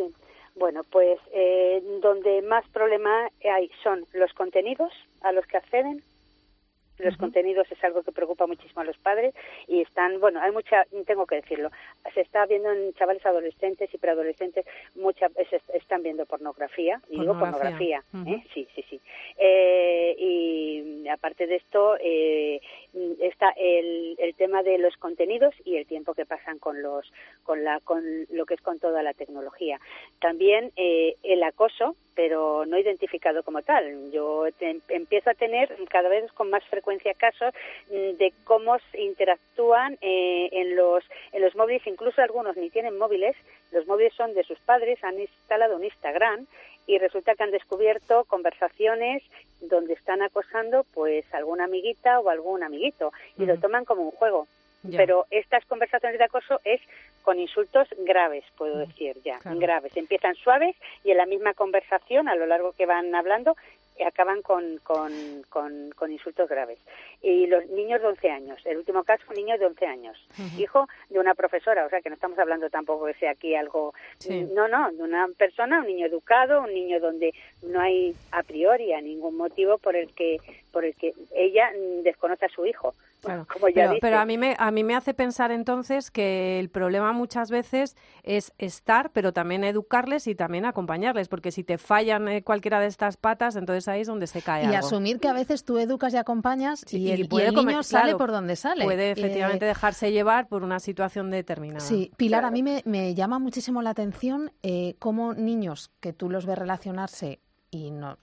Bueno, 0.57 0.83
pues 0.85 1.19
eh, 1.33 1.83
donde 2.01 2.43
más 2.43 2.65
problema 2.69 3.29
hay 3.43 3.71
son 3.83 4.07
los 4.13 4.33
contenidos 4.35 4.93
a 5.23 5.33
los 5.33 5.47
que 5.47 5.57
acceden. 5.57 6.03
Los 6.99 7.17
contenidos 7.17 7.71
es 7.71 7.83
algo 7.83 8.03
que 8.03 8.13
preocupa 8.13 8.47
muchísimo 8.47 8.81
a 8.81 8.85
los 8.85 8.97
padres 8.99 9.35
y 9.67 9.81
están, 9.81 10.21
bueno, 10.21 10.41
hay 10.41 10.53
mucha, 10.53 10.85
tengo 11.07 11.27
que 11.27 11.37
decirlo, 11.37 11.71
se 12.15 12.21
está 12.21 12.47
viendo 12.47 12.71
en 12.71 12.93
chavales 12.95 13.25
adolescentes 13.27 13.93
y 13.93 13.99
preadolescentes, 13.99 14.65
mucha, 14.95 15.29
se 15.51 15.61
están 15.75 16.03
viendo 16.03 16.27
pornografía, 16.27 17.01
y 17.09 17.21
digo 17.21 17.39
Pornografía. 17.39 18.03
pornografía, 18.11 18.37
¿eh? 18.37 18.45
sí, 18.55 18.69
sí, 18.75 18.85
sí. 18.89 19.01
Eh, 19.39 20.15
y 20.19 21.09
aparte 21.09 21.47
de 21.47 21.57
esto, 21.57 21.97
eh, 22.01 22.61
está 23.21 23.51
el, 23.57 24.15
el 24.19 24.35
tema 24.35 24.63
de 24.63 24.79
los 24.79 24.97
contenidos 24.97 25.55
y 25.65 25.77
el 25.77 25.87
tiempo 25.87 26.15
que 26.15 26.27
pasan 26.27 26.59
con 26.59 26.83
los, 26.83 27.13
con 27.43 27.65
la, 27.65 27.81
con 27.81 28.03
lo 28.31 28.47
que 28.47 28.55
es 28.55 28.61
con 28.61 28.79
toda 28.79 29.03
la 29.03 29.15
tecnología. 29.15 29.81
También 30.21 30.73
eh, 30.77 31.17
el 31.23 31.43
acoso, 31.43 31.97
pero 32.15 32.65
no 32.67 32.79
identificado 32.79 33.43
como 33.43 33.63
tal. 33.63 34.11
Yo 34.13 34.45
te- 34.59 34.81
empiezo 34.89 35.31
a 35.31 35.35
tener 35.35 35.75
cada 35.91 36.09
vez 36.09 36.31
con 36.33 36.51
más 36.51 36.65
frecuencia 36.65 37.15
casos 37.15 37.53
mm, 37.91 38.17
de 38.19 38.33
cómo 38.45 38.77
se 38.91 39.01
interactúan 39.03 39.99
eh, 40.01 40.49
en 40.53 40.77
los 40.77 41.05
en 41.33 41.43
los 41.43 41.55
móviles, 41.57 41.87
incluso 41.87 42.23
algunos 42.23 42.57
ni 42.57 42.71
tienen 42.71 42.97
móviles, 42.99 43.35
los 43.73 43.87
móviles 43.87 44.13
son 44.15 44.35
de 44.35 44.45
sus 44.45 44.59
padres, 44.61 45.03
han 45.03 45.19
instalado 45.19 45.77
un 45.77 45.85
Instagram 45.85 46.47
y 46.87 46.99
resulta 46.99 47.35
que 47.35 47.43
han 47.43 47.51
descubierto 47.51 48.25
conversaciones 48.25 49.23
donde 49.61 49.95
están 49.95 50.21
acosando 50.23 50.85
pues 50.93 51.25
alguna 51.33 51.65
amiguita 51.65 52.21
o 52.21 52.29
algún 52.29 52.63
amiguito 52.63 53.13
y 53.39 53.47
lo 53.47 53.57
toman 53.59 53.85
como 53.85 54.03
un 54.03 54.11
juego. 54.11 54.47
Ya. 54.85 54.99
Pero 54.99 55.27
estas 55.31 55.65
conversaciones 55.67 56.19
de 56.19 56.25
acoso 56.25 56.61
es 56.65 56.81
con 57.23 57.39
insultos 57.39 57.89
graves, 57.99 58.45
puedo 58.57 58.79
decir 58.79 59.17
ya, 59.25 59.39
claro. 59.39 59.59
graves. 59.59 59.97
Empiezan 59.97 60.35
suaves 60.37 60.77
y 61.05 61.11
en 61.11 61.17
la 61.17 61.27
misma 61.27 61.55
conversación, 61.55 62.29
a 62.29 62.35
lo 62.37 62.47
largo 62.47 62.73
que 62.73 62.85
van 62.87 63.15
hablando, 63.15 63.57
eh, 63.97 64.05
acaban 64.05 64.43
con, 64.43 64.79
con, 64.83 65.13
con, 65.49 65.91
con 65.97 66.11
insultos 66.13 66.49
graves. 66.49 66.79
Y 67.23 67.47
los 67.47 67.65
niños 67.69 68.01
de 68.03 68.09
11 68.09 68.31
años, 68.31 68.59
el 68.67 68.77
último 68.79 69.05
caso, 69.05 69.23
un 69.31 69.37
niño 69.37 69.57
de 69.57 69.67
11 69.67 69.87
años, 69.87 70.19
hijo 70.59 70.89
de 71.09 71.19
una 71.21 71.35
profesora, 71.35 71.87
o 71.87 71.89
sea 71.89 72.01
que 72.03 72.09
no 72.11 72.17
estamos 72.17 72.39
hablando 72.39 72.69
tampoco 72.71 73.07
que 73.07 73.15
sea 73.15 73.31
aquí 73.31 73.55
algo, 73.55 73.95
Sí. 74.19 74.49
no, 74.53 74.67
no, 74.69 74.91
de 74.93 75.03
una 75.03 75.29
persona, 75.39 75.79
un 75.81 75.87
niño 75.87 76.07
educado, 76.07 76.63
un 76.63 76.75
niño 76.75 76.99
donde 77.01 77.33
no 77.63 77.81
hay 77.81 78.15
a 78.33 78.43
priori 78.43 78.93
a 78.93 79.01
ningún 79.01 79.37
motivo 79.37 79.79
por 79.79 79.95
el 79.97 80.13
que, 80.13 80.39
por 80.73 80.85
el 80.85 80.95
que 80.97 81.13
ella 81.35 81.71
desconoce 82.03 82.47
a 82.47 82.49
su 82.51 82.67
hijo. 82.67 82.95
Claro. 83.25 83.47
Como 83.53 83.69
ya 83.69 83.75
pero, 83.75 83.89
dice. 83.91 84.01
pero 84.01 84.19
a 84.19 84.25
mí 84.25 84.39
me 84.39 84.55
a 84.59 84.71
mí 84.71 84.85
me 84.85 84.95
hace 84.95 85.15
pensar 85.15 85.51
entonces 85.51 86.11
que 86.11 86.59
el 86.61 86.69
problema 86.69 87.13
muchas 87.13 87.51
veces 87.51 87.97
es 88.23 88.53
estar, 88.59 89.11
pero 89.13 89.33
también 89.33 89.65
educarles 89.65 90.27
y 90.27 90.35
también 90.35 90.65
acompañarles, 90.67 91.29
porque 91.29 91.51
si 91.51 91.65
te 91.65 91.79
fallan 91.79 92.29
eh, 92.29 92.43
cualquiera 92.43 92.81
de 92.81 92.87
estas 92.87 93.17
patas, 93.17 93.57
entonces 93.57 93.89
ahí 93.89 94.03
es 94.03 94.07
donde 94.07 94.27
se 94.27 94.43
cae 94.43 94.65
Y 94.65 94.67
algo. 94.67 94.79
asumir 94.79 95.19
que 95.21 95.29
a 95.29 95.33
veces 95.33 95.65
tú 95.65 95.79
educas 95.79 96.13
y 96.15 96.17
acompañas 96.17 96.85
Sí, 96.87 96.99
y 96.99 97.09
y 97.09 97.13
el, 97.13 97.21
y 97.21 97.25
puede 97.25 97.49
el 97.49 97.55
comer- 97.55 97.75
niño 97.75 97.83
sale 97.83 98.05
claro, 98.05 98.19
por 98.19 98.31
donde 98.31 98.57
sale. 98.57 98.85
Puede 98.85 99.09
Eh, 99.09 99.13
efectivamente 99.13 99.65
dejarse 99.65 100.13
llevar 100.13 100.49
por 100.49 100.63
una 100.63 100.81
situación 100.81 101.31
determinada. 101.31 101.81
Sí, 101.81 102.11
Pilar, 102.17 102.45
a 102.45 102.51
mí 102.51 102.63
me, 102.63 102.83
me 102.85 103.15
llama 103.15 103.39
muchísimo 103.39 103.83
la 103.83 103.91
atención 103.91 104.53
eh, 104.63 104.95
cómo 104.99 105.35
niños 105.35 105.91
que 106.01 106.13
tú 106.13 106.29
los 106.31 106.47
ves 106.47 106.59
relacionarse 106.59 107.41
y 107.71 107.91
no, 107.91 108.19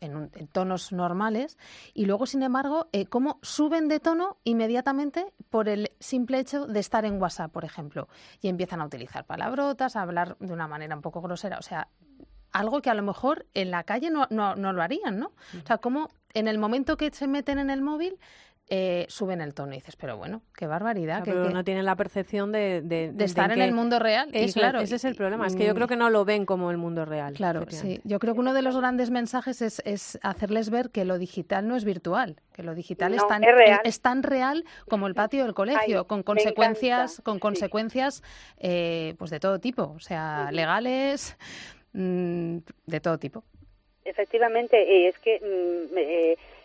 en, 0.00 0.16
un- 0.16 0.30
en 0.34 0.46
tonos 0.48 0.92
normales 0.92 1.56
y 1.94 2.04
luego, 2.06 2.26
sin 2.26 2.42
embargo, 2.42 2.88
eh, 2.92 3.06
cómo 3.06 3.38
suben 3.42 3.88
de 3.88 4.00
tono 4.00 4.36
inmediatamente 4.44 5.32
por 5.50 5.68
el 5.68 5.90
simple 6.00 6.38
hecho 6.38 6.66
de 6.66 6.80
estar 6.80 7.04
en 7.04 7.20
WhatsApp, 7.20 7.52
por 7.52 7.64
ejemplo, 7.64 8.08
y 8.40 8.48
empiezan 8.48 8.80
a 8.80 8.86
utilizar 8.86 9.24
palabrotas, 9.24 9.96
a 9.96 10.02
hablar 10.02 10.36
de 10.40 10.52
una 10.52 10.68
manera 10.68 10.94
un 10.96 11.02
poco 11.02 11.20
grosera, 11.22 11.58
o 11.58 11.62
sea, 11.62 11.88
algo 12.52 12.80
que 12.80 12.88
a 12.90 12.94
lo 12.94 13.02
mejor 13.02 13.46
en 13.54 13.70
la 13.70 13.84
calle 13.84 14.10
no, 14.10 14.26
no, 14.30 14.54
no 14.56 14.72
lo 14.72 14.82
harían, 14.82 15.18
¿no? 15.18 15.32
O 15.62 15.66
sea, 15.66 15.78
cómo 15.78 16.08
en 16.32 16.48
el 16.48 16.58
momento 16.58 16.96
que 16.96 17.10
se 17.10 17.26
meten 17.26 17.58
en 17.58 17.68
el 17.70 17.82
móvil 17.82 18.18
eh, 18.68 19.06
suben 19.08 19.40
el 19.40 19.54
tono 19.54 19.72
y 19.72 19.76
dices, 19.76 19.94
pero 19.94 20.16
bueno, 20.16 20.42
qué 20.56 20.66
barbaridad. 20.66 21.22
Claro, 21.22 21.24
que- 21.24 21.30
pero 21.32 21.48
que- 21.48 21.54
no 21.54 21.62
tienen 21.64 21.84
la 21.84 21.94
percepción 21.94 22.50
de, 22.50 22.82
de, 22.82 23.12
de 23.12 23.24
estar 23.24 23.50
en 23.52 23.58
que- 23.58 23.64
el 23.64 23.72
mundo 23.72 24.00
real. 24.00 24.28
y 24.32 24.38
Eso, 24.38 24.58
claro, 24.58 24.80
ese 24.80 24.96
es 24.96 25.04
el 25.04 25.12
y- 25.14 25.16
problema, 25.16 25.46
es 25.46 25.54
que 25.54 25.64
yo 25.64 25.74
creo 25.74 25.86
que 25.86 25.94
no 25.94 26.10
lo 26.10 26.24
ven 26.24 26.44
como 26.46 26.72
el 26.72 26.76
mundo 26.76 27.04
real. 27.04 27.34
Claro, 27.34 27.64
sí. 27.68 28.00
Yo 28.02 28.18
creo 28.18 28.34
que 28.34 28.40
uno 28.40 28.52
de 28.54 28.62
los 28.62 28.76
grandes 28.76 29.10
mensajes 29.10 29.62
es, 29.62 29.80
es 29.84 30.18
hacerles 30.22 30.70
ver 30.70 30.90
que 30.90 31.04
lo 31.04 31.16
digital 31.18 31.68
no 31.68 31.76
es 31.76 31.84
virtual, 31.84 32.40
que 32.52 32.64
lo 32.64 32.74
digital 32.74 33.14
es, 33.14 33.24
tan, 33.28 33.44
es 33.44 33.54
real. 33.54 33.80
es 33.84 34.00
tan 34.00 34.24
real 34.24 34.64
como 34.88 35.06
el 35.06 35.14
patio 35.14 35.44
del 35.44 35.54
colegio, 35.54 36.00
Ay, 36.00 36.04
con 36.06 36.24
consecuencias, 36.24 37.20
con 37.24 37.34
sí. 37.36 37.40
consecuencias 37.40 38.22
eh, 38.58 39.14
pues 39.18 39.30
de 39.30 39.38
todo 39.38 39.60
tipo, 39.60 39.92
o 39.96 40.00
sea, 40.00 40.50
legales, 40.50 41.36
mm, 41.92 42.58
de 42.86 43.00
todo 43.00 43.18
tipo. 43.18 43.44
Efectivamente, 44.04 44.76
eh, 44.82 45.08
es 45.08 45.18
que 45.18 45.38
mm, 45.40 45.96
eh, 45.98 46.36
mm, 46.36 46.55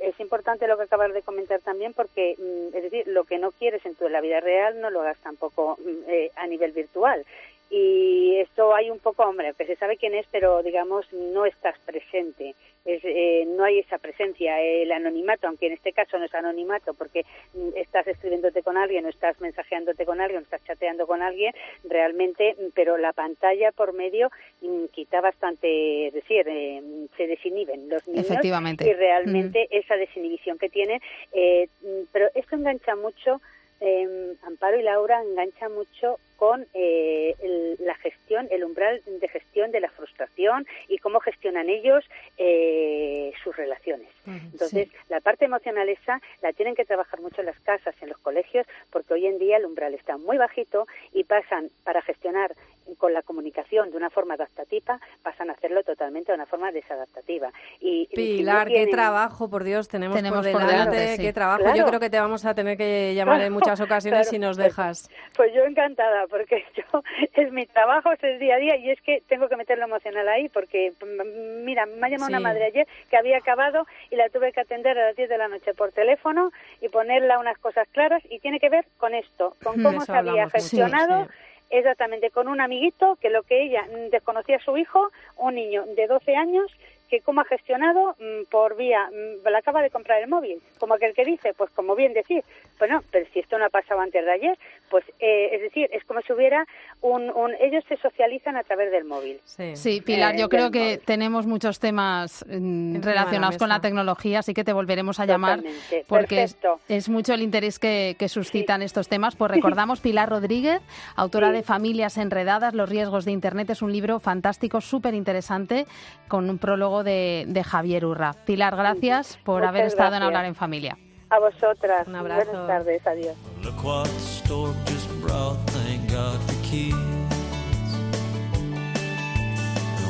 es 0.00 0.18
importante 0.20 0.66
lo 0.66 0.76
que 0.76 0.84
acabas 0.84 1.12
de 1.12 1.22
comentar 1.22 1.60
también 1.60 1.92
porque, 1.94 2.36
mm, 2.38 2.76
es 2.76 2.82
decir, 2.82 3.06
lo 3.06 3.24
que 3.24 3.38
no 3.38 3.52
quieres 3.52 3.84
en 3.86 3.94
tu 3.94 4.08
la 4.08 4.20
vida 4.20 4.40
real 4.40 4.80
no 4.80 4.90
lo 4.90 5.00
hagas 5.00 5.18
tampoco 5.18 5.78
mm, 5.78 6.10
eh, 6.10 6.30
a 6.36 6.46
nivel 6.46 6.72
virtual. 6.72 7.24
Y 7.74 8.36
esto 8.36 8.74
hay 8.74 8.90
un 8.90 8.98
poco, 8.98 9.22
hombre, 9.22 9.54
que 9.56 9.64
se 9.64 9.76
sabe 9.76 9.96
quién 9.96 10.14
es, 10.14 10.26
pero 10.30 10.62
digamos 10.62 11.10
no 11.10 11.46
estás 11.46 11.78
presente. 11.86 12.54
Es, 12.84 13.00
eh, 13.02 13.44
no 13.46 13.64
hay 13.64 13.78
esa 13.78 13.96
presencia, 13.96 14.60
el 14.60 14.92
anonimato, 14.92 15.46
aunque 15.46 15.68
en 15.68 15.72
este 15.72 15.94
caso 15.94 16.18
no 16.18 16.26
es 16.26 16.34
anonimato 16.34 16.92
porque 16.92 17.24
mm, 17.54 17.70
estás 17.76 18.06
escribiéndote 18.08 18.62
con 18.62 18.76
alguien 18.76 19.06
o 19.06 19.08
estás 19.08 19.40
mensajeándote 19.40 20.04
con 20.04 20.20
alguien 20.20 20.40
o 20.40 20.44
estás 20.44 20.62
chateando 20.64 21.06
con 21.06 21.22
alguien, 21.22 21.54
realmente, 21.84 22.56
mm, 22.58 22.72
pero 22.74 22.98
la 22.98 23.14
pantalla 23.14 23.72
por 23.72 23.94
medio 23.94 24.30
mm, 24.60 24.86
quita 24.92 25.22
bastante, 25.22 26.08
es 26.08 26.12
decir, 26.12 26.44
eh, 26.48 26.82
se 27.16 27.26
desinhiben 27.26 27.88
los 27.88 28.06
niños 28.06 28.26
Efectivamente. 28.26 28.86
y 28.86 28.92
realmente 28.92 29.68
esa 29.70 29.96
desinhibición 29.96 30.58
que 30.58 30.68
tienen, 30.68 31.00
eh, 31.32 31.68
pero 32.12 32.28
esto 32.34 32.54
engancha 32.54 32.96
mucho, 32.96 33.40
eh, 33.84 34.36
Amparo 34.42 34.78
y 34.78 34.82
Laura 34.82 35.22
engancha 35.22 35.68
mucho 35.68 36.18
con 36.42 36.66
eh, 36.74 37.36
el- 37.40 37.76
la 37.86 37.94
gestión, 37.94 38.48
el 38.50 38.64
umbral 38.64 39.00
de 39.06 39.28
gestión 39.28 39.70
de 39.70 39.78
la 39.78 39.88
frustración 39.90 40.66
y 40.88 40.98
cómo 40.98 41.20
gestionan 41.20 41.68
ellos 41.68 42.04
eh, 42.36 43.32
sus 43.44 43.56
relaciones. 43.56 44.08
Entonces, 44.26 44.88
la 45.08 45.20
parte 45.20 45.44
emocional 45.44 45.88
esa 45.88 46.20
la 46.42 46.52
tienen 46.52 46.74
que 46.74 46.84
trabajar 46.84 47.20
mucho 47.20 47.40
en 47.42 47.46
las 47.46 47.58
casas, 47.60 47.94
en 48.00 48.08
los 48.08 48.18
colegios, 48.18 48.66
porque 48.90 49.14
hoy 49.14 49.26
en 49.26 49.38
día 49.38 49.56
el 49.58 49.66
umbral 49.66 49.94
está 49.94 50.16
muy 50.16 50.36
bajito 50.36 50.86
y 51.12 51.22
pasan 51.22 51.68
para 51.84 52.02
gestionar 52.02 52.52
con 52.98 53.12
la 53.14 53.22
comunicación 53.22 53.90
de 53.92 53.96
una 53.96 54.10
forma 54.10 54.34
adaptativa, 54.34 54.98
pasan 55.22 55.48
a 55.50 55.52
hacerlo 55.52 55.84
totalmente 55.84 56.32
de 56.32 56.36
una 56.36 56.46
forma 56.46 56.72
desadaptativa. 56.72 57.50
Y 57.80 58.08
si 58.12 58.16
no 58.20 58.36
Pilar, 58.38 58.68
qué 58.68 58.86
trabajo, 58.88 59.48
por 59.48 59.62
Dios, 59.62 59.88
tenemos, 59.88 60.16
Tenemos 60.16 60.44
por 60.44 60.52
por 60.60 60.66
delante, 60.66 61.16
sí. 61.16 61.22
qué 61.22 61.32
trabajo. 61.32 61.62
Claro. 61.62 61.76
Yo 61.78 61.86
creo 61.86 62.00
que 62.00 62.10
te 62.10 62.18
vamos 62.18 62.44
a 62.44 62.54
tener 62.54 62.76
que 62.76 63.14
llamar 63.14 63.40
en 63.42 63.52
muchas 63.58 63.80
ocasiones 63.80 64.22
Claro. 64.28 64.30
si 64.30 64.38
nos 64.40 64.56
Pues- 64.56 64.66
dejas. 64.66 65.10
Pues 65.36 65.52
yo 65.54 65.62
encantada, 65.64 66.26
porque 66.32 66.64
yo 66.76 67.02
es 67.34 67.52
mi 67.52 67.66
trabajo, 67.66 68.10
es 68.10 68.22
el 68.24 68.40
día 68.40 68.56
a 68.56 68.58
día 68.58 68.76
y 68.76 68.90
es 68.90 69.00
que 69.02 69.22
tengo 69.28 69.48
que 69.48 69.54
meter 69.56 69.78
lo 69.78 69.84
emocional 69.84 70.26
ahí, 70.28 70.48
porque 70.48 70.92
mm, 71.00 71.64
mira, 71.64 71.86
me 71.86 72.06
ha 72.06 72.10
llamado 72.10 72.26
Sí. 72.30 72.32
una 72.32 72.40
madre 72.40 72.64
ayer 72.64 72.88
que 73.10 73.16
había 73.16 73.36
acabado 73.38 73.86
y 74.10 74.16
la 74.16 74.28
tuve 74.30 74.52
que 74.52 74.60
atender 74.60 74.98
a 74.98 75.06
las 75.08 75.16
10 75.16 75.28
de 75.28 75.38
la 75.38 75.48
noche 75.48 75.74
por 75.74 75.92
teléfono 75.92 76.50
y 76.80 76.88
ponerla 76.88 77.38
unas 77.38 77.58
cosas 77.58 77.86
claras 77.92 78.22
y 78.30 78.40
tiene 78.40 78.58
que 78.58 78.70
ver 78.70 78.86
con 78.98 79.14
esto, 79.14 79.54
con 79.62 79.78
Mm, 79.80 79.82
cómo 79.84 80.04
se 80.04 80.12
había 80.12 80.48
gestionado. 80.50 81.26
sí. 81.26 81.30
Exactamente, 81.74 82.28
con 82.28 82.48
un 82.48 82.60
amiguito 82.60 83.16
que 83.18 83.30
lo 83.30 83.44
que 83.44 83.62
ella 83.62 83.82
mm, 83.84 84.10
desconocía 84.10 84.56
a 84.56 84.60
su 84.62 84.76
hijo, 84.76 85.10
un 85.38 85.54
niño 85.54 85.84
de 85.96 86.06
12 86.06 86.36
años, 86.36 86.70
que 87.12 87.20
cómo 87.20 87.42
ha 87.42 87.44
gestionado 87.44 88.16
mm, 88.18 88.48
por 88.50 88.74
vía, 88.74 89.06
mm, 89.10 89.46
le 89.46 89.58
acaba 89.58 89.82
de 89.82 89.90
comprar 89.90 90.22
el 90.22 90.30
móvil, 90.30 90.62
como 90.78 90.94
aquel 90.94 91.12
que 91.12 91.26
dice, 91.26 91.52
pues 91.52 91.70
como 91.72 91.94
bien 91.94 92.14
decir, 92.14 92.42
bueno, 92.78 93.02
pero 93.10 93.26
si 93.34 93.40
esto 93.40 93.58
no 93.58 93.66
ha 93.66 93.68
pasado 93.68 94.00
antes 94.00 94.24
de 94.24 94.32
ayer, 94.32 94.58
pues 94.88 95.04
eh, 95.20 95.50
es 95.52 95.60
decir, 95.60 95.90
es 95.92 96.02
como 96.04 96.22
si 96.22 96.32
hubiera 96.32 96.64
un, 97.02 97.30
un, 97.30 97.52
ellos 97.60 97.84
se 97.86 97.98
socializan 97.98 98.56
a 98.56 98.62
través 98.62 98.90
del 98.90 99.04
móvil. 99.04 99.40
Sí, 99.44 100.00
Pilar, 100.00 100.36
yo 100.36 100.48
creo 100.48 100.70
que 100.70 101.02
tenemos 101.04 101.46
muchos 101.46 101.80
temas 101.80 102.46
mm, 102.48 103.02
relacionados 103.02 103.58
con 103.58 103.68
la 103.68 103.80
tecnología, 103.80 104.38
así 104.38 104.54
que 104.54 104.64
te 104.64 104.72
volveremos 104.72 105.20
a 105.20 105.26
llamar 105.26 105.60
porque 106.06 106.46
es, 106.88 107.08
mucho 107.10 107.34
el 107.34 107.42
interés 107.42 107.78
que, 107.78 108.16
suscitan 108.26 108.80
estos 108.80 109.08
temas. 109.08 109.36
Pues 109.36 109.50
recordamos 109.56 110.00
Pilar 110.00 110.30
Rodríguez, 110.30 110.80
autora 111.14 111.52
de 111.52 111.62
Familias 111.62 112.16
Enredadas, 112.16 112.72
los 112.72 112.88
riesgos 112.88 113.26
de 113.26 113.32
Internet, 113.32 113.68
es 113.68 113.82
un 113.82 113.92
libro 113.92 114.18
fantástico, 114.18 114.80
súper 114.80 115.12
interesante, 115.12 115.86
con 116.28 116.48
un 116.48 116.56
prólogo 116.56 117.01
de, 117.02 117.64
Javier 117.64 118.04
Urra. 118.04 118.34
Pilar, 118.44 118.76
gracias 118.76 119.38
por 119.44 119.64
haber 119.64 119.86
estado 119.86 120.16
en 120.16 120.22
Hablar 120.22 120.44
en 120.44 120.54
Familia. 120.54 120.96
A 121.30 121.38
vosotras. 121.38 122.06
Un 122.06 122.16
abrazo. 122.16 122.50
Buenas 122.50 122.66
tardes. 122.66 123.06
Adiós. 123.06 123.36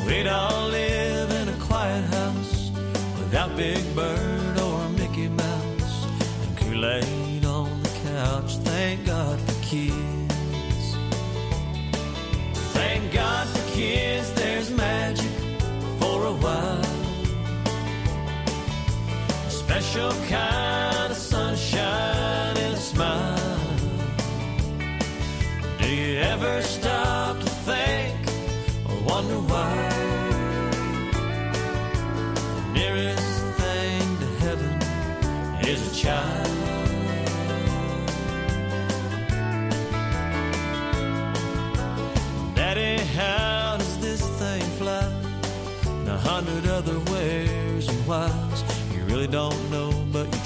We'd 0.05 0.27
all 0.27 0.67
live 0.67 1.31
in 1.31 1.47
a 1.47 1.57
quiet 1.59 2.03
house 2.13 2.71
without 3.17 3.55
Big 3.55 3.83
Bird 3.95 4.59
or 4.59 4.89
Mickey 4.89 5.29
Mouse 5.29 6.05
and 6.43 6.57
Kool-Aid 6.57 7.45
on 7.45 7.81
the 7.81 7.89
couch. 8.11 8.57
Thank 8.57 9.05
God 9.05 9.39
for 9.39 9.63
kids. 9.63 10.97
Thank 12.73 13.13
God 13.13 13.47
for 13.47 13.75
kids. 13.75 14.32
Special 19.83 20.11
kind 20.29 21.11
of 21.11 21.17
sunshine 21.17 22.57
and 22.57 22.73
a 22.73 22.77
smile. 22.77 23.77
Do 25.79 25.87
you 25.89 26.19
ever 26.19 26.61
stop 26.61 26.92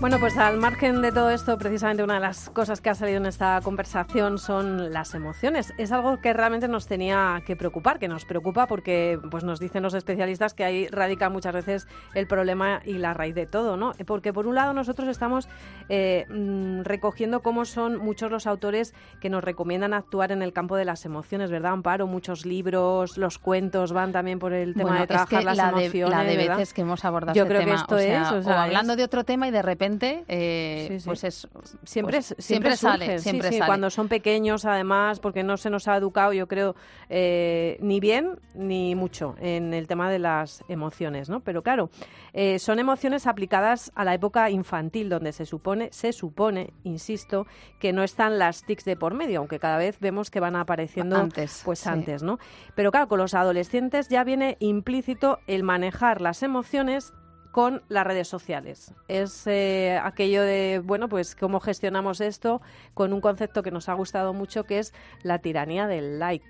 Bueno, 0.00 0.20
pues 0.20 0.36
al 0.38 0.58
margen 0.58 1.02
de 1.02 1.10
todo 1.10 1.28
esto, 1.30 1.58
precisamente 1.58 2.04
una 2.04 2.14
de 2.14 2.20
las 2.20 2.50
cosas 2.50 2.80
que 2.80 2.88
ha 2.88 2.94
salido 2.94 3.18
en 3.18 3.26
esta 3.26 3.60
conversación 3.64 4.38
son 4.38 4.92
las 4.92 5.12
emociones. 5.12 5.74
Es 5.76 5.90
algo 5.90 6.20
que 6.20 6.32
realmente 6.32 6.68
nos 6.68 6.86
tenía 6.86 7.42
que 7.44 7.56
preocupar, 7.56 7.98
que 7.98 8.06
nos 8.06 8.24
preocupa 8.24 8.68
porque 8.68 9.18
pues 9.28 9.42
nos 9.42 9.58
dicen 9.58 9.82
los 9.82 9.94
especialistas 9.94 10.54
que 10.54 10.62
ahí 10.62 10.86
radica 10.86 11.30
muchas 11.30 11.52
veces 11.52 11.88
el 12.14 12.28
problema 12.28 12.80
y 12.84 12.92
la 12.98 13.12
raíz 13.12 13.34
de 13.34 13.46
todo, 13.46 13.76
¿no? 13.76 13.90
Porque 14.06 14.32
por 14.32 14.46
un 14.46 14.54
lado 14.54 14.72
nosotros 14.72 15.08
estamos 15.08 15.48
eh, 15.88 16.26
mm, 16.30 16.82
recogiendo 16.84 17.40
cómo 17.42 17.64
son 17.64 17.96
muchos 17.98 18.30
los 18.30 18.46
autores 18.46 18.94
que 19.20 19.28
nos 19.30 19.42
recomiendan 19.42 19.94
actuar 19.94 20.30
en 20.30 20.42
el 20.42 20.52
campo 20.52 20.76
de 20.76 20.84
las 20.84 21.04
emociones, 21.06 21.50
¿verdad, 21.50 21.72
Amparo? 21.72 22.06
Muchos 22.06 22.46
libros, 22.46 23.18
los 23.18 23.38
cuentos 23.38 23.92
van 23.92 24.12
también 24.12 24.38
por 24.38 24.52
el 24.52 24.74
tema 24.74 25.00
de 25.00 25.08
trabajar 25.08 25.42
las 25.42 25.56
la 25.56 25.70
emociones. 25.70 25.92
De, 25.92 26.24
la 26.24 26.30
de 26.30 26.36
¿verdad? 26.36 26.56
veces 26.58 26.72
que 26.72 26.82
hemos 26.82 27.04
abordado 27.04 27.34
Yo 27.34 27.42
este 27.42 27.48
creo 27.48 27.60
tema, 27.62 27.72
que 27.74 27.80
esto 27.82 27.94
o 27.96 27.98
sea, 27.98 28.22
es, 28.22 28.30
o 28.32 28.36
o 28.36 28.42
sea, 28.42 28.62
hablando 28.62 28.92
es- 28.92 28.96
de 28.98 29.02
otro 29.04 29.24
tema 29.24 29.48
y 29.48 29.50
de 29.50 29.60
repente 29.62 29.87
eh, 30.28 30.86
Sí, 30.88 31.00
sí. 31.00 31.06
pues 31.06 31.24
es 31.24 31.48
Siempre, 31.84 32.18
pues 32.18 32.26
siempre, 32.38 32.42
siempre 32.42 32.76
sale, 32.76 33.18
siempre 33.18 33.48
sí, 33.48 33.58
sale. 33.58 33.66
cuando 33.66 33.90
son 33.90 34.08
pequeños 34.08 34.64
además, 34.64 35.20
porque 35.20 35.42
no 35.42 35.56
se 35.56 35.70
nos 35.70 35.88
ha 35.88 35.96
educado, 35.96 36.32
yo 36.32 36.46
creo, 36.46 36.74
eh, 37.08 37.78
ni 37.80 38.00
bien 38.00 38.38
ni 38.54 38.94
mucho 38.94 39.34
en 39.40 39.74
el 39.74 39.86
tema 39.86 40.10
de 40.10 40.18
las 40.18 40.64
emociones, 40.68 41.28
¿no? 41.28 41.40
Pero 41.40 41.62
claro, 41.62 41.90
eh, 42.32 42.58
son 42.58 42.78
emociones 42.78 43.26
aplicadas 43.26 43.90
a 43.94 44.04
la 44.04 44.14
época 44.14 44.50
infantil, 44.50 45.08
donde 45.08 45.32
se 45.32 45.46
supone, 45.46 45.88
se 45.92 46.12
supone, 46.12 46.72
insisto, 46.84 47.46
que 47.78 47.92
no 47.92 48.02
están 48.02 48.38
las 48.38 48.64
TICs 48.64 48.84
de 48.84 48.96
por 48.96 49.14
medio, 49.14 49.40
aunque 49.40 49.58
cada 49.58 49.78
vez 49.78 49.98
vemos 50.00 50.30
que 50.30 50.40
van 50.40 50.56
apareciendo 50.56 51.16
Antes, 51.16 51.62
pues 51.64 51.86
antes, 51.86 52.22
¿no? 52.22 52.38
Pero 52.74 52.90
claro, 52.90 53.08
con 53.08 53.18
los 53.18 53.34
adolescentes 53.34 54.08
ya 54.08 54.24
viene 54.24 54.56
implícito 54.60 55.38
el 55.46 55.62
manejar 55.62 56.20
las 56.20 56.42
emociones 56.42 57.12
con 57.52 57.82
las 57.88 58.06
redes 58.06 58.28
sociales. 58.28 58.92
Es 59.08 59.46
eh, 59.46 59.98
aquello 60.02 60.42
de, 60.42 60.80
bueno, 60.84 61.08
pues 61.08 61.34
cómo 61.34 61.60
gestionamos 61.60 62.20
esto 62.20 62.60
con 62.94 63.12
un 63.12 63.20
concepto 63.20 63.62
que 63.62 63.70
nos 63.70 63.88
ha 63.88 63.94
gustado 63.94 64.32
mucho, 64.32 64.64
que 64.64 64.78
es 64.78 64.92
la 65.22 65.38
tiranía 65.38 65.86
del 65.86 66.18
like. 66.18 66.46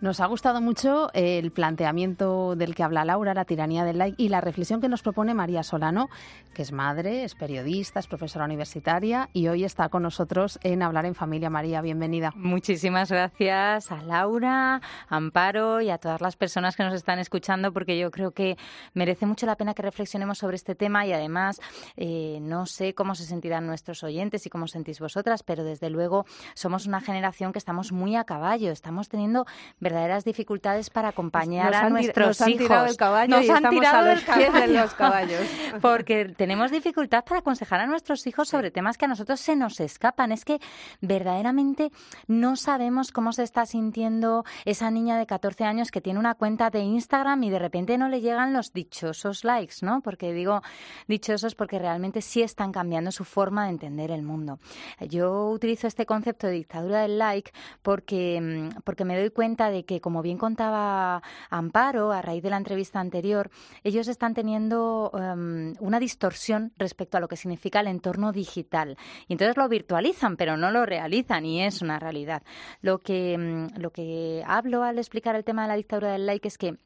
Nos 0.00 0.20
ha 0.20 0.26
gustado 0.26 0.60
mucho 0.60 1.10
el 1.12 1.50
planteamiento 1.50 2.54
del 2.54 2.76
que 2.76 2.84
habla 2.84 3.04
Laura, 3.04 3.34
la 3.34 3.44
tiranía 3.44 3.84
del 3.84 3.98
like, 3.98 4.14
y 4.22 4.28
la 4.28 4.40
reflexión 4.40 4.80
que 4.80 4.88
nos 4.88 5.02
propone 5.02 5.34
María 5.34 5.64
Solano, 5.64 6.08
que 6.54 6.62
es 6.62 6.70
madre, 6.70 7.24
es 7.24 7.34
periodista, 7.34 7.98
es 7.98 8.06
profesora 8.06 8.44
universitaria 8.44 9.28
y 9.32 9.48
hoy 9.48 9.64
está 9.64 9.88
con 9.88 10.04
nosotros 10.04 10.60
en 10.62 10.84
Hablar 10.84 11.04
en 11.04 11.16
Familia. 11.16 11.50
María, 11.50 11.80
bienvenida. 11.80 12.32
Muchísimas 12.36 13.10
gracias 13.10 13.90
a 13.90 14.00
Laura, 14.02 14.76
a 14.76 15.16
Amparo 15.16 15.80
y 15.80 15.90
a 15.90 15.98
todas 15.98 16.20
las 16.20 16.36
personas 16.36 16.76
que 16.76 16.84
nos 16.84 16.94
están 16.94 17.18
escuchando, 17.18 17.72
porque 17.72 17.98
yo 17.98 18.12
creo 18.12 18.30
que 18.30 18.56
merece 18.94 19.26
mucho 19.26 19.46
la 19.46 19.56
pena 19.56 19.74
que 19.74 19.82
reflexionemos 19.82 20.38
sobre 20.38 20.54
este 20.54 20.76
tema 20.76 21.06
y 21.06 21.12
además 21.12 21.60
eh, 21.96 22.38
no 22.40 22.66
sé 22.66 22.94
cómo 22.94 23.16
se 23.16 23.24
sentirán 23.24 23.66
nuestros 23.66 24.04
oyentes 24.04 24.46
y 24.46 24.48
cómo 24.48 24.68
sentís 24.68 25.00
vosotras, 25.00 25.42
pero 25.42 25.64
desde 25.64 25.90
luego 25.90 26.24
somos 26.54 26.86
una 26.86 27.00
generación 27.00 27.52
que 27.52 27.58
estamos 27.58 27.90
muy 27.90 28.14
a 28.14 28.22
caballo, 28.22 28.70
estamos 28.70 29.08
teniendo 29.08 29.44
verdaderas 29.88 30.24
dificultades 30.24 30.90
para 30.90 31.08
acompañar 31.08 31.72
Nos 31.72 31.82
a 31.82 31.88
nuestros 31.88 32.28
nos 32.28 32.40
han 32.42 32.50
hijos. 32.50 32.66
tirado 32.66 32.86
el 32.86 32.96
caballo 32.96 33.36
Nos 33.36 33.46
y 33.46 33.50
han 33.50 33.66
a 33.66 33.70
tirado 33.70 34.10
los 34.10 34.18
el 34.28 34.34
pies 34.34 34.52
de 34.52 34.66
los 34.68 34.94
caballos. 34.94 35.40
Porque 35.80 36.26
tenemos 36.26 36.70
dificultad 36.70 37.24
para 37.24 37.40
aconsejar 37.40 37.80
a 37.80 37.86
nuestros 37.86 38.26
hijos 38.26 38.48
sobre 38.48 38.70
temas 38.70 38.98
que 38.98 39.06
a 39.06 39.08
nosotros 39.08 39.40
se 39.40 39.56
nos 39.56 39.80
escapan. 39.80 40.32
Es 40.32 40.44
que 40.44 40.60
verdaderamente 41.00 41.90
no 42.26 42.56
sabemos 42.56 43.12
cómo 43.12 43.32
se 43.32 43.42
está 43.42 43.64
sintiendo 43.66 44.44
esa 44.64 44.90
niña 44.90 45.18
de 45.18 45.26
14 45.26 45.64
años 45.64 45.90
que 45.90 46.00
tiene 46.00 46.18
una 46.18 46.34
cuenta 46.34 46.70
de 46.70 46.80
Instagram 46.80 47.42
y 47.44 47.50
de 47.50 47.58
repente 47.58 47.96
no 47.96 48.08
le 48.08 48.20
llegan 48.20 48.52
los 48.52 48.72
dichosos 48.72 49.44
likes, 49.44 49.76
¿no? 49.82 50.02
Porque 50.02 50.32
digo 50.32 50.62
dichosos 51.06 51.54
porque 51.54 51.78
realmente 51.78 52.20
sí 52.20 52.42
están 52.42 52.72
cambiando 52.72 53.10
su 53.10 53.24
forma 53.24 53.64
de 53.64 53.70
entender 53.70 54.10
el 54.10 54.22
mundo. 54.22 54.58
Yo 55.00 55.48
utilizo 55.48 55.86
este 55.86 56.06
concepto 56.06 56.46
de 56.46 56.54
dictadura 56.54 57.02
del 57.02 57.18
like 57.18 57.52
porque, 57.82 58.40
mm, 58.40 58.80
porque 58.84 59.04
me 59.04 59.18
doy 59.18 59.30
cuenta 59.30 59.70
de 59.70 59.77
que, 59.84 60.00
como 60.00 60.22
bien 60.22 60.38
contaba 60.38 61.22
Amparo 61.50 62.12
a 62.12 62.22
raíz 62.22 62.42
de 62.42 62.50
la 62.50 62.56
entrevista 62.56 63.00
anterior, 63.00 63.50
ellos 63.84 64.08
están 64.08 64.34
teniendo 64.34 65.10
em, 65.14 65.74
una 65.80 66.00
distorsión 66.00 66.72
respecto 66.76 67.16
a 67.16 67.20
lo 67.20 67.28
que 67.28 67.36
significa 67.36 67.80
el 67.80 67.88
entorno 67.88 68.32
digital. 68.32 68.96
Y 69.26 69.34
entonces 69.34 69.56
lo 69.56 69.68
virtualizan, 69.68 70.36
pero 70.36 70.56
no 70.56 70.70
lo 70.70 70.86
realizan 70.86 71.44
y 71.44 71.62
es 71.62 71.82
una 71.82 71.98
realidad. 71.98 72.42
Lo 72.82 72.98
que, 72.98 73.36
mm, 73.38 73.80
lo 73.80 73.90
que 73.90 74.42
hablo 74.46 74.82
al 74.82 74.98
explicar 74.98 75.34
el 75.36 75.44
tema 75.44 75.62
de 75.62 75.68
la 75.68 75.76
dictadura 75.76 76.12
del 76.12 76.26
like 76.26 76.48
es 76.48 76.58
que 76.58 76.76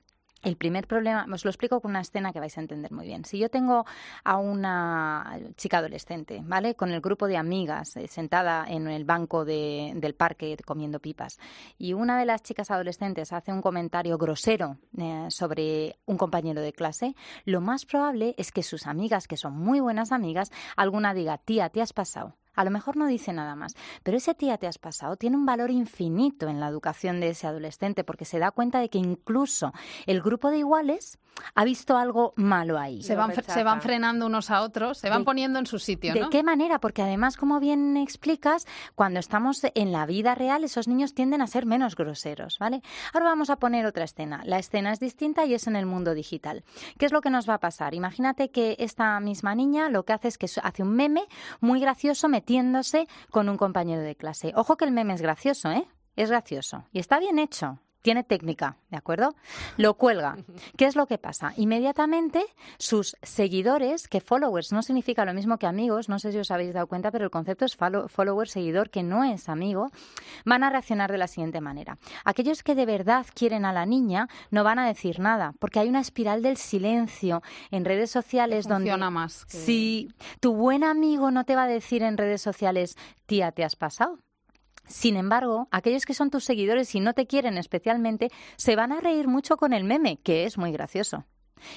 el 0.42 0.56
primer 0.56 0.86
problema, 0.86 1.26
os 1.32 1.44
lo 1.44 1.50
explico 1.50 1.80
con 1.80 1.90
una 1.92 2.00
escena 2.00 2.32
que 2.32 2.40
vais 2.40 2.56
a 2.58 2.60
entender 2.60 2.90
muy 2.92 3.06
bien. 3.06 3.24
Si 3.24 3.38
yo 3.38 3.48
tengo 3.48 3.84
a 4.24 4.36
una 4.38 5.38
chica 5.56 5.78
adolescente, 5.78 6.40
¿vale? 6.44 6.74
Con 6.74 6.90
el 6.90 7.00
grupo 7.00 7.26
de 7.28 7.36
amigas 7.36 7.96
eh, 7.96 8.08
sentada 8.08 8.64
en 8.68 8.88
el 8.88 9.04
banco 9.04 9.44
de- 9.44 9.92
del 9.96 10.14
parque 10.14 10.56
comiendo 10.64 11.00
pipas, 11.00 11.38
y 11.78 11.92
una 11.92 12.18
de 12.18 12.26
las 12.26 12.42
chicas 12.42 12.70
adolescentes 12.70 13.32
hace 13.32 13.52
un 13.52 13.62
comentario 13.62 14.18
grosero 14.18 14.78
eh, 14.98 15.26
sobre 15.30 15.96
un 16.06 16.16
compañero 16.16 16.60
de 16.60 16.72
clase, 16.72 17.14
lo 17.44 17.60
más 17.60 17.86
probable 17.86 18.34
es 18.36 18.50
que 18.52 18.62
sus 18.62 18.86
amigas, 18.86 19.28
que 19.28 19.36
son 19.36 19.56
muy 19.56 19.80
buenas 19.80 20.12
amigas, 20.12 20.50
alguna 20.76 21.14
diga, 21.14 21.38
tía, 21.38 21.68
te 21.68 21.80
has 21.82 21.92
pasado. 21.92 22.36
A 22.54 22.64
lo 22.64 22.70
mejor 22.70 22.96
no 22.96 23.06
dice 23.06 23.32
nada 23.32 23.54
más, 23.56 23.74
pero 24.02 24.16
ese 24.16 24.34
tía 24.34 24.58
te 24.58 24.66
has 24.66 24.78
pasado 24.78 25.16
tiene 25.16 25.36
un 25.36 25.46
valor 25.46 25.70
infinito 25.70 26.48
en 26.48 26.60
la 26.60 26.68
educación 26.68 27.20
de 27.20 27.30
ese 27.30 27.46
adolescente 27.46 28.04
porque 28.04 28.24
se 28.24 28.38
da 28.38 28.50
cuenta 28.50 28.80
de 28.80 28.88
que 28.88 28.98
incluso 28.98 29.72
el 30.06 30.20
grupo 30.22 30.50
de 30.50 30.58
iguales 30.58 31.18
ha 31.54 31.64
visto 31.64 31.96
algo 31.96 32.34
malo 32.36 32.78
ahí. 32.78 33.02
Se 33.02 33.16
van, 33.16 33.32
se 33.34 33.64
van 33.64 33.80
frenando 33.80 34.26
unos 34.26 34.50
a 34.50 34.60
otros, 34.60 34.98
se 34.98 35.08
van 35.08 35.20
De- 35.20 35.24
poniendo 35.24 35.58
en 35.58 35.64
su 35.66 35.78
sitio, 35.78 36.12
¿De 36.12 36.20
¿no? 36.20 36.30
qué 36.30 36.42
manera? 36.42 36.78
Porque 36.78 37.00
además, 37.00 37.38
como 37.38 37.58
bien 37.58 37.96
explicas, 37.96 38.66
cuando 38.94 39.18
estamos 39.18 39.62
en 39.74 39.92
la 39.92 40.04
vida 40.04 40.34
real, 40.34 40.62
esos 40.62 40.88
niños 40.88 41.14
tienden 41.14 41.40
a 41.40 41.46
ser 41.46 41.64
menos 41.64 41.96
groseros, 41.96 42.58
¿vale? 42.58 42.82
Ahora 43.14 43.26
vamos 43.26 43.48
a 43.48 43.56
poner 43.56 43.86
otra 43.86 44.04
escena. 44.04 44.42
La 44.44 44.58
escena 44.58 44.92
es 44.92 45.00
distinta 45.00 45.46
y 45.46 45.54
es 45.54 45.66
en 45.66 45.74
el 45.76 45.86
mundo 45.86 46.12
digital. 46.12 46.64
¿Qué 46.98 47.06
es 47.06 47.12
lo 47.12 47.22
que 47.22 47.30
nos 47.30 47.48
va 47.48 47.54
a 47.54 47.60
pasar? 47.60 47.94
Imagínate 47.94 48.50
que 48.50 48.76
esta 48.78 49.18
misma 49.20 49.54
niña 49.54 49.88
lo 49.88 50.04
que 50.04 50.12
hace 50.12 50.28
es 50.28 50.36
que 50.36 50.46
hace 50.62 50.82
un 50.82 50.94
meme 50.94 51.22
muy 51.60 51.80
gracioso 51.80 52.28
metiéndose 52.42 53.06
con 53.30 53.48
un 53.48 53.56
compañero 53.56 54.02
de 54.02 54.16
clase. 54.16 54.52
Ojo 54.56 54.76
que 54.76 54.84
el 54.84 54.90
meme 54.90 55.14
es 55.14 55.22
gracioso, 55.22 55.70
¿eh? 55.70 55.86
Es 56.16 56.28
gracioso 56.28 56.84
y 56.92 56.98
está 56.98 57.20
bien 57.20 57.38
hecho. 57.38 57.78
Tiene 58.02 58.24
técnica, 58.24 58.76
¿de 58.90 58.96
acuerdo? 58.96 59.34
Lo 59.76 59.94
cuelga. 59.94 60.36
¿Qué 60.76 60.86
es 60.86 60.96
lo 60.96 61.06
que 61.06 61.18
pasa? 61.18 61.52
Inmediatamente 61.56 62.44
sus 62.78 63.16
seguidores, 63.22 64.08
que 64.08 64.20
followers 64.20 64.72
no 64.72 64.82
significa 64.82 65.24
lo 65.24 65.32
mismo 65.34 65.56
que 65.56 65.66
amigos, 65.68 66.08
no 66.08 66.18
sé 66.18 66.32
si 66.32 66.38
os 66.38 66.50
habéis 66.50 66.74
dado 66.74 66.88
cuenta, 66.88 67.12
pero 67.12 67.24
el 67.24 67.30
concepto 67.30 67.64
es 67.64 67.78
follow- 67.78 68.08
follower, 68.08 68.48
seguidor, 68.48 68.90
que 68.90 69.04
no 69.04 69.22
es 69.22 69.48
amigo, 69.48 69.90
van 70.44 70.64
a 70.64 70.70
reaccionar 70.70 71.12
de 71.12 71.18
la 71.18 71.28
siguiente 71.28 71.60
manera. 71.60 71.96
Aquellos 72.24 72.64
que 72.64 72.74
de 72.74 72.86
verdad 72.86 73.24
quieren 73.34 73.64
a 73.64 73.72
la 73.72 73.86
niña 73.86 74.28
no 74.50 74.64
van 74.64 74.80
a 74.80 74.86
decir 74.86 75.20
nada, 75.20 75.54
porque 75.60 75.78
hay 75.78 75.88
una 75.88 76.00
espiral 76.00 76.42
del 76.42 76.56
silencio 76.56 77.40
en 77.70 77.84
redes 77.84 78.10
sociales 78.10 78.66
donde... 78.66 78.90
Funciona 78.90 79.10
más. 79.10 79.44
que- 79.44 79.56
Si 79.58 80.08
tu 80.40 80.54
buen 80.56 80.82
amigo 80.82 81.30
no 81.30 81.44
te 81.44 81.54
va 81.54 81.64
a 81.64 81.68
decir 81.68 82.02
en 82.02 82.16
redes 82.16 82.42
sociales, 82.42 82.96
tía, 83.26 83.52
te 83.52 83.62
has 83.64 83.76
pasado. 83.76 84.18
Sin 84.86 85.16
embargo, 85.16 85.68
aquellos 85.70 86.06
que 86.06 86.14
son 86.14 86.30
tus 86.30 86.44
seguidores 86.44 86.94
y 86.94 87.00
no 87.00 87.14
te 87.14 87.26
quieren 87.26 87.58
especialmente, 87.58 88.30
se 88.56 88.76
van 88.76 88.92
a 88.92 89.00
reír 89.00 89.28
mucho 89.28 89.56
con 89.56 89.72
el 89.72 89.84
meme, 89.84 90.18
que 90.22 90.44
es 90.44 90.58
muy 90.58 90.72
gracioso. 90.72 91.24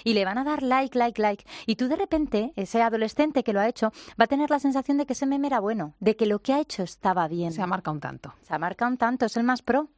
Y 0.04 0.14
le 0.14 0.26
van 0.26 0.38
a 0.38 0.44
dar 0.44 0.64
like, 0.64 0.98
like, 0.98 1.22
like. 1.22 1.46
Y 1.66 1.76
tú 1.76 1.88
de 1.88 1.96
repente, 1.96 2.54
ese 2.56 2.82
adolescente 2.82 3.44
que 3.44 3.54
lo 3.54 3.60
ha 3.60 3.68
hecho, 3.68 3.92
va 4.20 4.26
a 4.26 4.28
tener 4.28 4.50
la 4.50 4.60
sensación 4.60 4.98
de 4.98 5.06
que 5.06 5.14
ese 5.14 5.26
meme 5.28 5.48
era 5.48 5.60
bueno, 5.60 5.94
de 6.00 6.16
que 6.16 6.26
lo 6.26 6.40
que 6.40 6.54
ha 6.54 6.60
hecho 6.60 6.84
estaba 6.84 7.28
bien. 7.28 7.52
Se 7.52 7.62
ha 7.62 7.68
marcado 7.68 7.94
un 7.94 8.02
tanto. 8.02 8.34
Se 8.42 8.54
ha 8.54 8.58
marcado 8.58 8.92
un 8.92 8.98
tanto, 8.98 9.26
es 9.26 9.38
el 9.38 9.44
más 9.44 9.62
pro. 9.62 9.90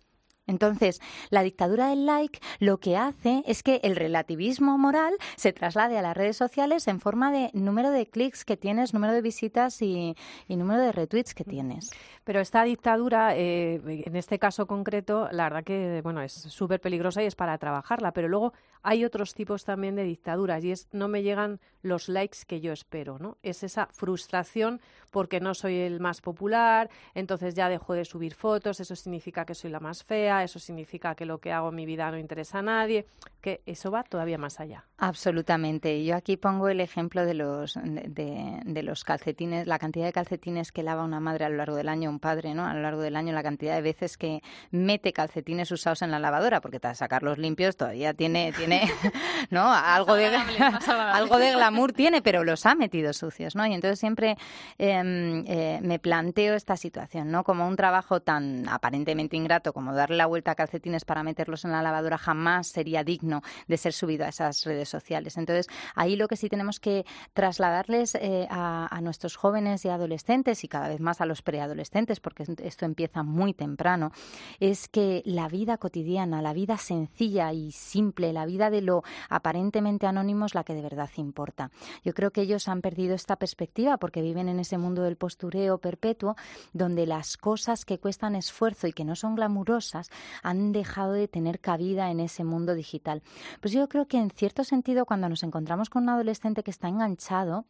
Entonces, 0.48 1.02
la 1.30 1.44
dictadura 1.44 1.90
del 1.90 2.06
like 2.06 2.40
lo 2.60 2.80
que 2.80 2.98
hace 2.98 3.44
es 3.46 3.64
que 3.64 3.82
el 3.84 3.96
relativismo 3.96 4.78
moral 4.78 5.14
se 5.36 5.54
traslade 5.54 5.98
a 5.98 6.02
las 6.02 6.16
redes 6.16 6.38
sociales 6.38 6.88
en 6.88 7.00
forma 7.00 7.32
de 7.32 7.52
número 7.54 7.92
de 7.92 8.08
clics 8.08 8.46
que 8.46 8.58
tienes, 8.58 8.94
número 8.94 9.14
de 9.14 9.22
visitas 9.22 9.82
y, 9.82 10.16
número 10.48 10.82
de 10.82 10.92
retweets 10.92 11.36
que 11.36 11.44
tienes. 11.44 11.92
Pero 12.24 12.40
esta 12.40 12.64
dictadura, 12.64 13.36
eh, 13.36 13.82
en 13.86 14.16
este 14.16 14.40
caso 14.40 14.66
concreto, 14.66 15.28
la 15.32 15.44
verdad 15.44 15.64
que 15.64 16.02
bueno 16.02 16.22
es 16.22 16.34
súper 16.34 16.82
peligrosa 16.82 17.22
y 17.22 17.26
es 17.26 17.36
para 17.36 17.58
trabajarla. 17.58 18.12
Pero 18.12 18.28
luego 18.28 18.54
hay 18.84 19.04
otros 19.04 19.34
tipos 19.34 19.66
también 19.66 19.96
de 19.96 20.04
dictaduras 20.04 20.64
y 20.64 20.72
es 20.72 20.88
no 20.92 21.08
me 21.08 21.24
llegan 21.24 21.60
los 21.82 22.10
likes 22.10 22.40
que 22.48 22.62
yo 22.62 22.72
espero, 22.72 23.20
¿no? 23.20 23.38
Es 23.44 23.64
esa 23.64 23.88
frustración 23.88 24.82
porque 25.12 25.40
no 25.40 25.54
soy 25.54 25.76
el 25.76 26.00
más 26.00 26.22
popular, 26.22 26.90
entonces 27.14 27.54
ya 27.54 27.70
dejo 27.70 27.94
de 27.94 28.06
subir 28.06 28.34
fotos, 28.34 28.80
eso 28.80 28.96
significa 28.96 29.46
que 29.46 29.56
soy 29.56 29.72
la 29.72 29.80
más 29.80 30.04
fea, 30.04 30.44
eso 30.44 30.60
significa 30.60 31.16
que 31.16 31.26
lo 31.26 31.40
que 31.40 31.52
hago 31.52 31.70
en 31.70 31.76
mi 31.76 31.86
vida 31.86 32.10
no 32.12 32.18
interesa 32.18 32.60
a 32.60 32.62
nadie, 32.62 33.06
que 33.42 33.62
eso 33.66 33.92
va 33.92 34.04
todavía 34.04 34.38
más 34.38 34.60
allá. 34.60 34.86
Absolutamente. 34.98 36.04
Yo 36.04 36.16
aquí 36.16 36.38
pongo 36.38 36.70
el 36.70 36.82
ejemplo 36.82 37.26
de 37.26 37.34
los 37.34 37.76
de, 37.76 38.60
de 38.66 38.84
los 38.84 39.04
calcetines, 39.04 39.68
la 39.68 39.80
cantidad 39.80 40.06
de 40.06 40.14
calcetines 40.14 40.72
que 40.72 40.84
lava 40.84 41.04
una 41.04 41.20
madre 41.20 41.46
a 41.46 41.50
lo 41.50 41.58
largo 41.58 41.76
del 41.76 41.90
año, 41.90 42.10
un 42.10 42.20
padre, 42.20 42.54
¿no? 42.54 42.66
A 42.66 42.74
lo 42.74 42.82
largo 42.82 43.02
del 43.02 43.16
año, 43.16 43.34
la 43.34 43.44
cantidad 43.44 43.76
de 43.76 43.82
veces 43.82 44.18
que 44.18 44.42
mete 44.72 45.14
calcetines 45.14 45.72
usados 45.72 46.02
en 46.02 46.12
la 46.12 46.20
lavadora, 46.20 46.62
porque 46.62 46.80
para 46.80 46.96
sacarlos 46.96 47.38
limpios 47.38 47.78
todavía 47.78 48.14
tiene, 48.14 48.54
tiene, 48.54 48.92
¿no? 49.50 49.72
Algo 49.72 50.16
de 50.16 50.28
algo 50.88 51.38
de 51.38 51.52
glamour 51.52 51.94
tiene, 51.94 52.22
pero 52.22 52.44
los 52.44 52.66
ha 52.66 52.76
metido 52.76 53.14
sucios, 53.14 53.56
¿no? 53.56 53.66
Y 53.66 53.74
entonces 53.74 54.00
siempre 54.00 54.38
eh, 54.78 55.04
eh, 55.48 55.80
me 55.82 56.00
planteo 56.00 56.56
esta 56.56 56.78
situación, 56.78 57.32
¿no? 57.32 57.44
Como 57.44 57.68
un 57.68 57.76
trabajo 57.76 58.22
tan 58.22 58.68
aparentemente 58.70 59.36
ingrato 59.36 59.74
como 59.74 59.94
darle 59.94 60.18
la 60.18 60.26
vuelta 60.26 60.52
a 60.52 60.56
calcetines 60.56 61.06
para 61.06 61.24
meterlos 61.24 61.66
en 61.66 61.72
la 61.72 61.82
lavadora 61.82 62.18
jamás 62.18 62.68
sería 62.68 63.04
digno 63.04 63.42
de 63.68 63.78
ser 63.78 63.94
subido 63.94 64.26
a 64.26 64.30
esas 64.30 64.64
redes 64.66 64.90
sociales. 64.90 65.38
Entonces, 65.38 65.68
ahí 65.96 66.16
lo 66.16 66.28
que 66.28 66.36
sí 66.36 66.50
tenemos 66.50 66.80
que 66.80 67.06
trasladarles 67.34 68.16
eh, 68.16 68.48
a, 68.50 68.88
a 68.90 69.02
nuestros 69.02 69.36
jóvenes 69.36 69.86
y 69.86 69.90
adolescentes 69.90 70.64
y 70.64 70.68
cada 70.68 70.88
vez 70.90 71.00
más 71.00 71.22
a 71.22 71.26
los 71.26 71.42
preadolescentes, 71.42 72.20
porque 72.20 72.46
esto 72.64 72.86
empieza 72.86 73.24
muy 73.24 73.54
temprano, 73.54 74.12
es 74.60 74.88
que 74.88 75.22
la 75.26 75.48
vida 75.48 75.78
cotidiana, 75.78 76.42
la 76.42 76.54
vida 76.54 76.78
sencilla 76.78 77.52
y 77.54 77.72
simple, 77.72 78.34
la 78.34 78.46
vida 78.46 78.70
de 78.70 78.82
lo 78.82 79.04
aparentemente 79.30 80.08
anónimo 80.08 80.46
es 80.46 80.56
la 80.56 80.64
que 80.64 80.74
de 80.74 80.82
verdad 80.82 81.10
importa. 81.18 81.72
Yo 82.04 82.14
creo 82.14 82.32
que 82.32 82.42
ellos 82.42 82.68
han 82.68 82.82
perdido 82.82 83.14
esta 83.16 83.36
perspectiva 83.36 83.98
porque 83.98 84.22
viven 84.22 84.50
en 84.50 84.60
ese 84.60 84.78
mundo 84.78 84.87
del 84.96 85.18
postureo 85.18 85.78
perpetuo 85.78 86.36
donde 86.74 87.06
las 87.06 87.38
cosas 87.38 87.86
que 87.86 88.00
cuestan 88.00 88.36
esfuerzo 88.36 88.88
y 88.88 88.94
que 88.94 89.06
no 89.06 89.16
son 89.16 89.36
glamurosas 89.36 90.10
han 90.44 90.72
dejado 90.72 91.14
de 91.14 91.28
tener 91.28 91.60
cabida 91.60 92.12
en 92.12 92.20
ese 92.20 92.44
mundo 92.44 92.74
digital. 92.74 93.22
Pues 93.62 93.74
yo 93.74 93.88
creo 93.90 94.08
que 94.08 94.18
en 94.18 94.30
cierto 94.30 94.64
sentido 94.64 95.06
cuando 95.06 95.30
nos 95.30 95.44
encontramos 95.44 95.90
con 95.90 96.04
un 96.04 96.10
adolescente 96.10 96.64
que 96.64 96.72
está 96.72 96.88
enganchado 96.88 97.66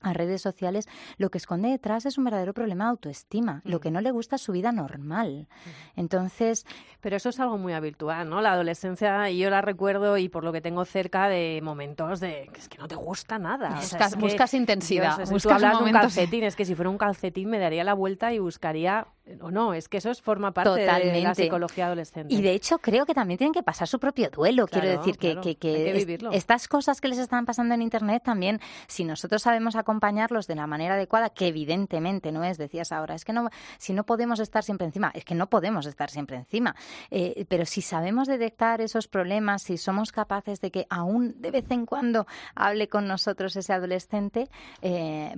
a 0.00 0.12
redes 0.12 0.40
sociales, 0.42 0.86
lo 1.16 1.28
que 1.30 1.38
esconde 1.38 1.70
detrás 1.70 2.06
es 2.06 2.18
un 2.18 2.24
verdadero 2.24 2.54
problema 2.54 2.84
de 2.84 2.90
autoestima. 2.90 3.62
Lo 3.64 3.80
que 3.80 3.90
no 3.90 4.00
le 4.00 4.12
gusta 4.12 4.36
es 4.36 4.42
su 4.42 4.52
vida 4.52 4.70
normal. 4.70 5.48
Entonces, 5.96 6.64
Pero 7.00 7.16
eso 7.16 7.28
es 7.28 7.38
algo 7.40 7.58
muy 7.58 7.72
habitual, 7.72 8.28
¿no? 8.28 8.40
La 8.40 8.52
adolescencia, 8.52 9.30
y 9.30 9.38
yo 9.38 9.50
la 9.50 9.60
recuerdo 9.60 10.16
y 10.18 10.28
por 10.28 10.42
lo 10.44 10.52
que 10.52 10.60
tengo 10.60 10.84
cerca 10.84 11.28
de 11.28 11.60
momentos 11.62 12.18
de 12.20 12.48
que 12.52 12.60
es 12.60 12.68
que 12.68 12.78
no 12.78 12.88
te 12.88 12.94
gusta 12.96 13.38
nada. 13.38 13.68
O 13.78 13.82
sea, 13.82 13.98
Buscas- 13.98 14.06
es 14.08 14.14
que, 14.14 14.20
buscas 14.20 14.54
intensidad, 14.54 15.16
Dios, 15.16 15.18
es 15.18 15.18
que 15.20 15.26
tú 15.26 15.32
buscas 15.34 15.52
hablas 15.52 15.70
de 15.72 15.76
un 15.78 15.80
momentos- 15.90 16.14
calcetín, 16.14 16.44
es 16.44 16.56
que 16.56 16.64
si 16.64 16.74
fuera 16.74 16.90
un 16.90 16.98
calcetín 16.98 17.50
me 17.50 17.58
daría 17.58 17.84
la 17.84 17.94
vuelta 17.94 18.32
y 18.32 18.38
buscaría... 18.38 19.06
O 19.42 19.50
no, 19.50 19.74
es 19.74 19.90
que 19.90 19.98
eso 19.98 20.10
es, 20.10 20.22
forma 20.22 20.52
parte 20.54 20.70
de 20.70 20.86
la 20.86 20.94
Totalmente. 20.96 21.42
psicología 21.42 21.86
adolescente. 21.86 22.32
Y 22.34 22.40
de 22.40 22.52
hecho 22.52 22.78
creo 22.78 23.04
que 23.04 23.12
también 23.12 23.36
tienen 23.36 23.52
que 23.52 23.62
pasar 23.62 23.86
su 23.86 23.98
propio 24.00 24.30
duelo. 24.30 24.66
Quiero 24.66 24.86
Claro, 24.86 24.98
decir 25.00 25.18
que, 25.18 25.32
claro, 25.32 25.42
que- 25.42 25.56
que 25.56 25.84
que 25.84 25.92
vivirlo. 25.92 26.32
estas 26.32 26.66
cosas 26.66 27.00
que 27.02 27.08
les 27.08 27.18
están 27.18 27.44
pasando 27.44 27.74
en 27.74 27.82
Internet 27.82 28.22
también, 28.24 28.58
si 28.86 29.04
nosotros 29.04 29.42
sabemos 29.42 29.76
acompañarlos 29.78 30.46
de 30.46 30.54
la 30.54 30.66
manera 30.66 30.94
adecuada, 30.94 31.30
que 31.30 31.48
evidentemente 31.48 32.32
no 32.32 32.44
es, 32.44 32.58
decías 32.58 32.92
ahora, 32.92 33.14
es 33.14 33.24
que 33.24 33.32
no, 33.32 33.48
si 33.78 33.92
no 33.92 34.04
podemos 34.04 34.40
estar 34.40 34.64
siempre 34.64 34.86
encima, 34.86 35.10
es 35.14 35.24
que 35.24 35.34
no 35.34 35.48
podemos 35.48 35.86
estar 35.86 36.10
siempre 36.10 36.36
encima. 36.36 36.74
Eh, 37.10 37.46
pero 37.48 37.64
si 37.64 37.82
sabemos 37.82 38.28
detectar 38.28 38.80
esos 38.80 39.08
problemas, 39.08 39.62
si 39.62 39.76
somos 39.78 40.12
capaces 40.12 40.60
de 40.60 40.70
que 40.70 40.86
aún 40.90 41.34
de 41.40 41.50
vez 41.50 41.70
en 41.70 41.86
cuando 41.86 42.26
hable 42.54 42.88
con 42.88 43.06
nosotros 43.06 43.56
ese 43.56 43.72
adolescente, 43.72 44.48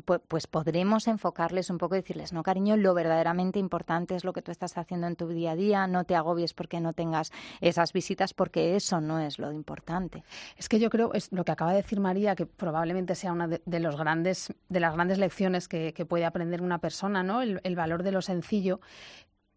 pues, 0.05 0.21
pues 0.29 0.47
podremos 0.47 1.09
enfocarles 1.09 1.71
un 1.71 1.79
poco 1.79 1.95
y 1.95 1.99
decirles, 1.99 2.33
no, 2.33 2.43
cariño, 2.43 2.77
lo 2.77 2.95
verdaderamente 2.95 3.59
importante 3.59 4.15
es 4.15 4.25
lo 4.25 4.33
que 4.33 4.43
tú 4.43 4.51
estás 4.51 4.77
haciendo 4.77 5.07
en 5.07 5.17
tu 5.17 5.29
día 5.29 5.53
a 5.53 5.57
día, 5.57 5.87
no 5.87 6.05
te 6.05 6.15
agobies 6.15 6.55
porque 6.55 6.81
no 6.81 6.93
tengas 6.93 7.33
esas 7.61 7.93
visitas, 7.93 8.35
porque 8.35 8.77
eso 8.77 9.01
no 9.01 9.21
es 9.21 9.39
lo 9.39 9.53
importante. 9.53 10.25
Es 10.57 10.69
que 10.69 10.79
yo 10.79 10.91
creo, 10.91 11.13
es 11.15 11.33
lo 11.33 11.45
que 11.45 11.53
acaba 11.53 11.73
de 11.73 11.79
decir 11.79 12.01
María, 12.01 12.35
que 12.35 12.47
probablemente 12.47 13.15
sea 13.15 13.35
de, 13.35 13.63
de 13.65 13.81
los 13.81 13.97
grandes, 13.97 14.30
de 14.69 14.81
las 14.81 14.95
grandes 14.95 15.19
lecciones 15.19 15.69
que, 15.69 16.07
puede 16.09 16.25
aprender 16.25 16.63
una 16.63 16.79
persona, 16.79 17.23
¿no? 17.23 17.43
El, 17.43 17.61
el 17.65 17.77
valor 17.77 18.03
de 18.03 18.13
lo 18.13 18.23
sencillo. 18.23 18.81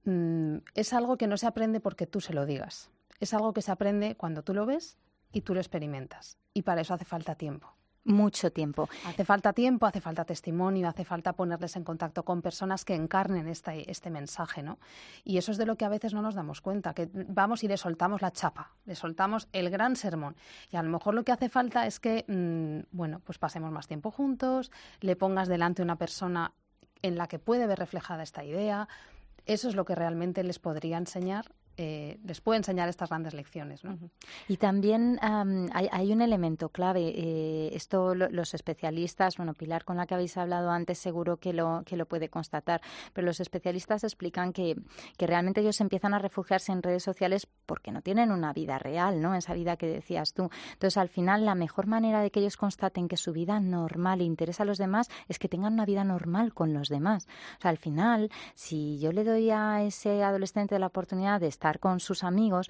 Mm, 0.06 0.58
es 0.76 0.94
algo 0.94 1.18
que 1.18 1.28
no 1.28 1.38
se 1.38 1.48
aprende 1.48 1.80
porque 1.80 2.08
tú 2.08 2.22
se 2.22 2.34
lo 2.34 2.46
digas. 2.46 2.90
Es 3.20 3.34
algo 3.34 3.54
que 3.54 3.62
se 3.62 3.72
aprende 3.72 4.16
cuando 4.16 4.44
tú 4.44 4.54
lo 4.54 4.66
ves 4.66 4.98
y 5.32 5.42
tú 5.42 5.54
lo 5.54 5.60
experimentas. 5.60 6.38
Y 6.54 6.64
para 6.64 6.82
eso 6.82 6.94
hace 6.94 7.06
falta 7.06 7.36
tiempo. 7.36 7.76
Mucho 8.06 8.52
tiempo. 8.52 8.90
Hace 9.06 9.24
falta 9.24 9.54
tiempo, 9.54 9.86
hace 9.86 10.02
falta 10.02 10.26
testimonio, 10.26 10.90
hace 10.90 11.06
falta 11.06 11.32
ponerles 11.34 11.78
en 11.78 11.86
contacto 11.86 12.24
con 12.24 12.42
personas 12.42 12.84
que 12.84 12.96
encarnen 12.96 13.48
este, 13.48 13.90
este 13.90 14.10
mensaje, 14.10 14.62
¿no? 14.62 14.78
Y 15.24 15.38
eso 15.38 15.52
es 15.54 15.58
de 15.58 15.66
lo 15.66 15.78
que 15.78 15.86
a 15.86 15.90
veces 15.90 16.14
no 16.14 16.22
nos 16.22 16.36
damos 16.36 16.60
cuenta, 16.60 16.94
que 16.94 17.10
vamos 17.14 17.64
y 17.64 17.70
le 17.70 17.78
soltamos 17.78 18.22
la 18.22 18.32
chapa, 18.32 18.72
le 18.86 18.96
soltamos 18.96 19.48
el 19.54 19.70
gran 19.70 19.96
sermón. 19.96 20.36
Y 20.70 20.76
a 20.76 20.84
lo 20.84 20.90
mejor 20.90 21.14
lo 21.14 21.24
que 21.24 21.32
hace 21.32 21.48
falta 21.48 21.88
es 21.88 22.02
que, 22.02 22.26
mm, 22.28 22.96
bueno, 22.96 23.22
pues 23.24 23.38
pasemos 23.38 23.72
más 23.72 23.88
tiempo 23.88 24.12
juntos, 24.12 24.70
le 25.00 25.16
pongas 25.16 25.48
delante 25.48 25.82
una 25.82 25.96
persona 25.96 26.52
en 27.04 27.18
la 27.18 27.28
que 27.28 27.40
puede 27.40 27.68
ver 27.68 27.80
reflejada 27.80 28.24
esta 28.24 28.44
idea. 28.44 28.90
Eso 29.46 29.70
es 29.70 29.76
lo 29.76 29.86
que 29.86 29.96
realmente 29.96 30.44
les 30.44 30.60
podría 30.60 30.98
enseñar 30.98 31.54
eh, 31.78 32.20
les 32.24 32.42
puede 32.42 32.58
enseñar 32.58 32.90
estas 32.90 33.10
grandes 33.10 33.34
lecciones. 33.34 33.84
¿no? 33.84 33.98
Y 34.48 34.58
también 34.58 35.18
am, 35.22 35.70
hay, 35.74 35.88
hay 35.92 36.12
un 36.12 36.22
elemento 36.22 36.70
clave. 36.70 37.14
eh, 37.16 37.70
esto 37.74 38.14
lo- 38.16 38.30
los 38.30 38.54
especialistas, 38.54 39.38
bueno, 39.38 39.54
Pilar, 39.54 39.84
con 39.86 39.98
la 39.98 40.06
que 40.06 40.14
habéis 40.14 40.38
hablado 40.38 40.70
antes, 40.72 40.98
seguro 41.00 41.38
que 41.38 41.54
lo, 41.54 41.84
que 41.86 41.98
lo 41.98 42.06
puede 42.06 42.30
constatar. 42.30 42.82
Pero 43.14 43.26
los 43.26 43.40
especialistas 43.40 44.04
explican 44.04 44.54
que, 44.54 44.76
que 45.18 45.28
realmente 45.28 45.62
ellos 45.62 45.80
empiezan 45.82 46.14
a 46.14 46.20
refugiarse 46.20 46.72
en 46.72 46.84
redes 46.84 47.04
sociales 47.04 47.48
porque 47.66 47.92
no 47.92 48.02
tienen 48.02 48.32
una 48.32 48.54
vida 48.54 48.78
real, 48.78 49.22
¿no? 49.22 49.34
Esa 49.36 49.54
vida 49.54 49.78
que 49.78 49.88
decías 49.88 50.34
tú. 50.34 50.50
Entonces, 50.74 50.98
al 50.98 51.10
final, 51.10 51.46
la 51.46 51.56
mejor 51.56 51.88
manera 51.88 52.22
de 52.22 52.30
que 52.32 52.40
ellos 52.40 52.58
constaten 52.58 53.08
que 53.08 53.18
su 53.18 53.32
vida 53.34 53.60
normal 53.60 54.22
e 54.22 54.26
interesa 54.26 54.64
a 54.64 54.66
los 54.66 54.78
demás 54.78 55.10
es 55.28 55.40
que 55.40 55.50
tengan 55.50 55.74
una 55.74 55.86
vida 55.86 56.04
normal 56.04 56.54
con 56.54 56.74
los 56.74 56.90
demás. 56.90 57.28
O 57.58 57.62
sea, 57.62 57.72
al 57.72 57.78
final, 57.78 58.30
si 58.54 59.00
yo 59.00 59.12
le 59.12 59.24
doy 59.24 59.50
a 59.50 59.84
ese 59.84 60.24
adolescente 60.24 60.78
la 60.78 60.88
oportunidad 60.88 61.40
de 61.40 61.48
estar 61.48 61.63
con 61.80 62.00
sus 62.00 62.24
amigos, 62.24 62.70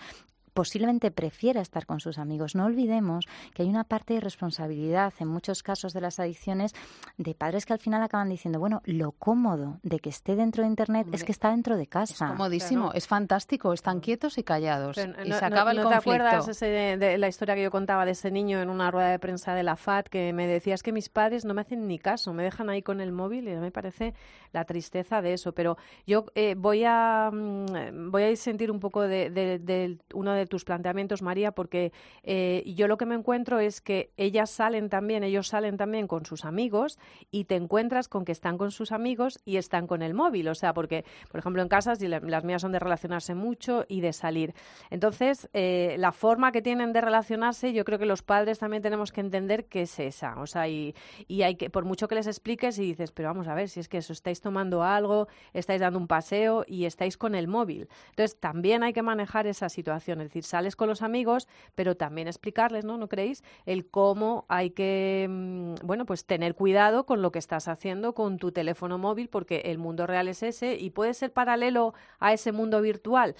posiblemente 0.53 1.11
prefiera 1.11 1.61
estar 1.61 1.85
con 1.85 1.99
sus 1.99 2.17
amigos. 2.17 2.55
No 2.55 2.65
olvidemos 2.65 3.25
que 3.53 3.63
hay 3.63 3.69
una 3.69 3.83
parte 3.83 4.13
de 4.15 4.19
responsabilidad 4.19 5.13
en 5.19 5.27
muchos 5.27 5.63
casos 5.63 5.93
de 5.93 6.01
las 6.01 6.19
adicciones 6.19 6.73
de 7.17 7.33
padres 7.35 7.65
que 7.65 7.73
al 7.73 7.79
final 7.79 8.01
acaban 8.03 8.29
diciendo, 8.29 8.59
bueno, 8.59 8.81
lo 8.85 9.11
cómodo 9.11 9.79
de 9.83 9.99
que 9.99 10.09
esté 10.09 10.35
dentro 10.35 10.63
de 10.63 10.69
Internet 10.69 11.07
es 11.11 11.23
que 11.23 11.31
está 11.31 11.49
dentro 11.51 11.77
de 11.77 11.87
casa. 11.87 12.27
Comodísimo, 12.29 12.91
es 12.93 13.07
fantástico, 13.07 13.73
están 13.73 13.99
quietos 13.99 14.37
y 14.37 14.43
callados. 14.43 14.95
Pero 14.95 15.13
y 15.25 15.29
no- 15.29 15.35
se 15.35 15.41
no- 15.41 15.47
acaba 15.47 15.71
el 15.71 15.77
¿no 15.77 15.89
te 15.89 15.95
conflicto. 15.95 16.23
acuerdas 16.25 16.47
ese 16.47 16.65
de, 16.67 16.97
de 16.97 17.17
la 17.17 17.27
historia 17.27 17.55
que 17.55 17.63
yo 17.63 17.71
contaba 17.71 18.05
de 18.05 18.11
ese 18.11 18.31
niño 18.31 18.61
en 18.61 18.69
una 18.69 18.91
rueda 18.91 19.09
de 19.09 19.19
prensa 19.19 19.53
de 19.55 19.63
la 19.63 19.75
FAT 19.75 20.07
que 20.07 20.33
me 20.33 20.47
decía 20.47 20.75
es 20.75 20.83
que 20.83 20.91
mis 20.91 21.09
padres 21.09 21.45
no 21.45 21.53
me 21.53 21.61
hacen 21.61 21.87
ni 21.87 21.99
caso, 21.99 22.33
me 22.33 22.43
dejan 22.43 22.69
ahí 22.69 22.81
con 22.81 23.01
el 23.01 23.11
móvil 23.11 23.47
y 23.47 23.55
me 23.55 23.71
parece 23.71 24.13
la 24.51 24.65
tristeza 24.65 25.21
de 25.21 25.33
eso. 25.33 25.53
Pero 25.53 25.77
yo 26.05 26.25
eh, 26.35 26.55
voy 26.57 26.83
a 26.85 27.29
mm, 27.31 28.11
voy 28.11 28.23
a 28.23 28.27
disentir 28.27 28.71
un 28.71 28.79
poco 28.79 29.01
de, 29.01 29.29
de- 29.29 29.59
de 29.59 29.97
uno 30.13 30.33
de 30.33 30.42
tus 30.49 30.65
planteamientos, 30.65 31.21
María, 31.21 31.51
porque 31.51 31.91
eh, 32.23 32.63
yo 32.75 32.87
lo 32.87 32.97
que 32.97 33.05
me 33.05 33.15
encuentro 33.15 33.59
es 33.59 33.81
que 33.81 34.11
ellas 34.17 34.49
salen 34.49 34.89
también, 34.89 35.23
ellos 35.23 35.47
salen 35.47 35.77
también 35.77 36.07
con 36.07 36.25
sus 36.25 36.45
amigos 36.45 36.99
y 37.31 37.45
te 37.45 37.55
encuentras 37.55 38.07
con 38.07 38.25
que 38.25 38.31
están 38.31 38.57
con 38.57 38.71
sus 38.71 38.91
amigos 38.91 39.39
y 39.45 39.57
están 39.57 39.87
con 39.87 40.01
el 40.01 40.13
móvil. 40.13 40.47
O 40.47 40.55
sea, 40.55 40.73
porque, 40.73 41.05
por 41.31 41.39
ejemplo, 41.39 41.61
en 41.61 41.67
casa, 41.67 41.95
si 41.95 42.07
la- 42.07 42.19
las 42.19 42.43
mías 42.43 42.61
son 42.61 42.71
de 42.71 42.79
relacionarse 42.79 43.35
mucho 43.35 43.85
y 43.87 44.01
de 44.01 44.13
salir. 44.13 44.53
Entonces, 44.89 45.49
eh, 45.53 45.95
la 45.99 46.11
forma 46.11 46.51
que 46.51 46.61
tienen 46.61 46.93
de 46.93 47.01
relacionarse, 47.01 47.73
yo 47.73 47.85
creo 47.85 47.99
que 47.99 48.05
los 48.05 48.21
padres 48.23 48.59
también 48.59 48.83
tenemos 48.83 49.11
que 49.11 49.21
entender 49.21 49.65
que 49.65 49.81
es 49.83 49.99
esa. 49.99 50.39
O 50.39 50.47
sea, 50.47 50.67
y, 50.67 50.95
y 51.27 51.41
hay 51.43 51.55
que, 51.55 51.69
por 51.69 51.85
mucho 51.85 52.07
que 52.07 52.15
les 52.15 52.27
expliques 52.27 52.77
y 52.79 52.83
dices, 52.83 53.11
pero 53.11 53.29
vamos 53.29 53.47
a 53.47 53.53
ver, 53.55 53.69
si 53.69 53.79
es 53.79 53.87
que 53.89 53.97
eso 53.97 54.13
estáis 54.13 54.41
tomando 54.41 54.83
algo, 54.83 55.27
estáis 55.53 55.81
dando 55.81 55.99
un 55.99 56.07
paseo 56.07 56.63
y 56.67 56.85
estáis 56.85 57.17
con 57.17 57.35
el 57.35 57.47
móvil. 57.47 57.87
Entonces, 58.09 58.39
también 58.39 58.83
hay 58.83 58.93
que 58.93 59.01
manejar 59.01 59.47
esa 59.47 59.69
situación. 59.69 60.21
Decir, 60.33 60.45
sales 60.45 60.75
con 60.75 60.89
los 60.89 61.03
amigos, 61.03 61.47
pero 61.75 61.95
también 61.95 62.27
explicarles, 62.27 62.85
¿no? 62.85 62.97
¿No 62.97 63.07
creéis? 63.07 63.43
El 63.67 63.85
cómo 63.85 64.45
hay 64.47 64.71
que, 64.71 65.27
mm, 65.29 65.75
bueno, 65.83 66.07
pues 66.07 66.25
tener 66.25 66.55
cuidado 66.55 67.05
con 67.05 67.21
lo 67.21 67.31
que 67.31 67.37
estás 67.37 67.67
haciendo 67.67 68.15
con 68.15 68.39
tu 68.39 68.51
teléfono 68.51 68.97
móvil, 68.97 69.29
porque 69.29 69.61
el 69.65 69.77
mundo 69.77 70.07
real 70.07 70.27
es 70.27 70.41
ese 70.41 70.73
y 70.73 70.89
puede 70.89 71.13
ser 71.13 71.31
paralelo 71.31 71.93
a 72.19 72.33
ese 72.33 72.51
mundo 72.51 72.81
virtual. 72.81 73.35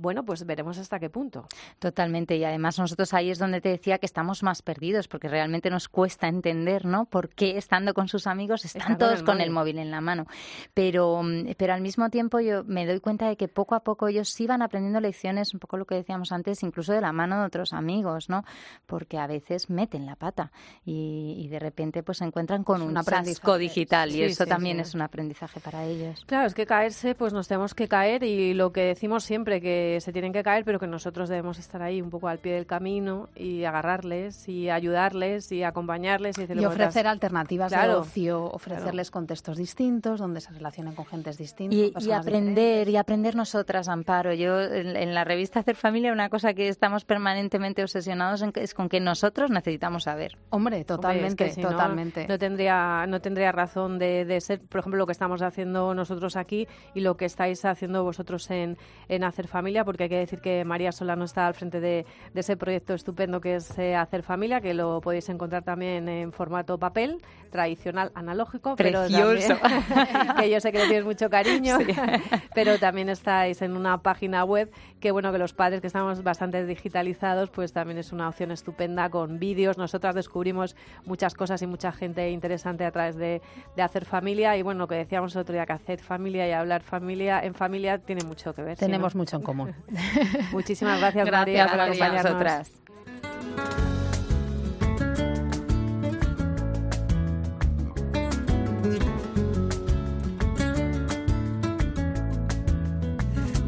Bueno, 0.00 0.24
pues 0.24 0.46
veremos 0.46 0.78
hasta 0.78 0.98
qué 0.98 1.10
punto. 1.10 1.46
Totalmente, 1.78 2.36
y 2.36 2.44
además 2.44 2.78
nosotros 2.78 3.12
ahí 3.12 3.30
es 3.30 3.38
donde 3.38 3.60
te 3.60 3.68
decía 3.68 3.98
que 3.98 4.06
estamos 4.06 4.42
más 4.42 4.62
perdidos, 4.62 5.08
porque 5.08 5.28
realmente 5.28 5.68
nos 5.68 5.88
cuesta 5.88 6.26
entender, 6.26 6.86
¿no? 6.86 7.04
Por 7.04 7.28
qué 7.28 7.58
estando 7.58 7.92
con 7.92 8.08
sus 8.08 8.26
amigos 8.26 8.64
están 8.64 8.96
todos 8.98 9.20
el 9.20 9.24
con 9.26 9.40
el 9.40 9.50
móvil. 9.50 9.78
en 9.78 9.90
la 9.90 10.00
mano. 10.00 10.26
Pero, 10.72 11.22
mm, 11.22 11.52
pero 11.58 11.74
al 11.74 11.82
mismo 11.82 12.08
tiempo 12.08 12.40
yo 12.40 12.64
me 12.64 12.86
doy 12.86 13.00
cuenta 13.00 13.28
de 13.28 13.36
que 13.36 13.48
poco 13.48 13.74
a 13.74 13.80
poco 13.80 14.08
ellos 14.08 14.30
sí 14.30 14.46
van 14.46 14.62
aprendiendo 14.62 15.00
lecciones, 15.00 15.52
un 15.52 15.60
poco 15.60 15.76
lo 15.76 15.84
que 15.84 15.96
decíamos 15.96 16.32
antes, 16.32 16.62
incluso 16.62 16.92
de 16.92 17.00
la 17.02 17.12
mano 17.12 17.40
de 17.40 17.46
otros 17.46 17.72
amigos, 17.72 18.28
¿no? 18.28 18.44
Porque 18.86 19.18
a 19.18 19.26
veces 19.26 19.68
meten 19.68 20.06
la 20.06 20.16
pata 20.16 20.50
y, 20.84 21.34
y 21.38 21.48
de 21.48 21.58
repente 21.58 22.02
pues 22.02 22.18
se 22.18 22.24
encuentran 22.24 22.64
con 22.64 22.76
Es 22.76 22.82
un, 22.82 22.88
un 22.90 22.96
aprendizaje. 22.96 23.58
digital 23.58 24.10
y 24.10 24.22
eso 24.22 24.44
sí, 24.44 24.48
también 24.50 24.76
sí. 24.78 24.82
es 24.82 24.94
un 24.94 25.02
aprendizaje 25.02 25.60
para 25.60 25.84
ellos. 25.84 26.24
Claro, 26.26 26.46
es 26.46 26.54
que 26.54 26.64
caerse, 26.66 27.14
pues 27.14 27.32
nos 27.32 27.48
tenemos 27.48 27.74
que 27.74 27.86
caer 27.88 28.24
y 28.24 28.54
lo 28.54 28.72
que 28.72 28.80
decimos 28.82 29.24
siempre, 29.24 29.60
que 29.60 29.89
se 30.00 30.12
tienen 30.12 30.32
que 30.32 30.42
caer, 30.42 30.64
pero 30.64 30.78
que 30.78 30.86
nosotros 30.86 31.28
debemos 31.28 31.58
estar 31.58 31.82
ahí 31.82 32.00
un 32.00 32.10
poco 32.10 32.28
al 32.28 32.38
pie 32.38 32.54
del 32.54 32.66
camino 32.66 33.28
y 33.34 33.64
agarrarles 33.64 34.48
y 34.48 34.70
ayudarles 34.70 35.50
y 35.52 35.62
acompañarles 35.62 36.38
y, 36.38 36.42
Y 36.42 36.46
"Bueno, 36.46 36.68
ofrecer 36.68 37.06
alternativas 37.06 37.72
de 37.72 37.88
ocio, 37.94 38.44
ofrecerles 38.44 39.10
contextos 39.10 39.56
distintos, 39.56 40.20
donde 40.20 40.40
se 40.40 40.52
relacionen 40.52 40.94
con 40.94 41.06
gentes 41.06 41.38
distintas. 41.38 42.04
Y, 42.04 42.12
aprender, 42.12 42.88
y 42.88 42.96
aprender 42.96 43.34
nosotras, 43.34 43.88
Amparo. 43.88 44.32
Yo 44.34 44.60
en, 44.60 44.96
en 44.96 45.14
la 45.14 45.24
revista 45.24 45.60
Hacer 45.60 45.76
Familia 45.76 46.12
una 46.12 46.28
cosa 46.28 46.54
que 46.54 46.68
estamos 46.68 47.04
permanentemente 47.04 47.82
obsesionados 47.82 48.42
en 48.42 48.52
es 48.54 48.74
con 48.74 48.88
que 48.88 49.00
nosotros 49.00 49.50
necesitamos 49.50 50.04
saber. 50.04 50.36
Hombre, 50.50 50.70
Hombre, 50.70 50.84
totalmente, 50.84 51.46
es 51.46 51.50
que 51.50 51.54
si 51.54 51.62
no, 51.62 51.70
totalmente. 51.70 52.26
No, 52.28 52.38
tendría, 52.38 53.06
no 53.08 53.20
tendría 53.20 53.52
razón 53.52 53.98
de, 53.98 54.24
de 54.24 54.40
ser, 54.40 54.60
por 54.60 54.80
ejemplo, 54.80 54.98
lo 54.98 55.06
que 55.06 55.12
estamos 55.12 55.42
haciendo 55.42 55.94
nosotros 55.94 56.36
aquí 56.36 56.68
y 56.94 57.00
lo 57.00 57.16
que 57.16 57.24
estáis 57.24 57.64
haciendo 57.64 58.04
vosotros 58.04 58.50
en, 58.50 58.76
en 59.08 59.24
Hacer 59.24 59.48
Familia, 59.48 59.79
porque 59.84 60.04
hay 60.04 60.08
que 60.08 60.18
decir 60.18 60.40
que 60.40 60.64
María 60.64 60.92
Solano 60.92 61.24
está 61.24 61.46
al 61.46 61.54
frente 61.54 61.80
de, 61.80 62.06
de 62.34 62.40
ese 62.40 62.56
proyecto 62.56 62.94
estupendo 62.94 63.40
que 63.40 63.56
es 63.56 63.78
eh, 63.78 63.94
Hacer 63.96 64.22
Familia, 64.22 64.60
que 64.60 64.74
lo 64.74 65.00
podéis 65.00 65.28
encontrar 65.28 65.62
también 65.62 66.08
en 66.08 66.32
formato 66.32 66.78
papel, 66.78 67.20
tradicional, 67.50 68.12
analógico, 68.14 68.76
pero 68.76 69.00
Precioso. 69.00 69.56
también- 69.56 70.36
que 70.38 70.50
yo 70.50 70.60
sé 70.60 70.72
que 70.72 70.78
le 70.78 70.86
tienes 70.86 71.04
mucho 71.04 71.28
cariño, 71.30 71.78
pero 72.54 72.78
también 72.78 73.08
estáis 73.08 73.60
en 73.62 73.76
una 73.76 73.98
página 73.98 74.44
web 74.44 74.70
que 75.00 75.10
bueno 75.10 75.32
que 75.32 75.38
los 75.38 75.52
padres 75.52 75.80
que 75.80 75.86
estamos 75.86 76.22
bastante 76.22 76.64
digitalizados 76.64 77.50
pues 77.50 77.72
también 77.72 77.98
es 77.98 78.12
una 78.12 78.28
opción 78.28 78.50
estupenda 78.50 79.08
con 79.10 79.38
vídeos 79.38 79.78
nosotras 79.78 80.14
descubrimos 80.14 80.76
muchas 81.06 81.34
cosas 81.34 81.62
y 81.62 81.66
mucha 81.66 81.90
gente 81.92 82.30
interesante 82.30 82.84
a 82.84 82.90
través 82.90 83.16
de, 83.16 83.40
de 83.76 83.82
hacer 83.82 84.04
familia 84.04 84.56
y 84.56 84.62
bueno 84.62 84.80
lo 84.80 84.88
que 84.88 84.94
decíamos 84.96 85.34
el 85.34 85.40
otro 85.42 85.54
día 85.54 85.66
que 85.66 85.72
hacer 85.72 86.00
familia 86.00 86.46
y 86.48 86.52
hablar 86.52 86.82
familia 86.82 87.40
en 87.42 87.54
familia 87.54 87.98
tiene 87.98 88.24
mucho 88.24 88.54
que 88.54 88.62
ver 88.62 88.76
¿sí, 88.76 88.84
Tenemos 88.84 89.14
no? 89.14 89.20
mucho 89.20 89.36
en 89.36 89.42
común. 89.42 89.69
muchísimas 90.52 90.98
gracias, 91.00 91.26
Gracias, 91.26 91.46
María 91.46 91.68
por 91.68 91.80
acompañarnos. 91.80 92.24
Nosotras. 92.24 92.70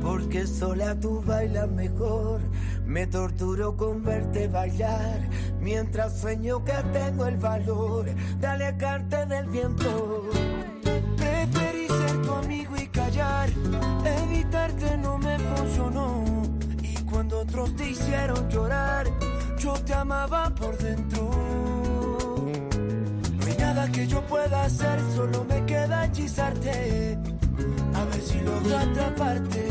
Porque 0.03 0.47
sola 0.47 0.99
tú 1.01 1.23
bailas 1.23 1.69
mejor. 1.71 2.41
Me 2.87 3.07
torturo 3.07 3.77
con 3.77 4.05
verte 4.05 4.49
bailar. 4.49 5.21
Mientras 5.61 6.21
sueño 6.21 6.65
que 6.65 6.75
tengo 6.93 7.27
el 7.27 7.37
valor 7.37 8.05
de 8.05 8.47
alejarte 8.47 9.27
del 9.27 9.47
viento. 9.47 10.29
Callar. 12.93 13.49
Evitarte 14.05 14.97
no 14.99 15.19
me 15.19 15.39
funcionó. 15.39 16.25
Y 16.83 16.95
cuando 17.05 17.41
otros 17.41 17.75
te 17.77 17.91
hicieron 17.91 18.49
llorar, 18.49 19.07
yo 19.59 19.73
te 19.75 19.95
amaba 19.95 20.51
por 20.51 20.77
dentro. 20.79 21.31
No 23.39 23.47
hay 23.47 23.57
nada 23.59 23.91
que 23.91 24.07
yo 24.07 24.21
pueda 24.27 24.65
hacer, 24.65 25.01
solo 25.17 25.45
me 25.45 25.65
queda 25.65 26.05
hechizarte. 26.07 27.19
A 27.95 28.05
ver 28.05 28.23
si 28.23 28.41
logro 28.41 28.79
atraparte. 28.79 29.69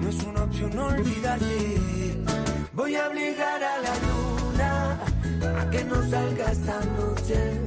No 0.00 0.08
es 0.08 0.22
una 0.24 0.44
opción 0.44 0.78
olvidarte. 0.78 2.20
Voy 2.72 2.94
a 2.96 3.08
obligar 3.08 3.62
a 3.62 3.78
la 3.78 3.94
luna 4.06 4.98
a 5.60 5.70
que 5.70 5.84
no 5.84 5.96
salga 6.08 6.52
esta 6.52 6.80
noche. 6.98 7.60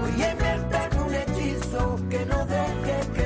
Voy 0.00 0.22
a 0.22 0.32
inventar 0.32 0.90
un 1.04 1.14
hechizo 1.14 1.96
que 2.08 2.24
no 2.26 2.46
deje 2.46 2.96
que 3.14 3.25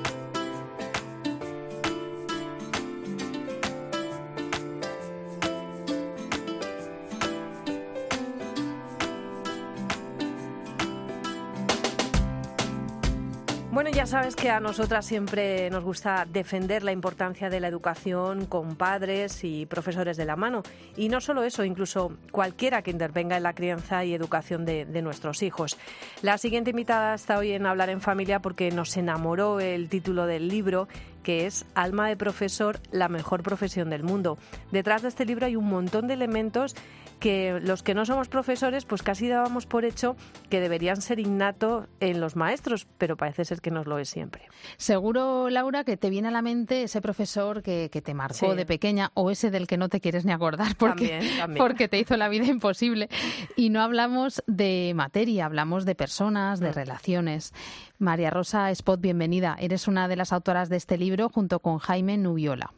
Ya 13.93 14.05
sabes 14.05 14.35
que 14.35 14.49
a 14.49 14.59
nosotras 14.59 15.05
siempre 15.05 15.69
nos 15.69 15.83
gusta 15.83 16.25
defender 16.25 16.83
la 16.83 16.91
importancia 16.91 17.49
de 17.49 17.59
la 17.59 17.67
educación 17.67 18.45
con 18.45 18.75
padres 18.75 19.43
y 19.43 19.65
profesores 19.65 20.15
de 20.17 20.25
la 20.25 20.35
mano. 20.35 20.63
Y 20.95 21.09
no 21.09 21.19
solo 21.19 21.43
eso, 21.43 21.65
incluso 21.65 22.13
cualquiera 22.31 22.83
que 22.83 22.91
intervenga 22.91 23.35
en 23.35 23.43
la 23.43 23.53
crianza 23.53 24.05
y 24.05 24.13
educación 24.13 24.65
de, 24.65 24.85
nuestros 25.01 25.41
hijos. 25.41 25.77
La 26.21 26.37
siguiente 26.37 26.69
invitada 26.69 27.15
está 27.15 27.37
hoy 27.37 27.51
en 27.51 27.65
Hablar 27.65 27.89
en 27.89 28.01
Familia 28.01 28.39
porque 28.39 28.71
nos 28.71 28.95
enamoró 28.95 29.59
el 29.59 29.89
título 29.89 30.25
del 30.25 30.47
libro 30.47 30.87
que 31.23 31.45
es 31.45 31.65
Alma 31.75 32.07
de 32.07 32.17
Profesor, 32.17 32.79
la 32.91 33.09
mejor 33.09 33.43
profesión 33.43 33.89
del 33.89 34.03
mundo. 34.03 34.37
Detrás 34.71 35.01
de 35.01 35.09
este 35.09 35.25
libro 35.25 35.45
hay 35.45 35.55
un 35.55 35.67
montón 35.67 36.07
de 36.07 36.13
elementos 36.15 36.75
que 37.21 37.59
los 37.61 37.83
que 37.83 37.93
no 37.93 38.05
somos 38.05 38.27
profesores, 38.27 38.83
pues 38.83 39.03
casi 39.03 39.29
dábamos 39.29 39.65
por 39.67 39.85
hecho 39.85 40.17
que 40.49 40.59
deberían 40.59 41.01
ser 41.01 41.19
innato 41.19 41.87
en 42.01 42.19
los 42.19 42.35
maestros, 42.35 42.87
pero 42.97 43.15
parece 43.15 43.45
ser 43.45 43.61
que 43.61 43.71
no 43.71 43.83
lo 43.85 43.99
es 43.99 44.09
siempre. 44.09 44.49
Seguro, 44.75 45.49
Laura, 45.49 45.85
que 45.85 45.95
te 45.95 46.09
viene 46.09 46.27
a 46.27 46.31
la 46.31 46.41
mente 46.41 46.83
ese 46.83 46.99
profesor 46.99 47.61
que, 47.61 47.89
te 47.89 48.13
marcó 48.13 48.33
Sí. 48.51 48.55
de 48.57 48.65
pequeña 48.65 49.11
o 49.13 49.29
ese 49.31 49.51
del 49.51 49.67
que 49.67 49.77
no 49.77 49.87
te 49.87 50.01
quieres 50.01 50.25
ni 50.25 50.31
acordar 50.33 50.75
porque, 50.77 51.09
También, 51.09 51.37
también. 51.37 51.63
porque 51.63 51.87
te 51.87 51.99
hizo 51.99 52.17
la 52.17 52.27
vida 52.27 52.47
imposible. 52.47 53.07
Y 53.55 53.69
no 53.69 53.81
hablamos 53.81 54.43
de 54.47 54.91
materia, 54.95 55.45
hablamos 55.45 55.85
de 55.85 55.93
personas, 55.95 56.59
Mm. 56.59 56.63
de 56.63 56.71
relaciones. 56.73 57.53
María 57.99 58.31
Rosa 58.31 58.71
Spot, 58.71 58.99
bienvenida. 58.99 59.55
Eres 59.59 59.87
una 59.87 60.07
de 60.07 60.15
las 60.15 60.33
autoras 60.33 60.69
de 60.69 60.77
este 60.77 60.97
libro 60.97 61.29
junto 61.29 61.59
con 61.59 61.77
Jaime 61.77 62.17
Nubiola. 62.17 62.71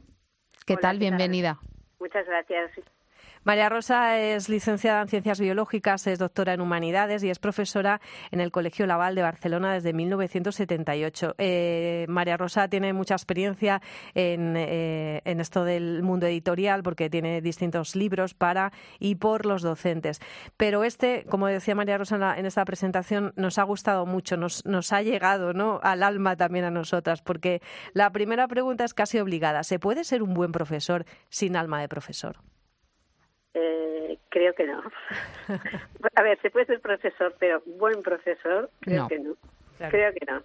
¿Qué 0.65 0.73
Hola, 0.73 0.81
tal? 0.81 0.99
¿qué 0.99 1.05
tal? 1.05 1.17
Bienvenida. 1.17 1.59
Muchas 1.99 2.25
gracias. 2.25 2.71
María 3.45 3.67
Rosa 3.67 4.17
es 4.19 4.47
licenciada 4.47 5.01
en 5.01 5.09
Ciencias 5.09 5.37
Biológicas, 5.39 6.07
es 6.07 6.17
doctora 6.17 6.53
en 6.53 6.61
Humanidades 6.61 7.23
y 7.23 7.29
es 7.29 7.39
profesora 7.39 7.99
en 8.31 8.39
el 8.39 8.51
Colegio 8.51 8.87
Laval 8.87 9.15
de 9.15 9.21
Barcelona 9.21 9.73
desde 9.73 9.91
1978. 9.91 11.35
Eh, 11.37 12.05
María 12.07 12.37
Rosa 12.37 12.69
tiene 12.69 12.93
mucha 12.93 13.15
experiencia 13.15 13.81
en, 14.13 14.55
eh, 14.55 15.21
en 15.25 15.41
esto 15.41 15.65
del 15.65 16.03
mundo 16.03 16.25
editorial 16.25 16.83
porque 16.83 17.09
tiene 17.09 17.41
distintos 17.41 17.97
libros 17.97 18.33
para 18.33 18.71
y 18.97 19.15
por 19.15 19.45
los 19.45 19.61
docentes. 19.61 20.21
Pero 20.55 20.85
este, 20.85 21.25
como 21.29 21.47
decía 21.47 21.75
María 21.75 21.97
Rosa 21.97 22.15
en, 22.15 22.21
la- 22.21 22.39
en 22.39 22.45
esta 22.45 22.63
presentación, 22.63 23.33
nos 23.35 23.57
ha 23.57 23.63
gustado 23.63 24.05
mucho, 24.05 24.37
nos, 24.37 24.65
nos 24.65 24.93
ha 24.93 25.01
llegado 25.01 25.51
¿no? 25.51 25.81
al 25.83 26.03
alma 26.03 26.37
también 26.37 26.63
a 26.63 26.71
nosotras, 26.71 27.21
porque 27.21 27.61
la 27.91 28.09
primera 28.11 28.47
pregunta 28.47 28.85
es 28.85 28.93
casi 28.93 29.19
obligada. 29.19 29.63
¿Se 29.63 29.79
puede 29.79 30.05
ser 30.05 30.23
un 30.23 30.33
buen 30.33 30.53
profesor 30.53 31.05
sin 31.29 31.57
alma 31.57 31.81
de 31.81 31.89
profesor? 31.89 32.37
Eh, 33.53 34.17
creo 34.29 34.53
que 34.55 34.65
no. 34.65 34.81
A 36.15 36.21
ver, 36.23 36.39
se 36.41 36.49
puede 36.49 36.65
ser 36.65 36.79
profesor, 36.81 37.35
pero 37.39 37.61
buen 37.65 38.01
profesor, 38.01 38.69
creo 38.81 39.03
No. 39.03 39.07
que 39.07 39.19
no. 39.19 39.35
Claro. 39.77 39.91
Creo 39.91 40.13
que 40.13 40.25
no. 40.31 40.43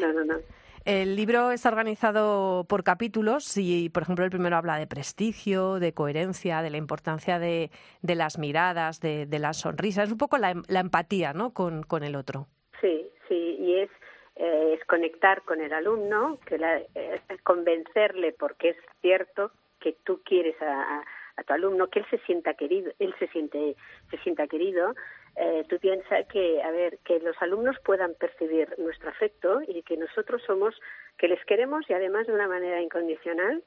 No, 0.00 0.12
no, 0.12 0.24
no. 0.24 0.38
El 0.86 1.14
libro 1.14 1.50
está 1.50 1.68
organizado 1.68 2.64
por 2.66 2.82
capítulos 2.84 3.54
y, 3.58 3.90
por 3.90 4.02
ejemplo, 4.02 4.24
el 4.24 4.30
primero 4.30 4.56
habla 4.56 4.78
de 4.78 4.86
prestigio, 4.86 5.78
de 5.78 5.92
coherencia, 5.92 6.62
de 6.62 6.70
la 6.70 6.78
importancia 6.78 7.38
de, 7.38 7.70
de 8.00 8.14
las 8.14 8.38
miradas, 8.38 8.98
de, 9.00 9.26
de 9.26 9.38
las 9.38 9.58
sonrisas, 9.58 10.06
es 10.06 10.12
un 10.12 10.16
poco 10.18 10.38
la, 10.38 10.54
la 10.68 10.80
empatía 10.80 11.34
¿no? 11.34 11.52
con, 11.52 11.82
con 11.82 12.02
el 12.02 12.16
otro. 12.16 12.46
Sí, 12.80 13.06
sí, 13.28 13.56
y 13.60 13.74
es, 13.80 13.90
eh, 14.36 14.76
es 14.78 14.84
conectar 14.86 15.42
con 15.42 15.60
el 15.60 15.72
alumno, 15.74 16.38
que 16.46 16.56
la, 16.56 16.78
eh, 16.78 17.20
convencerle 17.44 18.32
porque 18.32 18.70
es 18.70 18.76
cierto 19.02 19.50
que 19.80 19.96
tú 20.04 20.22
quieres 20.24 20.60
a, 20.62 20.80
a- 21.00 21.04
a 21.40 21.44
tu 21.44 21.52
alumno, 21.52 21.88
que 21.88 22.00
él 22.00 22.06
se 22.10 22.18
sienta 22.18 22.54
querido, 22.54 22.92
él 22.98 23.14
se 23.18 23.26
siente, 23.28 23.74
se 24.10 24.18
sienta 24.18 24.46
querido. 24.46 24.94
Eh, 25.36 25.64
tú 25.68 25.78
piensas 25.78 26.26
que, 26.26 26.62
a 26.62 26.70
ver, 26.70 26.98
que 27.04 27.18
los 27.20 27.36
alumnos 27.40 27.76
puedan 27.84 28.14
percibir 28.14 28.74
nuestro 28.78 29.08
afecto 29.10 29.60
y 29.66 29.82
que 29.82 29.96
nosotros 29.96 30.42
somos, 30.46 30.74
que 31.18 31.28
les 31.28 31.44
queremos 31.46 31.88
y 31.88 31.92
además 31.94 32.26
de 32.26 32.32
una 32.34 32.48
manera 32.48 32.80
incondicional. 32.80 33.62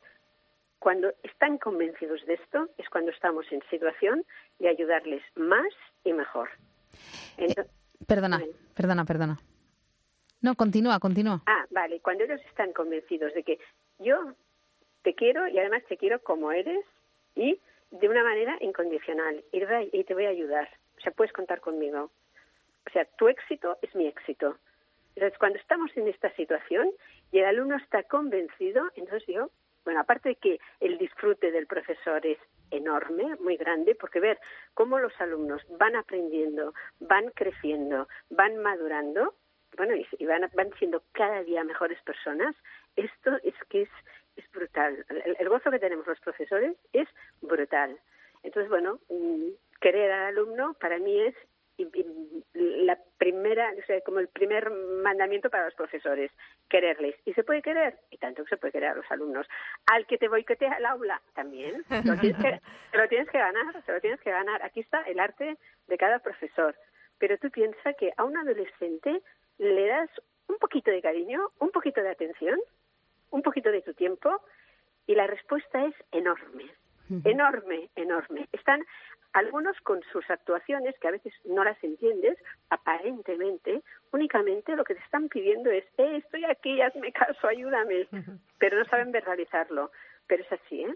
Cuando 0.80 1.14
están 1.24 1.58
convencidos 1.60 2.26
de 2.26 2.34
esto 2.34 2.68
es 2.78 2.90
cuando 2.90 3.12
estamos 3.12 3.46
en 3.52 3.62
situación 3.70 4.26
de 4.60 4.68
ayudarles 4.68 5.24
más 5.36 5.68
y 6.04 6.12
mejor. 6.14 6.50
Ento- 7.38 7.66
Perdona, 8.06 8.42
perdona, 8.76 9.06
perdona. 9.06 9.40
No, 10.42 10.56
continúa, 10.56 11.00
continúa. 11.00 11.42
Ah, 11.46 11.66
vale. 11.72 12.02
Cuando 12.02 12.26
ellos 12.26 12.42
están 12.50 12.74
convencidos 12.74 13.34
de 13.34 13.44
que 13.44 13.60
yo 14.00 14.34
te 15.04 15.16
quiero 15.16 15.48
y 15.48 15.58
además 15.58 15.84
te 15.88 15.96
quiero 15.96 16.20
como 16.22 16.52
eres 16.52 16.84
y 17.36 17.60
de 17.92 18.10
una 18.10 18.24
manera 18.24 18.58
incondicional 18.62 19.44
y 19.52 20.04
te 20.04 20.14
voy 20.14 20.26
a- 20.26 20.30
ayudar. 20.30 20.70
O 20.98 21.02
sea, 21.02 21.12
puedes 21.12 21.34
contar 21.34 21.60
conmigo. 21.62 22.12
O 22.86 22.90
sea, 22.92 23.06
tu 23.18 23.28
éxito 23.28 23.78
es 23.82 23.94
mi 23.96 24.08
éxito. 24.08 24.58
Entonces, 25.16 25.38
cuando 25.38 25.60
estamos 25.60 25.96
en 25.96 26.08
esta 26.08 26.34
situación 26.36 26.92
y 27.32 27.40
el 27.40 27.46
alumno 27.46 27.78
está 27.78 28.04
convencido, 28.04 28.90
entonces 28.96 29.26
yo, 29.28 29.52
bueno, 29.86 30.00
aparte 30.00 30.30
de 30.30 30.36
que 30.36 30.60
el 30.80 30.98
disfrute 30.98 31.52
del 31.52 31.68
profesor 31.68 32.26
es 32.26 32.40
enorme, 32.72 33.36
muy 33.40 33.56
grande, 33.58 33.94
porque 33.96 34.20
ver 34.20 34.40
cómo 34.74 34.98
los 35.00 35.14
alumnos 35.22 35.62
van 35.78 35.96
aprendiendo, 35.96 36.74
van 37.00 37.30
creciendo, 37.36 38.08
van 38.32 38.58
madurando, 38.58 39.36
bueno, 39.78 39.94
y 39.96 40.26
van, 40.26 40.50
van 40.56 40.72
siendo 40.80 41.04
cada 41.12 41.44
día 41.44 41.64
mejores 41.64 42.02
personas, 42.02 42.56
esto 42.96 43.38
es 43.44 43.54
que 43.70 43.84
es, 43.84 43.90
es 44.36 44.50
brutal. 44.52 45.06
El, 45.10 45.36
el 45.40 45.50
gozo 45.50 45.72
que 45.72 45.80
tenemos 45.80 46.08
los 46.08 46.20
profesores 46.20 46.76
es 46.94 47.08
brutal. 47.42 47.98
Entonces, 48.44 48.70
bueno, 48.70 49.00
mm, 49.10 49.50
querer 49.80 50.12
al 50.12 50.26
alumno 50.28 50.76
para 50.80 51.00
mí 51.00 51.20
es 51.20 51.36
la 52.54 52.98
primera, 53.18 53.72
o 53.78 53.86
sea, 53.86 54.00
como 54.02 54.20
el 54.20 54.28
primer 54.28 54.70
mandamiento 54.70 55.50
para 55.50 55.66
los 55.66 55.74
profesores, 55.74 56.32
quererles. 56.70 57.16
¿Y 57.26 57.34
se 57.34 57.44
puede 57.44 57.62
querer? 57.62 57.98
Y 58.12 58.18
tanto 58.18 58.44
que 58.44 58.50
se 58.50 58.58
puede 58.58 58.74
querer 58.74 58.90
a 58.90 58.96
los 58.96 59.10
alumnos. 59.10 59.48
Al 59.92 60.06
que 60.06 60.18
te 60.18 60.28
boicotea 60.28 60.74
el 60.74 60.86
aula, 60.86 61.22
también. 61.34 61.84
Lo 62.06 62.16
tienes 62.18 62.42
que, 62.42 62.62
te 62.92 62.98
lo 62.98 63.08
tienes 63.08 63.30
que 63.30 63.40
ganar, 63.40 63.82
te 63.84 63.92
lo 63.92 64.02
tienes 64.02 64.22
que 64.22 64.32
ganar. 64.32 64.62
Aquí 64.64 64.82
está 64.82 65.02
el 65.02 65.20
arte 65.20 65.58
de 65.88 65.98
cada 65.98 66.20
profesor. 66.20 66.76
Pero 67.18 67.38
tú 67.38 67.50
piensas 67.50 67.96
que 67.98 68.14
a 68.18 68.24
un 68.24 68.38
adolescente 68.38 69.22
le 69.58 69.88
das 69.88 70.10
un 70.48 70.58
poquito 70.58 70.92
de 70.92 71.02
cariño, 71.02 71.50
un 71.60 71.72
poquito 71.72 72.02
de 72.02 72.10
atención, 72.10 72.60
un 73.34 73.42
poquito 73.42 73.70
de 73.72 73.82
tu 73.82 73.94
tiempo, 73.94 74.30
y 75.06 75.16
la 75.16 75.28
respuesta 75.28 75.84
es 75.86 75.94
enorme. 76.12 76.66
Enorme, 77.26 77.90
enorme. 77.96 78.48
Están 78.54 78.80
algunos 79.34 79.76
con 79.84 80.00
sus 80.12 80.28
actuaciones, 80.30 80.96
que 81.00 81.08
a 81.10 81.12
veces 81.12 81.34
no 81.44 81.64
las 81.64 81.78
entiendes, 81.84 82.38
aparentemente, 82.70 83.82
únicamente 84.12 84.76
lo 84.76 84.84
que 84.84 84.96
te 84.96 85.02
están 85.02 85.28
pidiendo 85.28 85.70
es, 85.72 85.84
eh, 85.98 86.18
estoy 86.24 86.46
aquí, 86.46 86.82
hazme 86.82 87.12
caso, 87.12 87.48
ayúdame, 87.48 88.08
pero 88.58 88.78
no 88.80 88.86
saben 88.86 89.12
verbalizarlo. 89.12 89.92
Pero 90.28 90.44
es 90.44 90.52
así, 90.54 90.82
¿eh? 90.84 90.96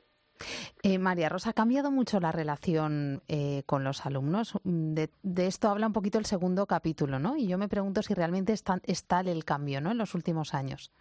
Eh, 0.83 0.99
María 0.99 1.29
Rosa, 1.29 1.49
¿ha 1.49 1.53
cambiado 1.53 1.91
mucho 1.91 2.19
la 2.19 2.31
relación 2.31 3.21
eh, 3.27 3.63
con 3.65 3.83
los 3.83 4.05
alumnos? 4.05 4.53
De, 4.63 5.09
de 5.23 5.47
esto 5.47 5.67
habla 5.69 5.87
un 5.87 5.93
poquito 5.93 6.19
el 6.19 6.25
segundo 6.25 6.65
capítulo, 6.67 7.19
¿no? 7.19 7.35
Y 7.35 7.47
yo 7.47 7.57
me 7.57 7.67
pregunto 7.67 8.01
si 8.03 8.13
realmente 8.13 8.53
es, 8.53 8.63
tan- 8.63 8.81
es 8.85 9.05
tal 9.05 9.27
el 9.27 9.43
cambio, 9.43 9.81
¿no? 9.81 9.91
En 9.91 9.97
los 9.97 10.13
últimos 10.15 10.53
años. 10.53 10.91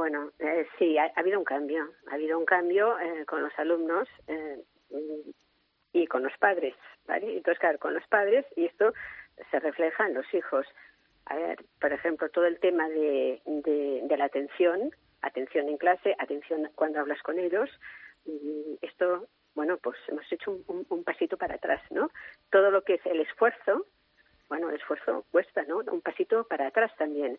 Bueno, 0.00 0.30
eh, 0.38 0.66
sí, 0.78 0.96
ha, 0.96 1.12
ha 1.14 1.20
habido 1.20 1.38
un 1.38 1.44
cambio. 1.44 1.86
Ha 2.10 2.14
habido 2.14 2.38
un 2.38 2.46
cambio 2.46 2.98
eh, 2.98 3.26
con 3.26 3.42
los 3.42 3.52
alumnos 3.58 4.08
eh, 4.28 4.58
y 5.92 6.06
con 6.06 6.22
los 6.22 6.32
padres, 6.38 6.74
¿vale? 7.06 7.36
Entonces, 7.36 7.58
claro, 7.58 7.78
con 7.78 7.92
los 7.92 8.06
padres, 8.06 8.46
y 8.56 8.64
esto 8.64 8.94
se 9.50 9.60
refleja 9.60 10.06
en 10.06 10.14
los 10.14 10.24
hijos. 10.32 10.66
A 11.26 11.36
ver, 11.36 11.62
por 11.78 11.92
ejemplo, 11.92 12.30
todo 12.30 12.46
el 12.46 12.58
tema 12.60 12.88
de, 12.88 13.42
de, 13.44 14.16
la 14.16 14.24
atención, 14.24 14.90
atención 15.20 15.68
en 15.68 15.76
clase, 15.76 16.16
atención 16.18 16.70
cuando 16.76 17.00
hablas 17.00 17.20
con 17.20 17.38
ellos, 17.38 17.68
esto, 18.80 19.28
bueno, 19.54 19.76
pues 19.76 19.98
hemos 20.08 20.24
hecho 20.32 20.60
un 20.66 21.04
pasito 21.04 21.36
para 21.36 21.56
atrás, 21.56 21.82
¿no? 21.90 22.10
Todo 22.50 22.70
lo 22.70 22.84
que 22.84 22.94
es 22.94 23.04
el 23.04 23.20
esfuerzo, 23.20 23.84
bueno, 24.48 24.70
el 24.70 24.76
esfuerzo 24.76 25.26
cuesta, 25.30 25.62
¿no? 25.64 25.82
Un 25.92 26.00
pasito 26.00 26.44
para 26.44 26.68
atrás 26.68 26.90
también. 26.96 27.38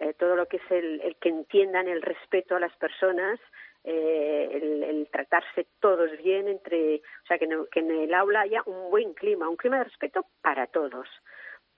Eh, 0.00 0.14
todo 0.14 0.34
lo 0.34 0.46
que 0.46 0.56
es 0.56 0.70
el, 0.70 1.00
el 1.02 1.16
que 1.16 1.28
entiendan 1.28 1.86
el 1.86 2.00
respeto 2.02 2.56
a 2.56 2.60
las 2.60 2.74
personas, 2.78 3.38
eh, 3.84 4.48
el, 4.88 5.08
tratarse 5.12 5.66
todos 5.80 6.10
bien 6.18 6.48
entre, 6.48 6.96
o 6.96 7.26
sea, 7.26 7.38
que, 7.38 7.46
no- 7.46 7.66
que 7.66 7.80
en 7.80 7.90
el 7.90 8.14
aula 8.14 8.40
haya 8.42 8.62
un 8.66 8.90
buen 8.90 9.12
clima, 9.14 9.48
un 9.48 9.56
clima 9.56 9.78
de 9.78 9.84
respeto 9.84 10.26
para 10.42 10.66
todos, 10.68 11.06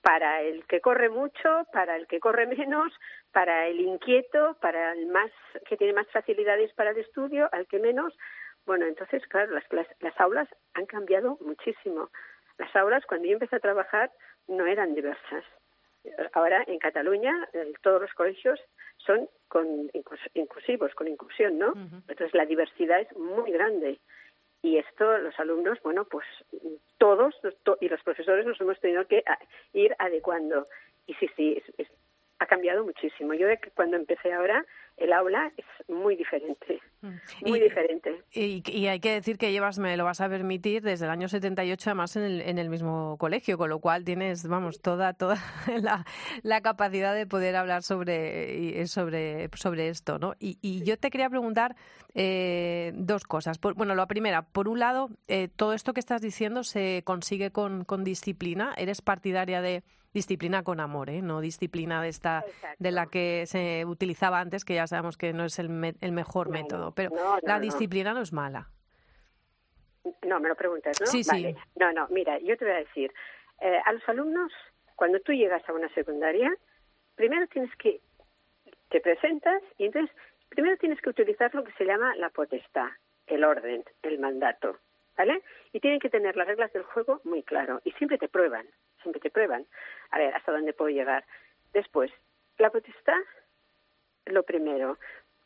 para 0.02 0.42
el 0.42 0.64
que 0.66 0.80
corre 0.80 1.08
mucho, 1.08 1.66
para 1.72 1.96
el 1.96 2.06
que 2.06 2.20
corre 2.20 2.46
menos, 2.68 2.92
para 3.32 3.66
el 3.68 3.80
inquieto, 3.80 4.56
para 4.60 4.92
el 4.92 5.06
más 5.06 5.30
que 5.68 5.76
tiene 5.76 5.92
más 5.92 6.08
facilidades 6.10 6.72
para 6.74 6.90
el 6.90 6.98
estudio, 6.98 7.48
al 7.52 7.66
que 7.66 7.78
menos. 7.78 8.16
Bueno, 8.66 8.86
entonces, 8.86 9.26
claro, 9.28 9.52
las, 9.52 9.64
las 10.00 10.20
aulas 10.20 10.48
han 10.74 10.86
cambiado 10.86 11.38
muchísimo. 11.40 12.10
Las 12.58 12.74
aulas, 12.76 13.04
cuando 13.06 13.26
yo 13.26 13.32
empecé 13.34 13.56
a 13.56 13.60
trabajar, 13.60 14.12
no 14.46 14.66
eran 14.66 14.94
diversas. 14.94 15.44
Ahora 16.32 16.64
en 16.66 16.78
Cataluña 16.78 17.48
eh, 17.52 17.72
todos 17.82 18.00
los 18.02 18.12
colegios 18.14 18.58
son 18.98 19.28
con 19.48 19.88
inclus- 19.92 20.30
inclusivos, 20.34 20.92
con 20.94 21.06
inclusión, 21.08 21.58
¿no? 21.58 21.72
Entonces 22.08 22.34
la 22.34 22.44
diversidad 22.46 23.00
es 23.00 23.16
muy 23.16 23.50
grande. 23.52 23.98
Y 24.62 24.78
esto 24.78 25.18
los 25.18 25.38
alumnos, 25.40 25.78
bueno, 25.82 26.04
pues 26.04 26.24
todos 26.98 27.34
to- 27.64 27.78
y 27.80 27.88
los 27.88 28.02
profesores 28.02 28.46
nos 28.46 28.60
hemos 28.60 28.78
tenido 28.80 29.06
que 29.06 29.24
ir 29.72 29.94
adecuando. 29.98 30.66
Y 31.06 31.14
sí, 31.14 31.28
sí, 31.36 31.54
es- 31.64 31.74
es- 31.78 31.92
ha 32.42 32.46
cambiado 32.46 32.84
muchísimo. 32.84 33.34
Yo 33.34 33.46
de 33.46 33.58
que 33.58 33.70
cuando 33.70 33.96
empecé 33.96 34.32
ahora 34.32 34.64
el 34.98 35.12
aula 35.14 35.50
es 35.56 35.64
muy 35.88 36.16
diferente, 36.16 36.78
muy 37.40 37.58
Y- 37.58 37.62
diferente. 37.62 38.22
Y, 38.30 38.62
y 38.70 38.86
hay 38.88 39.00
que 39.00 39.12
decir 39.14 39.38
que 39.38 39.50
llevas, 39.50 39.78
me 39.78 39.96
lo 39.96 40.04
vas 40.04 40.20
a 40.20 40.28
permitir, 40.28 40.82
desde 40.82 41.06
el 41.06 41.10
año 41.10 41.28
78 41.28 41.90
además 41.90 42.14
en 42.16 42.22
el, 42.24 42.40
en 42.42 42.58
el 42.58 42.68
mismo 42.68 43.16
colegio, 43.18 43.56
con 43.56 43.70
lo 43.70 43.78
cual 43.78 44.04
tienes, 44.04 44.46
vamos, 44.46 44.82
toda 44.82 45.14
toda 45.14 45.36
la, 45.82 46.04
la 46.42 46.60
capacidad 46.60 47.14
de 47.14 47.26
poder 47.26 47.56
hablar 47.56 47.82
sobre, 47.82 48.54
y- 48.54 48.86
sobre, 48.86 49.48
sobre 49.56 49.88
esto, 49.88 50.18
¿no? 50.18 50.34
Y, 50.38 50.58
y 50.60 50.84
yo 50.84 50.98
te 50.98 51.10
quería 51.10 51.30
preguntar 51.30 51.74
eh, 52.14 52.92
dos 52.94 53.24
cosas. 53.24 53.58
Por- 53.58 53.74
bueno, 53.74 53.94
la 53.94 54.06
primera, 54.06 54.42
por 54.42 54.68
un 54.68 54.78
lado, 54.78 55.08
eh, 55.26 55.48
todo 55.48 55.72
esto 55.72 55.94
que 55.94 56.00
estás 56.00 56.20
diciendo 56.20 56.64
se 56.64 57.02
consigue 57.04 57.50
con, 57.50 57.84
con 57.84 58.04
disciplina. 58.04 58.74
¿Eres 58.76 59.00
partidaria 59.00 59.62
de 59.62 59.82
disciplina 60.14 60.62
con 60.62 60.80
amor, 60.80 61.10
¿eh? 61.10 61.22
no 61.22 61.40
disciplina 61.40 62.02
de 62.02 62.08
esta 62.08 62.44
de 62.78 62.90
la 62.90 63.06
que 63.06 63.44
se 63.46 63.84
utilizaba 63.86 64.40
antes, 64.40 64.64
que 64.64 64.74
ya 64.74 64.86
sabemos 64.86 65.16
que 65.16 65.32
no 65.32 65.44
es 65.44 65.58
el, 65.58 65.68
me- 65.68 65.94
el 66.00 66.12
mejor 66.12 66.50
método, 66.50 66.92
pero 66.94 67.10
no, 67.10 67.34
no, 67.34 67.38
la 67.42 67.58
disciplina 67.60 68.12
no 68.14 68.20
es 68.20 68.32
mala. 68.32 68.68
No, 70.26 70.40
me 70.40 70.48
lo 70.48 70.56
preguntas, 70.56 71.00
¿no? 71.00 71.06
Sí, 71.06 71.22
sí. 71.22 71.30
Vale. 71.30 71.56
No, 71.76 71.92
no, 71.92 72.08
mira, 72.08 72.38
yo 72.40 72.56
te 72.56 72.64
voy 72.64 72.74
a 72.74 72.78
decir, 72.78 73.12
eh, 73.60 73.78
a 73.84 73.92
los 73.92 74.06
alumnos, 74.08 74.52
cuando 74.96 75.20
tú 75.20 75.32
llegas 75.32 75.66
a 75.68 75.72
una 75.72 75.88
secundaria, 75.94 76.52
primero 77.14 77.46
tienes 77.46 77.74
que, 77.76 78.00
te 78.90 79.00
presentas 79.00 79.62
y 79.78 79.86
entonces 79.86 80.14
primero 80.48 80.76
tienes 80.76 81.00
que 81.00 81.10
utilizar 81.10 81.54
lo 81.54 81.64
que 81.64 81.72
se 81.72 81.84
llama 81.84 82.14
la 82.16 82.30
potestad, 82.30 82.88
el 83.26 83.44
orden, 83.44 83.84
el 84.02 84.18
mandato, 84.18 84.76
¿vale? 85.16 85.42
Y 85.72 85.80
tienen 85.80 86.00
que 86.00 86.10
tener 86.10 86.36
las 86.36 86.46
reglas 86.48 86.72
del 86.72 86.82
juego 86.82 87.20
muy 87.24 87.42
claro 87.42 87.80
y 87.84 87.92
siempre 87.92 88.18
te 88.18 88.28
prueban, 88.28 88.66
siempre 89.02 89.20
te 89.20 89.30
prueban, 89.30 89.66
a 90.10 90.18
ver 90.18 90.34
hasta 90.34 90.52
dónde 90.52 90.72
puedo 90.72 90.90
llegar. 90.90 91.24
Después, 91.72 92.10
la 92.58 92.70
potestad, 92.70 93.18
lo 94.26 94.42
primero, 94.44 94.98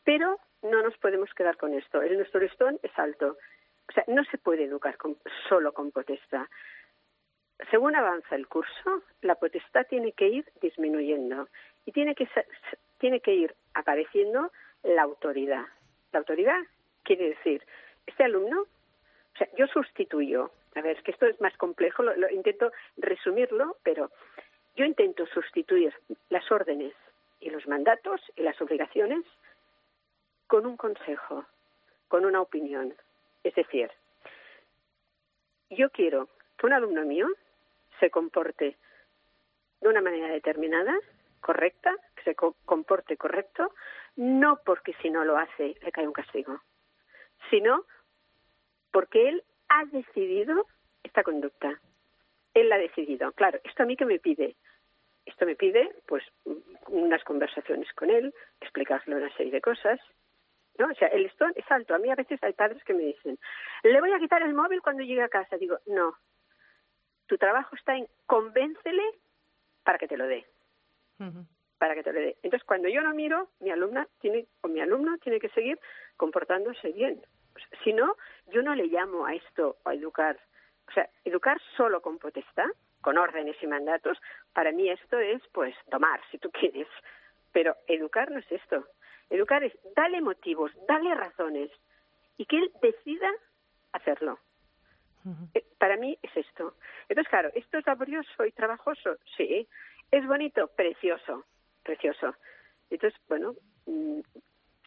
pero 0.03 0.39
no 0.61 0.81
nos 0.81 0.97
podemos 0.97 1.33
quedar 1.33 1.57
con 1.57 1.73
esto. 1.73 2.01
El 2.01 2.17
nuestro 2.17 2.39
listón 2.39 2.79
es 2.83 2.97
alto. 2.97 3.37
O 3.89 3.91
sea, 3.93 4.03
no 4.07 4.23
se 4.25 4.37
puede 4.37 4.63
educar 4.65 4.97
con- 4.97 5.17
solo 5.47 5.71
con 5.73 5.91
potestad. 5.91 6.45
Según 7.71 7.95
avanza 7.95 8.35
el 8.35 8.47
curso, 8.47 9.01
la 9.21 9.35
potestad 9.35 9.87
tiene 9.87 10.11
que 10.11 10.27
ir 10.27 10.45
disminuyendo 10.61 11.47
y 11.85 11.91
tiene 11.91 12.13
que, 12.13 12.27
tiene 12.99 13.19
que 13.19 13.33
ir 13.33 13.55
apareciendo 13.73 14.51
la 14.83 15.01
autoridad. 15.03 15.65
La 16.11 16.19
autoridad 16.19 16.59
quiere 17.03 17.29
decir, 17.29 17.65
este 18.05 18.23
alumno, 18.23 18.61
o 18.61 19.37
sea, 19.37 19.47
yo 19.57 19.65
sustituyo, 19.67 20.51
a 20.77 20.81
ver, 20.81 20.97
es 20.97 21.03
que 21.03 21.11
esto 21.11 21.25
es 21.25 21.39
más 21.41 21.55
complejo, 21.57 22.03
lo, 22.03 22.29
intento 22.29 22.71
resumirlo, 22.97 23.77
pero 23.83 24.11
yo 24.75 24.85
intento 24.85 25.25
sustituir 25.27 25.93
las 26.29 26.49
órdenes 26.51 26.93
y 27.39 27.49
los 27.49 27.67
mandatos 27.67 28.21
y 28.35 28.43
las 28.43 28.59
obligaciones 28.61 29.23
con 30.47 30.65
un 30.65 30.77
consejo, 30.77 31.45
con 32.07 32.25
una 32.25 32.41
opinión. 32.41 32.95
Es 33.43 33.55
decir, 33.55 33.91
yo 35.69 35.89
quiero 35.89 36.29
que 36.57 36.65
un 36.65 36.73
alumno 36.73 37.03
mío 37.05 37.27
se 37.99 38.09
comporte 38.09 38.77
de 39.81 39.89
una 39.89 40.01
manera 40.01 40.27
determinada, 40.29 40.95
correcta, 41.41 41.95
que 42.15 42.23
se 42.23 42.35
co- 42.35 42.55
comporte 42.65 43.17
correcto, 43.17 43.73
no 44.15 44.59
porque 44.65 44.93
si 45.01 45.09
no 45.09 45.23
lo 45.23 45.37
hace 45.37 45.75
le 45.81 45.91
cae 45.91 46.07
un 46.07 46.13
castigo, 46.13 46.61
sino 47.49 47.85
porque 48.91 49.29
él 49.29 49.43
ha 49.69 49.85
decidido 49.85 50.65
esta 51.03 51.23
conducta. 51.23 51.79
Él 52.53 52.69
la 52.69 52.75
ha 52.75 52.79
decidido. 52.79 53.31
Claro, 53.33 53.59
esto 53.63 53.83
a 53.83 53.85
mí 53.85 53.95
que 53.95 54.05
me 54.05 54.19
pide. 54.19 54.55
Esto 55.25 55.45
me 55.45 55.55
pide, 55.55 55.93
pues, 56.07 56.23
unas 56.87 57.23
conversaciones 57.23 57.91
con 57.93 58.09
él, 58.09 58.33
explicarle 58.61 59.15
una 59.15 59.35
serie 59.35 59.51
de 59.51 59.61
cosas, 59.61 59.99
¿no? 60.77 60.87
O 60.87 60.95
sea, 60.95 61.09
el 61.09 61.23
listón 61.23 61.51
es 61.55 61.69
alto. 61.69 61.93
A 61.93 61.99
mí 61.99 62.09
a 62.09 62.15
veces 62.15 62.41
hay 62.43 62.53
padres 62.53 62.83
que 62.83 62.93
me 62.93 63.03
dicen, 63.03 63.37
le 63.83 63.99
voy 63.99 64.13
a 64.13 64.19
quitar 64.19 64.41
el 64.41 64.53
móvil 64.53 64.81
cuando 64.81 65.03
llegue 65.03 65.21
a 65.21 65.29
casa. 65.29 65.57
Digo, 65.57 65.79
no. 65.87 66.15
Tu 67.27 67.37
trabajo 67.37 67.75
está 67.75 67.95
en 67.97 68.07
convéncele 68.25 69.03
para 69.83 69.97
que 69.97 70.07
te 70.07 70.17
lo 70.17 70.27
dé. 70.27 70.45
Para 71.77 71.93
que 71.93 72.03
te 72.03 72.13
lo 72.13 72.19
dé. 72.19 72.37
Entonces, 72.41 72.65
cuando 72.65 72.87
yo 72.87 73.01
no 73.01 73.13
miro, 73.13 73.49
mi 73.59 73.69
alumna 73.69 74.07
tiene, 74.19 74.47
o 74.61 74.67
mi 74.67 74.79
alumno 74.79 75.17
tiene 75.17 75.39
que 75.39 75.49
seguir 75.49 75.79
comportándose 76.15 76.91
bien. 76.91 77.21
Si 77.83 77.93
no, 77.93 78.15
yo 78.47 78.61
no 78.61 78.75
le 78.75 78.87
llamo 78.87 79.25
a 79.25 79.33
esto 79.33 79.77
a 79.85 79.93
educar. 79.93 80.39
O 80.87 80.91
sea, 80.91 81.09
educar 81.25 81.59
solo 81.75 82.01
con 82.01 82.17
potestad, 82.17 82.69
con 83.01 83.17
órdenes 83.17 83.55
y 83.61 83.67
mandatos, 83.67 84.17
para 84.53 84.71
mí 84.71 84.89
esto 84.89 85.19
es, 85.19 85.41
pues, 85.51 85.75
tomar, 85.89 86.19
si 86.31 86.37
tú 86.37 86.49
quieres. 86.59 86.87
Pero 87.51 87.75
educar 87.87 88.31
no 88.31 88.39
es 88.39 88.51
esto. 88.51 88.85
Educar 89.29 89.63
es 89.63 89.73
darle 89.95 90.21
motivos, 90.21 90.71
darle 90.87 91.13
razones 91.15 91.71
y 92.37 92.45
que 92.45 92.57
él 92.57 92.71
decida 92.81 93.31
hacerlo. 93.91 94.39
Eh, 95.53 95.65
Para 95.77 95.97
mí 95.97 96.17
es 96.21 96.37
esto. 96.37 96.75
Entonces, 97.09 97.29
claro, 97.29 97.49
¿esto 97.53 97.77
es 97.77 97.85
laborioso 97.85 98.45
y 98.45 98.51
trabajoso? 98.53 99.17
Sí. 99.35 99.67
¿Es 100.09 100.25
bonito? 100.25 100.67
Precioso, 100.67 101.45
precioso. 101.83 102.35
Entonces, 102.89 103.19
bueno... 103.27 103.53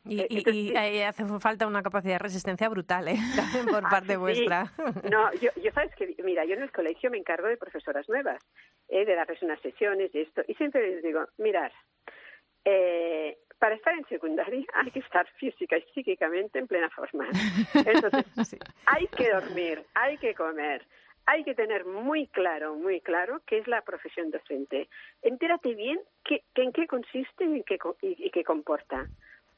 Y, 0.04 0.20
eh, 0.20 0.26
y- 0.30 0.38
entonces, 0.38 0.62
y 0.94 1.02
hace 1.02 1.24
falta 1.40 1.66
una 1.66 1.82
capacidad 1.82 2.14
de 2.14 2.18
resistencia 2.20 2.68
brutal, 2.68 3.08
¿eh? 3.08 3.16
También 3.36 3.66
por 3.70 3.84
Ah, 3.84 3.90
parte 3.90 4.12
sí. 4.14 4.16
vuestra. 4.18 4.64
No, 5.10 5.32
yo, 5.34 5.50
yo 5.62 5.70
sabes 5.72 5.94
que, 5.96 6.14
mira, 6.24 6.44
yo 6.44 6.54
en 6.54 6.62
el 6.62 6.72
colegio 6.72 7.10
me 7.10 7.18
encargo 7.18 7.48
de 7.48 7.56
profesoras 7.58 8.08
nuevas, 8.08 8.38
eh, 8.88 9.04
de 9.04 9.14
darles 9.14 9.42
unas 9.42 9.60
sesiones 9.60 10.10
y 10.14 10.20
esto, 10.20 10.42
y 10.48 10.54
siempre 10.54 10.88
les 10.88 11.02
digo, 11.02 11.26
mirad, 11.38 11.70
eh, 12.64 13.38
para 13.58 13.74
estar 13.74 13.94
en 13.94 14.06
secundaria 14.06 14.64
hay 14.74 14.90
que 14.90 15.00
estar 15.00 15.26
física 15.38 15.76
y 15.78 15.82
psíquicamente 15.94 16.58
en 16.58 16.66
plena 16.66 16.90
forma. 16.90 17.28
Entonces, 17.74 18.24
hay 18.86 19.06
que 19.08 19.30
dormir, 19.30 19.84
hay 19.94 20.16
que 20.18 20.34
comer, 20.34 20.86
hay 21.26 21.44
que 21.44 21.54
tener 21.54 21.84
muy 21.84 22.26
claro, 22.28 22.74
muy 22.74 23.00
claro 23.00 23.42
qué 23.46 23.58
es 23.58 23.68
la 23.68 23.82
profesión 23.82 24.30
docente. 24.30 24.88
Entérate 25.22 25.74
bien 25.74 26.00
qué, 26.24 26.42
qué- 26.54 26.62
en 26.62 26.72
qué 26.72 26.86
consiste 26.86 27.44
y, 27.44 27.62
qué, 27.64 27.78
y, 28.02 28.26
y 28.26 28.30
qué 28.30 28.42
comporta, 28.44 29.06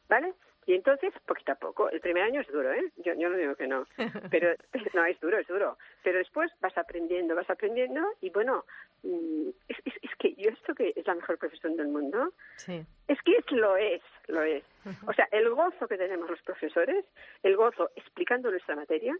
¿vale? 0.08 0.32
Y 0.64 0.74
entonces, 0.74 1.12
poquito 1.26 1.50
a 1.52 1.56
poco, 1.56 1.90
el 1.90 2.00
primer 2.00 2.22
año 2.22 2.40
es 2.40 2.46
duro, 2.46 2.72
¿eh? 2.72 2.92
Yo, 2.98 3.14
yo 3.14 3.28
no 3.28 3.36
digo 3.36 3.56
que 3.56 3.66
no, 3.66 3.84
pero 4.30 4.54
no, 4.94 5.04
es 5.06 5.18
duro, 5.20 5.38
es 5.38 5.46
duro. 5.48 5.76
Pero 6.04 6.18
después 6.18 6.52
vas 6.60 6.76
aprendiendo, 6.78 7.34
vas 7.34 7.50
aprendiendo 7.50 8.00
y 8.20 8.30
bueno, 8.30 8.64
mm, 9.02 9.48
es, 9.68 9.76
es, 9.84 9.94
es 10.02 10.10
que 10.20 10.34
yo 10.34 10.50
esto 10.50 10.72
que 10.74 10.92
es 10.94 11.04
la 11.06 11.16
mejor 11.16 11.36
profesión 11.38 11.76
del 11.76 11.88
mundo, 11.88 12.32
Sí. 12.56 12.80
es 13.08 13.20
que 13.22 13.36
es, 13.38 13.50
lo 13.50 13.76
es, 13.76 14.02
lo 14.28 14.42
es. 14.42 14.62
O 15.06 15.12
sea, 15.12 15.26
el 15.32 15.50
gozo 15.50 15.88
que 15.88 15.98
tenemos 15.98 16.30
los 16.30 16.42
profesores, 16.42 17.04
el 17.42 17.56
gozo 17.56 17.90
explicando 17.96 18.48
nuestra 18.50 18.76
materia 18.76 19.16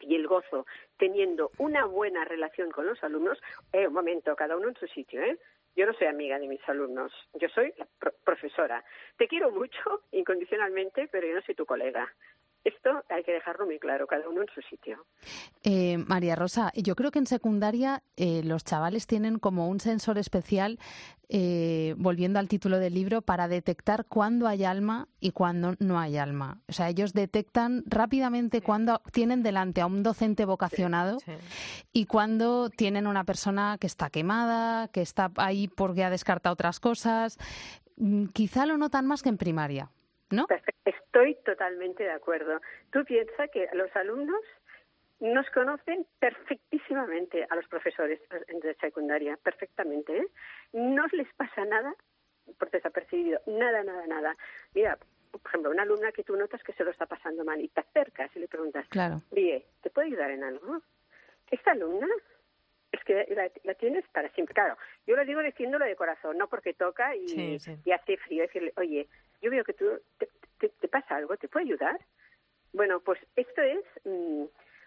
y 0.00 0.14
el 0.14 0.26
gozo 0.26 0.66
teniendo 0.98 1.50
una 1.58 1.84
buena 1.84 2.24
relación 2.24 2.70
con 2.70 2.86
los 2.86 3.02
alumnos, 3.04 3.38
eh, 3.72 3.86
un 3.88 3.94
momento, 3.94 4.34
cada 4.36 4.56
uno 4.56 4.68
en 4.68 4.76
su 4.76 4.86
sitio, 4.88 5.22
¿eh? 5.22 5.38
Yo 5.76 5.84
no 5.84 5.92
soy 5.92 6.06
amiga 6.06 6.38
de 6.38 6.48
mis 6.48 6.66
alumnos, 6.68 7.12
yo 7.34 7.48
soy 7.50 7.72
profesora. 8.24 8.82
Te 9.18 9.28
quiero 9.28 9.50
mucho, 9.50 10.02
incondicionalmente, 10.12 11.06
pero 11.08 11.26
yo 11.26 11.34
no 11.34 11.42
soy 11.42 11.54
tu 11.54 11.66
colega. 11.66 12.10
Esto 12.66 13.04
hay 13.08 13.22
que 13.22 13.30
dejarlo 13.30 13.64
muy 13.64 13.78
claro, 13.78 14.08
cada 14.08 14.28
uno 14.28 14.42
en 14.42 14.48
su 14.52 14.60
sitio. 14.62 15.06
Eh, 15.62 15.98
María 15.98 16.34
Rosa, 16.34 16.72
yo 16.74 16.96
creo 16.96 17.12
que 17.12 17.20
en 17.20 17.26
secundaria 17.28 18.02
eh, 18.16 18.42
los 18.42 18.64
chavales 18.64 19.06
tienen 19.06 19.38
como 19.38 19.68
un 19.68 19.78
sensor 19.78 20.18
especial, 20.18 20.80
eh, 21.28 21.94
volviendo 21.96 22.40
al 22.40 22.48
título 22.48 22.80
del 22.80 22.94
libro, 22.94 23.22
para 23.22 23.46
detectar 23.46 24.06
cuándo 24.06 24.48
hay 24.48 24.64
alma 24.64 25.06
y 25.20 25.30
cuándo 25.30 25.76
no 25.78 26.00
hay 26.00 26.16
alma. 26.16 26.60
O 26.66 26.72
sea, 26.72 26.88
ellos 26.88 27.12
detectan 27.12 27.84
rápidamente 27.86 28.62
cuándo 28.62 29.00
tienen 29.12 29.44
delante 29.44 29.80
a 29.80 29.86
un 29.86 30.02
docente 30.02 30.44
vocacionado 30.44 31.18
y 31.92 32.06
cuándo 32.06 32.68
tienen 32.68 33.06
una 33.06 33.22
persona 33.22 33.76
que 33.78 33.86
está 33.86 34.10
quemada, 34.10 34.88
que 34.88 35.02
está 35.02 35.30
ahí 35.36 35.68
porque 35.68 36.02
ha 36.02 36.10
descartado 36.10 36.54
otras 36.54 36.80
cosas. 36.80 37.38
Mm, 37.96 38.26
Quizá 38.32 38.66
lo 38.66 38.76
notan 38.76 39.06
más 39.06 39.22
que 39.22 39.28
en 39.28 39.38
primaria. 39.38 39.92
¿No? 40.30 40.46
Estoy 40.84 41.36
totalmente 41.44 42.02
de 42.04 42.10
acuerdo. 42.10 42.60
Tú 42.92 43.04
piensas 43.04 43.50
que 43.50 43.68
los 43.74 43.94
alumnos 43.94 44.40
nos 45.20 45.48
conocen 45.50 46.06
perfectísimamente 46.18 47.46
a 47.48 47.54
los 47.56 47.66
profesores 47.68 48.20
de 48.48 48.74
secundaria, 48.74 49.36
perfectamente. 49.42 50.16
¿eh? 50.18 50.26
No 50.72 51.04
les 51.12 51.32
pasa 51.34 51.64
nada 51.64 51.94
por 52.58 52.70
desapercibido, 52.70 53.40
nada, 53.46 53.82
nada, 53.82 54.06
nada. 54.06 54.36
Mira, 54.74 54.98
por 55.30 55.40
ejemplo, 55.46 55.70
una 55.70 55.82
alumna 55.82 56.12
que 56.12 56.22
tú 56.24 56.36
notas 56.36 56.62
que 56.62 56.72
se 56.72 56.84
lo 56.84 56.90
está 56.90 57.06
pasando 57.06 57.44
mal 57.44 57.60
y 57.60 57.68
te 57.68 57.80
acercas 57.80 58.30
y 58.36 58.40
le 58.40 58.48
preguntas, 58.48 58.86
Claro. 58.88 59.16
oye, 59.30 59.66
¿te 59.82 59.90
puedo 59.90 60.06
ayudar 60.06 60.30
en 60.30 60.44
algo? 60.44 60.80
Esta 61.50 61.72
alumna 61.72 62.06
es 62.92 63.02
que 63.04 63.26
la, 63.34 63.50
la 63.64 63.74
tienes 63.74 64.06
para 64.08 64.28
siempre. 64.30 64.54
Claro, 64.54 64.76
yo 65.06 65.16
lo 65.16 65.24
digo 65.24 65.40
diciéndolo 65.42 65.84
de 65.84 65.96
corazón, 65.96 66.38
no 66.38 66.48
porque 66.48 66.74
toca 66.74 67.14
y, 67.16 67.28
Sí, 67.28 67.58
sí. 67.58 67.76
y 67.84 67.90
hace 67.92 68.16
frío. 68.18 68.42
Decirle, 68.42 68.72
oye, 68.76 69.08
yo 69.46 69.50
veo 69.52 69.64
que 69.64 69.74
tú 69.74 69.86
te, 70.18 70.28
te- 70.58 70.70
te 70.70 70.88
pasa 70.88 71.14
algo, 71.14 71.36
¿te 71.36 71.46
puedo 71.46 71.64
ayudar? 71.64 71.96
Bueno, 72.72 72.98
pues 72.98 73.20
esto 73.36 73.62
es, 73.62 73.84
mm, 74.04 74.44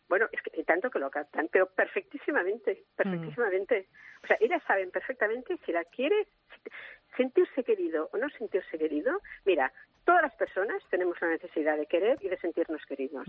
bueno, 0.09 0.27
es 0.31 0.41
que 0.41 0.63
tanto 0.63 0.89
que 0.89 0.99
lo 0.99 1.09
captan, 1.09 1.47
pero 1.51 1.67
perfectísimamente, 1.67 2.83
perfectísimamente. 2.95 3.87
O 4.23 4.27
sea, 4.27 4.37
ellas 4.41 4.61
saben 4.67 4.91
perfectamente 4.91 5.57
si 5.65 5.71
la 5.71 5.85
quiere, 5.85 6.27
si- 6.63 6.69
sentirse 7.15 7.63
querido 7.63 8.09
o 8.11 8.17
no 8.17 8.29
sentirse 8.29 8.77
querido. 8.77 9.21
Mira, 9.45 9.71
todas 10.05 10.21
las 10.23 10.35
personas 10.35 10.81
tenemos 10.89 11.19
la 11.21 11.27
necesidad 11.29 11.77
de 11.77 11.85
querer 11.85 12.17
y 12.21 12.29
de 12.29 12.37
sentirnos 12.37 12.83
queridos. 12.85 13.27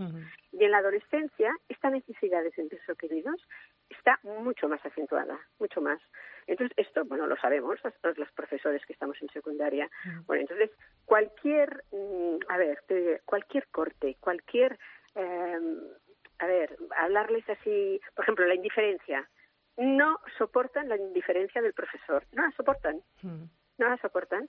Y 0.51 0.63
en 0.65 0.71
la 0.71 0.79
adolescencia, 0.79 1.53
esta 1.69 1.89
necesidad 1.89 2.43
de 2.43 2.51
sentirse 2.51 2.95
queridos 2.95 3.39
está 3.89 4.19
mucho 4.23 4.67
más 4.67 4.83
acentuada, 4.85 5.39
mucho 5.59 5.81
más. 5.81 6.01
Entonces, 6.47 6.75
esto, 6.77 7.05
bueno, 7.05 7.27
lo 7.27 7.35
sabemos 7.37 7.79
los, 7.83 8.17
los 8.17 8.31
profesores 8.31 8.83
que 8.85 8.93
estamos 8.93 9.21
en 9.21 9.29
secundaria. 9.29 9.89
Bueno, 10.25 10.41
entonces, 10.41 10.71
cualquier, 11.05 11.83
mm, 11.91 12.37
a 12.47 12.57
ver, 12.57 12.81
cualquier 13.25 13.67
corte, 13.67 14.17
cualquier, 14.19 14.79
em, 15.15 15.79
a 16.41 16.47
ver, 16.47 16.77
hablarles 16.97 17.47
así, 17.49 18.01
por 18.15 18.25
ejemplo, 18.25 18.45
la 18.45 18.55
indiferencia. 18.55 19.29
No 19.77 20.19
soportan 20.37 20.89
la 20.89 20.97
indiferencia 20.97 21.61
del 21.61 21.73
profesor, 21.73 22.25
no 22.33 22.43
la 22.43 22.51
soportan 22.51 23.01
no 23.81 23.89
la 23.89 23.97
soportan. 23.97 24.47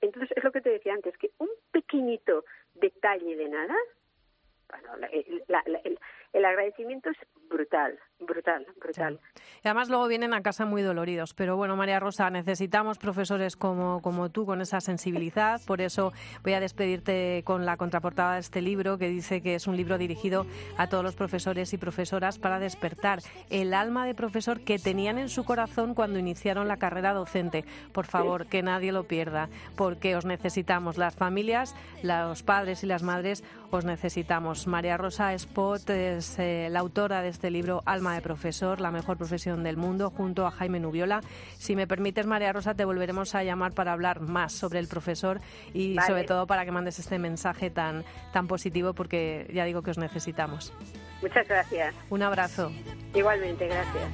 entonces, 0.00 0.36
es 0.36 0.42
lo 0.42 0.50
que 0.50 0.62
te 0.62 0.70
decía 0.70 0.94
antes, 0.94 1.16
que 1.18 1.30
un 1.38 1.50
pequeñito 1.70 2.44
detalle 2.74 3.36
de 3.36 3.48
nada, 3.48 3.74
bueno, 4.68 5.06
el, 5.12 5.98
el 6.32 6.44
agradecimiento 6.44 7.10
es 7.10 7.18
brutal, 7.48 7.98
brutal, 8.20 8.66
brutal. 8.80 9.20
Y 9.64 9.68
además 9.68 9.88
luego 9.88 10.06
vienen 10.08 10.34
a 10.34 10.42
casa 10.42 10.64
muy 10.64 10.82
doloridos. 10.82 11.34
Pero 11.34 11.56
bueno, 11.56 11.76
María 11.76 12.00
Rosa, 12.00 12.30
necesitamos 12.30 12.98
profesores 12.98 13.56
como, 13.56 14.00
como 14.02 14.30
tú 14.30 14.46
con 14.46 14.60
esa 14.60 14.80
sensibilidad. 14.80 15.60
Por 15.66 15.80
eso 15.80 16.12
voy 16.42 16.54
a 16.54 16.60
despedirte 16.60 17.42
con 17.44 17.66
la 17.66 17.76
contraportada 17.76 18.34
de 18.34 18.40
este 18.40 18.62
libro 18.62 18.98
que 18.98 19.08
dice 19.08 19.42
que 19.42 19.54
es 19.54 19.66
un 19.66 19.76
libro 19.76 19.98
dirigido 19.98 20.46
a 20.76 20.88
todos 20.88 21.04
los 21.04 21.16
profesores 21.16 21.72
y 21.72 21.78
profesoras 21.78 22.38
para 22.38 22.58
despertar 22.58 23.20
el 23.50 23.74
alma 23.74 24.06
de 24.06 24.14
profesor 24.14 24.60
que 24.60 24.78
tenían 24.78 25.18
en 25.18 25.28
su 25.28 25.44
corazón 25.44 25.94
cuando 25.94 26.18
iniciaron 26.18 26.68
la 26.68 26.76
carrera 26.76 27.12
docente. 27.12 27.64
Por 27.92 28.06
favor, 28.06 28.46
que 28.46 28.62
nadie 28.62 28.92
lo 28.92 29.04
pierda, 29.04 29.48
porque 29.76 30.16
os 30.16 30.24
necesitamos. 30.24 30.96
Las 30.96 31.14
familias, 31.14 31.74
los 32.02 32.42
padres 32.42 32.82
y 32.84 32.86
las 32.86 33.02
madres 33.02 33.44
os 33.70 33.84
necesitamos. 33.84 34.66
María 34.66 34.96
Rosa 34.96 35.34
Spot 35.34 35.90
es 35.90 36.38
eh, 36.38 36.68
la 36.70 36.80
autora 36.80 37.22
de 37.22 37.28
este 37.28 37.50
libro 37.50 37.82
Alma 37.84 38.05
de 38.14 38.20
Profesor, 38.20 38.80
la 38.80 38.90
mejor 38.90 39.16
profesión 39.16 39.62
del 39.62 39.76
mundo, 39.76 40.10
junto 40.10 40.46
a 40.46 40.50
Jaime 40.50 40.80
Nubiola. 40.80 41.20
Si 41.58 41.76
me 41.76 41.86
permites, 41.86 42.26
María 42.26 42.52
Rosa, 42.52 42.74
te 42.74 42.84
volveremos 42.84 43.34
a 43.34 43.42
llamar 43.44 43.72
para 43.72 43.92
hablar 43.92 44.20
más 44.20 44.52
sobre 44.52 44.78
el 44.78 44.88
profesor 44.88 45.40
y 45.72 45.96
sobre 46.06 46.24
todo 46.24 46.46
para 46.46 46.64
que 46.64 46.72
mandes 46.72 46.98
este 46.98 47.18
mensaje 47.18 47.70
tan, 47.70 48.04
tan 48.32 48.46
positivo, 48.46 48.92
porque 48.94 49.50
ya 49.52 49.64
digo 49.64 49.82
que 49.82 49.90
os 49.90 49.98
necesitamos. 49.98 50.72
Muchas 51.22 51.48
gracias. 51.48 51.94
Un 52.10 52.22
abrazo. 52.22 52.70
Igualmente, 53.14 53.66
gracias. 53.66 54.04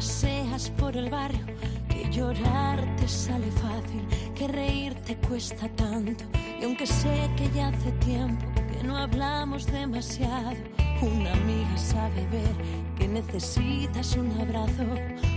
Paseas 0.00 0.70
por 0.78 0.96
el 0.96 1.10
barrio, 1.10 1.44
que 1.90 2.08
llorar 2.10 2.78
te 2.96 3.06
sale 3.06 3.50
fácil, 3.50 4.02
que 4.34 4.48
reír 4.48 4.94
te 5.04 5.14
cuesta 5.16 5.68
tanto. 5.76 6.24
Y 6.58 6.64
aunque 6.64 6.86
sé 6.86 7.28
que 7.36 7.50
ya 7.50 7.68
hace 7.68 7.92
tiempo 8.08 8.46
que 8.72 8.82
no 8.82 8.96
hablamos 8.96 9.66
demasiado, 9.66 10.56
una 11.02 11.32
amiga 11.34 11.76
sabe 11.76 12.26
ver 12.28 12.54
que 12.96 13.08
necesitas 13.08 14.16
un 14.16 14.32
abrazo. 14.40 14.86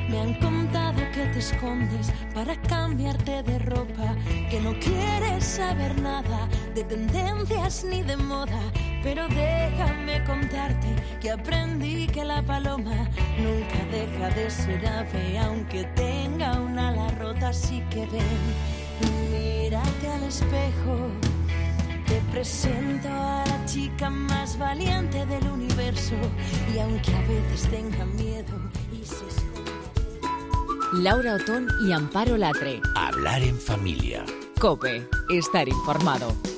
Me 0.09 0.21
han 0.21 0.35
contado 0.35 0.99
que 1.13 1.25
te 1.33 1.39
escondes 1.39 2.13
para 2.33 2.55
cambiarte 2.61 3.43
de 3.43 3.59
ropa, 3.59 4.15
que 4.49 4.61
no 4.61 4.71
quieres 4.79 5.43
saber 5.43 6.01
nada 6.01 6.47
de 6.73 6.85
tendencias 6.85 7.83
ni 7.83 8.01
de 8.01 8.15
moda. 8.15 8.61
Pero 9.03 9.27
déjame 9.27 10.23
contarte 10.23 10.87
que 11.21 11.31
aprendí 11.31 12.07
que 12.07 12.23
la 12.23 12.41
paloma 12.41 13.09
nunca 13.37 13.85
deja 13.91 14.29
de 14.29 14.49
ser 14.49 14.87
ave, 14.87 15.37
aunque 15.39 15.83
tenga 15.95 16.53
una 16.53 16.89
ala 16.89 17.09
rota. 17.19 17.49
Así 17.49 17.83
que 17.89 18.07
ven, 18.07 18.43
mírate 19.29 20.07
al 20.07 20.23
espejo. 20.23 21.09
Te 22.07 22.21
presento 22.31 23.09
a 23.09 23.43
la 23.45 23.65
chica 23.65 24.09
más 24.09 24.57
valiente 24.57 25.25
del 25.25 25.47
universo 25.47 26.15
y 26.73 26.79
aunque 26.79 27.13
a 27.13 27.21
veces 27.21 27.69
tenga 27.69 28.05
miedo 28.05 28.55
y 28.91 29.05
se 29.05 29.25
Laura 30.93 31.35
Otón 31.35 31.67
y 31.87 31.91
Amparo 31.91 32.37
Latre. 32.37 32.79
Hablar 32.95 33.41
en 33.41 33.57
familia. 33.57 34.23
Cope, 34.59 35.07
estar 35.29 35.67
informado. 35.67 36.52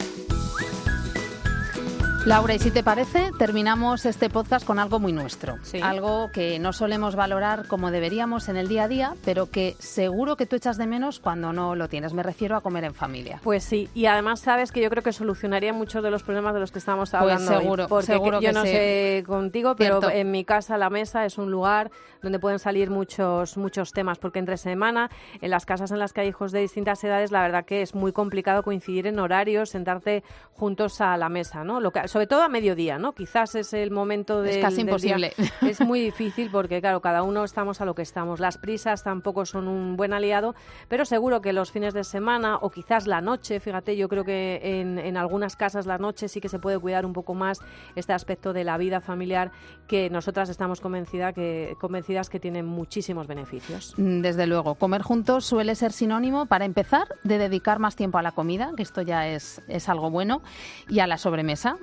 Laura, 2.26 2.56
y 2.56 2.60
si 2.60 2.72
te 2.72 2.82
parece, 2.82 3.30
terminamos 3.38 4.04
este 4.08 4.32
podcast 4.32 4.66
con 4.66 4.80
algo 4.80 5.00
muy 5.00 5.14
nuestro. 5.14 5.60
Algo 5.84 6.32
que 6.32 6.58
no 6.58 6.74
solemos 6.74 7.16
valorar 7.16 7.68
como 7.68 7.92
deberíamos 7.92 8.50
en 8.50 8.58
el 8.58 8.68
día 8.68 8.86
a 8.86 8.88
día, 8.88 9.14
pero 9.24 9.52
que 9.52 9.76
seguro 9.78 10.36
que 10.36 10.48
tú 10.48 10.56
echas 10.56 10.78
de 10.78 10.88
menos 10.88 11.20
cuando 11.20 11.54
no 11.54 11.76
lo 11.76 11.88
tienes. 11.88 12.14
Me 12.14 12.24
refiero 12.24 12.56
a 12.56 12.62
comer 12.62 12.84
en 12.86 12.96
familia. 12.96 13.40
Pues 13.44 13.64
sí, 13.64 13.90
y 13.94 14.08
además 14.08 14.40
sabes 14.40 14.72
que 14.72 14.82
yo 14.82 14.90
creo 14.90 15.04
que 15.04 15.14
solucionaría 15.14 15.72
muchos 15.72 16.02
de 16.02 16.10
los 16.10 16.24
problemas 16.24 16.56
de 16.56 16.62
los 16.62 16.72
que 16.72 16.80
estamos 16.80 17.14
hablando. 17.14 17.52
hoy, 17.52 17.58
seguro, 17.60 17.88
porque 17.88 18.06
seguro 18.08 18.42
yo 18.42 18.50
que 18.50 18.54
no 18.54 18.64
sí. 18.64 18.70
sé 18.70 19.24
contigo, 19.28 19.76
pero 19.76 20.00
Cierto. 20.00 20.18
en 20.18 20.32
mi 20.32 20.44
casa 20.44 20.80
la 20.80 20.90
mesa 20.90 21.26
es 21.26 21.38
un 21.38 21.52
lugar 21.52 21.92
donde 22.24 22.40
pueden 22.40 22.58
salir 22.58 22.90
muchos 22.90 23.56
muchos 23.56 23.92
temas, 23.92 24.18
porque 24.18 24.40
entre 24.40 24.58
semana 24.58 25.12
en 25.42 25.52
las 25.52 25.68
casas 25.68 25.92
en 25.92 26.00
las 26.00 26.12
que 26.12 26.22
hay 26.22 26.30
hijos 26.30 26.52
de 26.52 26.60
distintas 26.60 27.04
edades, 27.04 27.32
la 27.32 27.44
verdad 27.44 27.66
que 27.66 27.84
es 27.84 27.94
muy 27.94 28.14
complicado 28.14 28.64
coincidir 28.64 29.06
en 29.06 29.20
horarios, 29.20 29.70
sentarse 29.70 30.24
juntos 30.54 31.02
a 31.02 31.16
la 31.18 31.30
mesa, 31.30 31.64
¿no? 31.64 31.80
Lo 31.80 31.92
que, 31.92 32.08
sobre 32.16 32.28
todo 32.28 32.44
a 32.44 32.48
mediodía, 32.48 32.98
¿no? 32.98 33.12
Quizás 33.12 33.56
es 33.56 33.74
el 33.74 33.92
momento 33.92 34.42
de 34.42 34.52
Es 34.52 34.58
casi 34.60 34.80
imposible. 34.80 35.34
Es 35.62 35.82
muy 35.82 36.00
difícil 36.00 36.50
porque 36.50 36.80
claro, 36.80 37.02
cada 37.02 37.24
uno 37.24 37.44
estamos 37.44 37.82
a 37.82 37.86
lo 37.86 37.94
que 37.94 38.04
estamos. 38.04 38.40
Las 38.40 38.58
prisas 38.58 39.04
tampoco 39.04 39.46
son 39.46 39.68
un 39.68 39.98
buen 39.98 40.14
aliado, 40.14 40.56
pero 40.88 41.04
seguro 41.04 41.42
que 41.42 41.52
los 41.52 41.72
fines 41.72 41.94
de 41.94 42.06
semana 42.06 42.56
o 42.56 42.70
quizás 42.70 43.06
la 43.06 43.20
noche, 43.20 43.60
fíjate, 43.60 43.98
yo 43.98 44.08
creo 44.08 44.24
que 44.24 44.62
en, 44.64 44.98
en 44.98 45.18
algunas 45.18 45.58
casas 45.58 45.88
la 45.88 45.98
noche 45.98 46.30
sí 46.30 46.40
que 46.40 46.48
se 46.48 46.58
puede 46.58 46.80
cuidar 46.80 47.06
un 47.06 47.12
poco 47.12 47.34
más 47.34 47.60
este 47.98 48.14
aspecto 48.14 48.54
de 48.54 48.64
la 48.64 48.78
vida 48.78 49.02
familiar 49.02 49.52
que 49.86 50.10
nosotras 50.10 50.48
estamos 50.48 50.80
convencida 50.80 51.34
que, 51.34 51.76
convencidas 51.82 52.30
que 52.30 52.40
tiene 52.40 52.64
muchísimos 52.64 53.28
beneficios. 53.28 53.94
Mm, 53.98 54.22
Desde 54.22 54.48
luego, 54.48 54.76
comer 54.76 55.02
juntos 55.02 55.44
suele 55.44 55.76
ser 55.76 55.92
sinónimo, 55.92 56.46
para 56.46 56.64
empezar, 56.64 57.10
de 57.26 57.40
dedicar 57.40 57.80
más 57.80 57.98
tiempo 57.98 58.20
a 58.20 58.22
la 58.22 58.32
comida, 58.32 58.72
que 58.78 58.84
esto 58.84 59.02
ya 59.02 59.28
es, 59.28 59.62
es 59.68 59.90
algo 59.90 60.10
bueno, 60.10 60.42
y 60.88 61.00
a 61.00 61.08
la 61.08 61.18
sobremesa, 61.18 61.76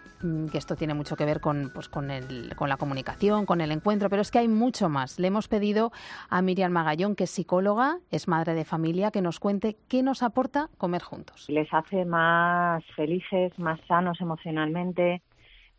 que 0.50 0.58
esto 0.58 0.76
tiene 0.76 0.94
mucho 0.94 1.16
que 1.16 1.24
ver 1.24 1.40
con, 1.40 1.70
pues, 1.74 1.88
con, 1.88 2.10
el- 2.10 2.54
con 2.56 2.68
la 2.68 2.76
comunicación, 2.76 3.44
con 3.46 3.60
el 3.60 3.72
encuentro, 3.72 4.08
pero 4.08 4.22
es 4.22 4.30
que 4.30 4.38
hay 4.38 4.48
mucho 4.48 4.88
más. 4.88 5.18
Le 5.18 5.28
hemos 5.28 5.48
pedido 5.48 5.92
a 6.30 6.42
Miriam 6.42 6.72
Magallón, 6.72 7.16
que 7.16 7.24
es 7.24 7.30
psicóloga, 7.30 7.98
es 8.10 8.28
madre 8.28 8.54
de 8.54 8.64
familia, 8.64 9.10
que 9.10 9.20
nos 9.22 9.40
cuente 9.40 9.76
qué 9.88 10.02
nos 10.02 10.22
aporta 10.22 10.68
comer 10.78 11.02
juntos. 11.02 11.46
les 11.48 11.72
hace 11.74 12.04
más 12.04 12.84
felices, 12.96 13.58
más 13.58 13.80
sanos 13.88 14.20
emocionalmente, 14.20 15.22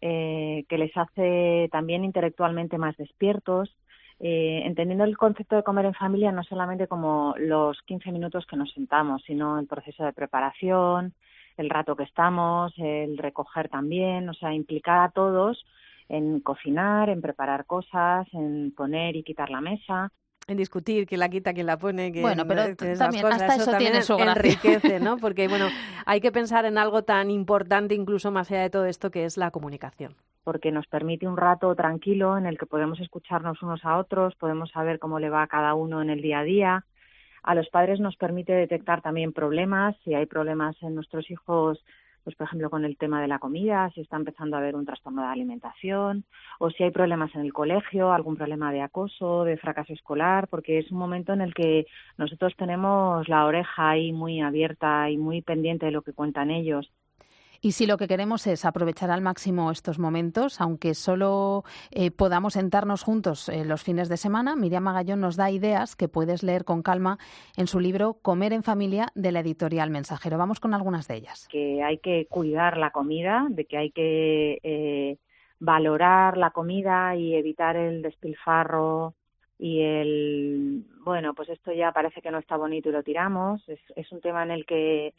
eh, 0.02 0.66
que 0.68 0.78
les 0.78 0.96
hace 0.98 1.70
también 1.72 2.04
intelectualmente 2.04 2.78
más 2.78 2.96
despiertos, 2.98 3.76
eh, 4.20 4.62
entendiendo 4.66 5.04
el 5.06 5.18
concepto 5.18 5.56
de 5.56 5.64
comer 5.64 5.86
en 5.86 5.94
familia 5.94 6.32
no 6.32 6.44
solamente 6.44 6.88
como 6.88 7.34
los 7.38 7.82
15 7.84 8.12
minutos 8.12 8.46
que 8.46 8.58
nos 8.58 8.72
sentamos, 8.74 9.24
sino 9.26 9.60
el 9.60 9.68
proceso 9.68 10.04
de 10.04 10.14
preparación, 10.14 11.14
el 11.58 11.70
rato 11.70 11.96
que 11.96 12.04
estamos, 12.04 12.74
el 12.78 13.18
recoger 13.18 13.70
también, 13.70 14.30
o 14.30 14.34
sea, 14.34 14.54
implicar 14.54 15.00
a 15.02 15.12
todos 15.12 15.64
en 16.10 16.40
cocinar, 16.42 17.10
en 17.10 17.22
preparar 17.22 17.66
cosas, 17.66 18.28
en 18.34 18.74
poner 18.76 19.16
y 19.16 19.24
quitar 19.24 19.50
la 19.50 19.62
mesa. 19.62 20.12
En 20.46 20.58
discutir 20.58 21.08
quién 21.08 21.20
la 21.22 21.30
quita, 21.30 21.54
quién 21.54 21.68
la 21.68 21.78
pone, 21.78 22.12
que 22.12 22.22
Bueno, 22.22 22.46
pero 22.46 22.64
esas 22.64 23.00
también, 23.00 23.24
cosas, 23.24 23.42
hasta 23.42 23.56
eso 23.56 23.72
también 23.72 23.92
tiene 23.92 24.06
su 24.06 24.18
gracia. 24.18 24.34
enriquece, 24.34 25.00
¿no? 25.00 25.18
Porque 25.22 25.48
bueno, 25.48 25.68
hay 26.06 26.20
que 26.20 26.32
pensar 26.34 26.66
en 26.66 26.78
algo 26.78 27.04
tan 27.04 27.32
importante 27.32 27.96
incluso 27.96 28.30
más 28.30 28.52
allá 28.52 28.62
de 28.64 28.70
todo 28.70 28.86
esto 28.86 29.10
que 29.10 29.24
es 29.26 29.38
la 29.38 29.52
comunicación. 29.52 30.16
porque 30.44 30.74
nos 30.74 30.86
permite 30.88 31.26
un 31.26 31.38
rato 31.38 31.74
tranquilo 31.74 32.38
en 32.38 32.46
el 32.46 32.58
que 32.58 32.66
podemos 32.66 33.00
escucharnos 33.00 33.62
unos 33.64 33.86
a 33.86 33.98
otros, 33.98 34.36
podemos 34.36 34.70
saber 34.72 35.00
cómo 35.00 35.18
le 35.20 35.30
va 35.30 35.44
a 35.44 35.48
cada 35.48 35.74
uno 35.74 36.02
en 36.02 36.10
el 36.10 36.22
día 36.22 36.40
a 36.40 36.44
día. 36.44 36.86
A 37.44 37.56
los 37.56 37.70
padres 37.70 38.00
nos 38.00 38.16
permite 38.16 38.54
detectar 38.54 39.02
también 39.02 39.34
problemas, 39.34 39.96
si 40.04 40.14
hay 40.14 40.26
problemas 40.26 40.82
en 40.82 40.96
nuestros 40.96 41.30
hijos, 41.30 41.84
pues 42.24 42.36
por 42.38 42.48
ejemplo 42.48 42.70
con 42.70 42.86
el 42.86 42.98
tema 42.98 43.22
de 43.22 43.28
la 43.28 43.40
comida, 43.40 43.92
si 43.94 44.02
está 44.02 44.16
empezando 44.16 44.56
a 44.56 44.60
haber 44.60 44.76
un 44.76 44.86
trastorno 44.86 45.22
de 45.24 45.28
alimentación, 45.28 46.24
o 46.60 46.70
si 46.70 46.84
hay 46.84 46.92
problemas 46.92 47.36
en 47.36 47.42
el 47.42 47.52
colegio, 47.52 48.14
algún 48.14 48.38
problema 48.38 48.72
de 48.72 48.82
acoso, 48.82 49.44
de 49.44 49.58
fracaso 49.58 49.92
escolar, 49.92 50.48
porque 50.48 50.80
es 50.80 50.90
un 50.92 50.98
momento 50.98 51.34
en 51.34 51.42
el 51.42 51.54
que 51.54 51.86
nosotros 52.18 52.56
tenemos 52.56 53.28
la 53.28 53.46
oreja 53.46 53.90
ahí 53.90 54.14
muy 54.14 54.42
abierta 54.42 55.10
y 55.10 55.18
muy 55.18 55.42
pendiente 55.42 55.86
de 55.86 55.92
lo 55.92 56.02
que 56.02 56.14
cuentan 56.14 56.50
ellos. 56.50 56.90
Y 57.64 57.72
si 57.72 57.88
lo 57.88 57.96
que 57.96 58.10
queremos 58.10 58.46
es 58.46 58.66
aprovechar 58.66 59.10
al 59.10 59.22
máximo 59.22 59.72
estos 59.72 59.98
momentos, 59.98 60.60
aunque 60.60 60.94
solo 60.94 61.64
eh, 61.92 62.12
podamos 62.12 62.56
sentarnos 62.56 63.04
juntos 63.04 63.48
eh, 63.48 63.64
los 63.64 63.82
fines 63.82 64.10
de 64.10 64.18
semana, 64.18 64.58
Miriam 64.58 64.84
Magallón 64.84 65.22
nos 65.22 65.38
da 65.38 65.50
ideas 65.50 65.96
que 65.96 66.10
puedes 66.10 66.44
leer 66.44 66.66
con 66.66 66.84
calma 66.84 67.20
en 67.56 67.68
su 67.68 67.80
libro 67.80 68.18
Comer 68.22 68.52
en 68.52 68.64
familia 68.64 69.14
de 69.16 69.32
la 69.32 69.40
editorial 69.40 69.92
Mensajero. 69.92 70.38
Vamos 70.38 70.60
con 70.60 70.74
algunas 70.74 71.08
de 71.08 71.16
ellas. 71.16 71.48
Que 71.50 71.82
hay 71.82 72.00
que 72.00 72.28
cuidar 72.30 72.76
la 72.76 72.92
comida, 72.92 73.48
de 73.50 73.64
que 73.64 73.78
hay 73.78 73.92
que 73.92 74.60
eh, 74.62 75.18
valorar 75.58 76.36
la 76.36 76.52
comida 76.52 77.16
y 77.16 77.34
evitar 77.34 77.78
el 77.78 78.02
despilfarro 78.02 79.14
y 79.58 79.80
el 79.80 80.86
bueno 81.06 81.34
pues 81.34 81.48
esto 81.48 81.72
ya 81.72 81.94
parece 81.94 82.22
que 82.22 82.32
no 82.32 82.40
está 82.40 82.58
bonito 82.58 82.90
y 82.90 82.92
lo 82.92 83.04
tiramos 83.04 83.64
es, 83.70 83.80
es 83.96 84.12
un 84.12 84.20
tema 84.20 84.44
en 84.44 84.52
el 84.52 84.66
que 84.66 85.14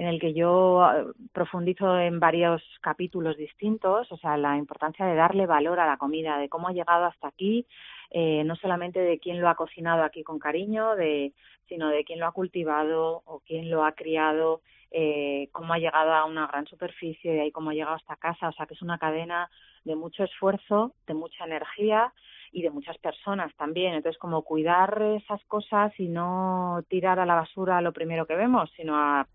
en 0.00 0.06
el 0.06 0.18
que 0.18 0.32
yo 0.32 0.82
eh, 0.82 1.12
profundizo 1.30 1.98
en 1.98 2.20
varios 2.20 2.62
capítulos 2.80 3.36
distintos, 3.36 4.10
o 4.10 4.16
sea, 4.16 4.38
la 4.38 4.56
importancia 4.56 5.04
de 5.04 5.14
darle 5.14 5.44
valor 5.44 5.78
a 5.78 5.86
la 5.86 5.98
comida, 5.98 6.38
de 6.38 6.48
cómo 6.48 6.68
ha 6.68 6.72
llegado 6.72 7.04
hasta 7.04 7.28
aquí, 7.28 7.66
eh, 8.10 8.42
no 8.44 8.56
solamente 8.56 8.98
de 8.98 9.18
quién 9.18 9.42
lo 9.42 9.50
ha 9.50 9.56
cocinado 9.56 10.02
aquí 10.02 10.22
con 10.22 10.38
cariño, 10.38 10.96
de, 10.96 11.34
sino 11.68 11.90
de 11.90 12.02
quién 12.04 12.18
lo 12.18 12.26
ha 12.26 12.32
cultivado 12.32 13.20
o 13.26 13.40
quién 13.40 13.70
lo 13.70 13.84
ha 13.84 13.92
criado, 13.92 14.62
eh, 14.90 15.50
cómo 15.52 15.74
ha 15.74 15.78
llegado 15.78 16.14
a 16.14 16.24
una 16.24 16.46
gran 16.46 16.66
superficie, 16.66 17.34
de 17.34 17.42
ahí 17.42 17.52
cómo 17.52 17.68
ha 17.68 17.74
llegado 17.74 17.96
hasta 17.96 18.16
casa, 18.16 18.48
o 18.48 18.52
sea, 18.52 18.64
que 18.64 18.72
es 18.72 18.80
una 18.80 18.96
cadena 18.96 19.50
de 19.84 19.96
mucho 19.96 20.24
esfuerzo, 20.24 20.94
de 21.06 21.12
mucha 21.12 21.44
energía 21.44 22.10
y 22.52 22.62
de 22.62 22.70
muchas 22.70 22.96
personas 22.96 23.54
también. 23.56 23.92
Entonces, 23.92 24.18
como 24.18 24.44
cuidar 24.44 25.02
esas 25.02 25.44
cosas 25.44 25.92
y 26.00 26.08
no 26.08 26.82
tirar 26.88 27.20
a 27.20 27.26
la 27.26 27.34
basura 27.34 27.82
lo 27.82 27.92
primero 27.92 28.24
que 28.24 28.34
vemos, 28.34 28.72
sino 28.74 28.96
a 28.96 29.26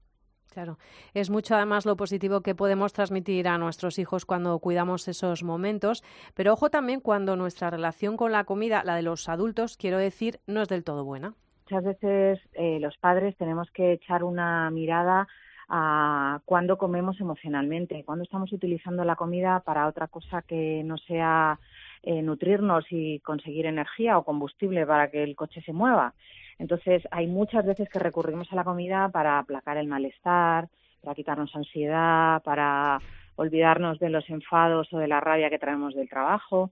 Claro, 0.52 0.78
es 1.14 1.30
mucho 1.30 1.56
además 1.56 1.86
lo 1.86 1.98
positivo 1.98 2.42
que 2.42 2.56
podemos 2.56 2.94
transmitir 2.94 3.48
a 3.48 3.58
nuestros 3.58 4.00
hijos 4.00 4.26
cuando 4.26 4.58
cuidamos 4.60 5.08
esos 5.08 5.44
momentos, 5.44 6.04
pero 6.34 6.54
ojo 6.54 6.70
también 6.70 7.02
cuando 7.02 7.36
nuestra 7.36 7.70
relación 7.70 8.16
con 8.16 8.32
la 8.32 8.46
comida, 8.46 8.84
la 8.86 8.96
de 8.96 9.02
los 9.02 9.28
adultos, 9.28 9.76
quiero 9.76 9.98
decir, 9.98 10.40
no 10.48 10.62
es 10.62 10.70
del 10.70 10.84
todo 10.84 11.04
buena. 11.04 11.34
Muchas 11.70 11.84
veces 11.84 12.40
eh, 12.54 12.80
los 12.80 12.96
padres 12.98 13.36
tenemos 13.38 13.70
que 13.72 13.94
echar 13.94 14.24
una 14.24 14.70
mirada 14.72 15.28
a 15.68 16.42
cuándo 16.46 16.78
comemos 16.78 17.20
emocionalmente, 17.20 18.04
cuándo 18.06 18.24
estamos 18.24 18.54
utilizando 18.54 19.04
la 19.04 19.16
comida 19.16 19.62
para 19.62 19.88
otra 19.88 20.08
cosa 20.08 20.44
que 20.44 20.84
no 20.86 20.98
sea 20.98 21.60
eh, 22.06 22.22
nutrirnos 22.22 22.86
y 22.92 23.20
conseguir 23.22 23.66
energía 23.66 24.18
o 24.18 24.24
combustible 24.24 24.86
para 24.86 25.10
que 25.10 25.24
el 25.24 25.36
coche 25.36 25.62
se 25.62 25.74
mueva. 25.74 26.14
Entonces, 26.60 27.02
hay 27.10 27.26
muchas 27.26 27.66
veces 27.66 27.90
que 27.90 27.98
recurrimos 27.98 28.52
a 28.52 28.56
la 28.56 28.64
comida 28.64 29.10
para 29.10 29.40
aplacar 29.40 29.78
el 29.78 29.88
malestar, 29.88 30.70
para 31.02 31.16
quitarnos 31.16 31.56
ansiedad, 31.56 32.44
para 32.44 33.00
olvidarnos 33.38 33.98
de 33.98 34.10
los 34.10 34.30
enfados 34.30 34.94
o 34.94 35.00
de 35.00 35.08
la 35.08 35.20
rabia 35.20 35.50
que 35.50 35.58
traemos 35.58 35.96
del 35.96 36.08
trabajo. 36.08 36.70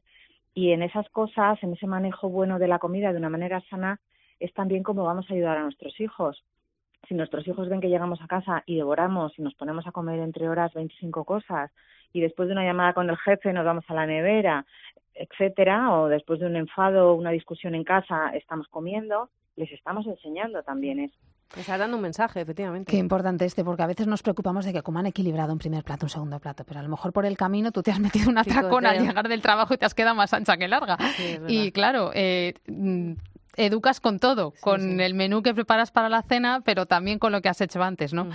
Y 0.54 0.72
en 0.72 0.84
esas 0.84 1.10
cosas, 1.10 1.62
en 1.64 1.74
ese 1.74 1.88
manejo 1.88 2.30
bueno 2.30 2.60
de 2.60 2.68
la 2.68 2.78
comida 2.78 3.12
de 3.12 3.18
una 3.18 3.30
manera 3.30 3.60
sana, 3.72 4.00
es 4.40 4.54
también 4.54 4.84
como 4.84 5.04
vamos 5.04 5.26
a 5.30 5.34
ayudar 5.34 5.58
a 5.58 5.64
nuestros 5.64 6.00
hijos. 6.00 6.44
Si 7.08 7.16
nuestros 7.16 7.48
hijos 7.48 7.70
ven 7.70 7.82
que 7.82 7.90
llegamos 7.90 8.22
a 8.22 8.28
casa 8.28 8.64
y 8.68 8.78
devoramos 8.78 9.34
y 9.38 9.42
nos 9.42 9.56
ponemos 9.56 9.88
a 9.88 9.92
comer 9.92 10.20
entre 10.20 10.48
horas 10.48 10.74
25 10.74 11.26
cosas 11.26 11.72
y 12.14 12.22
después 12.22 12.48
de 12.48 12.54
una 12.54 12.64
llamada 12.64 12.94
con 12.94 13.10
el 13.10 13.18
jefe 13.18 13.52
nos 13.52 13.66
vamos 13.66 13.84
a 13.88 13.94
la 13.94 14.06
nevera, 14.06 14.66
etcétera, 15.16 15.94
o 15.94 16.08
después 16.08 16.40
de 16.40 16.48
un 16.48 16.56
enfado 16.56 17.12
o 17.12 17.16
una 17.16 17.32
discusión 17.32 17.76
en 17.76 17.84
casa 17.84 18.32
estamos 18.36 18.68
comiendo, 18.68 19.30
les 19.56 19.72
estamos 19.72 20.06
enseñando 20.08 20.64
también 20.64 21.00
eso. 21.00 21.18
Está 21.56 21.78
dando 21.78 21.98
un 21.98 22.04
mensaje, 22.04 22.42
efectivamente. 22.42 22.92
Qué 22.92 22.98
importante 22.98 23.46
este, 23.46 23.64
porque 23.64 23.84
a 23.84 23.88
veces 23.88 24.08
nos 24.08 24.24
preocupamos 24.24 24.66
de 24.66 24.74
que 24.74 24.82
coman 24.82 25.06
equilibrado 25.06 25.54
un 25.54 25.60
primer 25.60 25.84
plato, 25.84 26.08
un 26.08 26.10
segundo 26.10 26.40
plato, 26.40 26.64
pero 26.64 26.80
a 26.80 26.84
lo 26.84 26.90
mejor 26.90 27.14
por 27.14 27.28
el 27.28 27.38
camino 27.38 27.72
tú 27.72 27.84
te 27.84 27.92
has 27.92 28.00
metido 28.00 28.30
una 28.30 28.44
tracona 28.44 28.92
al 28.92 29.06
llegar 29.06 29.28
del 29.28 29.42
trabajo 29.42 29.74
y 29.74 29.78
te 29.78 29.86
has 29.86 29.94
quedado 29.94 30.16
más 30.16 30.34
ancha 30.34 30.58
que 30.58 30.68
larga. 30.68 30.98
y 31.48 31.72
claro, 31.72 32.10
eh, 32.14 32.56
educas 33.56 34.00
con 34.00 34.20
todo, 34.20 34.54
con 34.62 35.00
el 35.00 35.14
menú 35.14 35.42
que 35.44 35.54
preparas 35.54 35.92
para 35.92 36.10
la 36.10 36.22
cena, 36.22 36.62
pero 36.64 36.86
también 36.86 37.20
con 37.20 37.32
lo 37.32 37.42
que 37.42 37.50
has 37.50 37.62
hecho 37.62 37.82
antes, 37.84 38.14
¿no? 38.14 38.28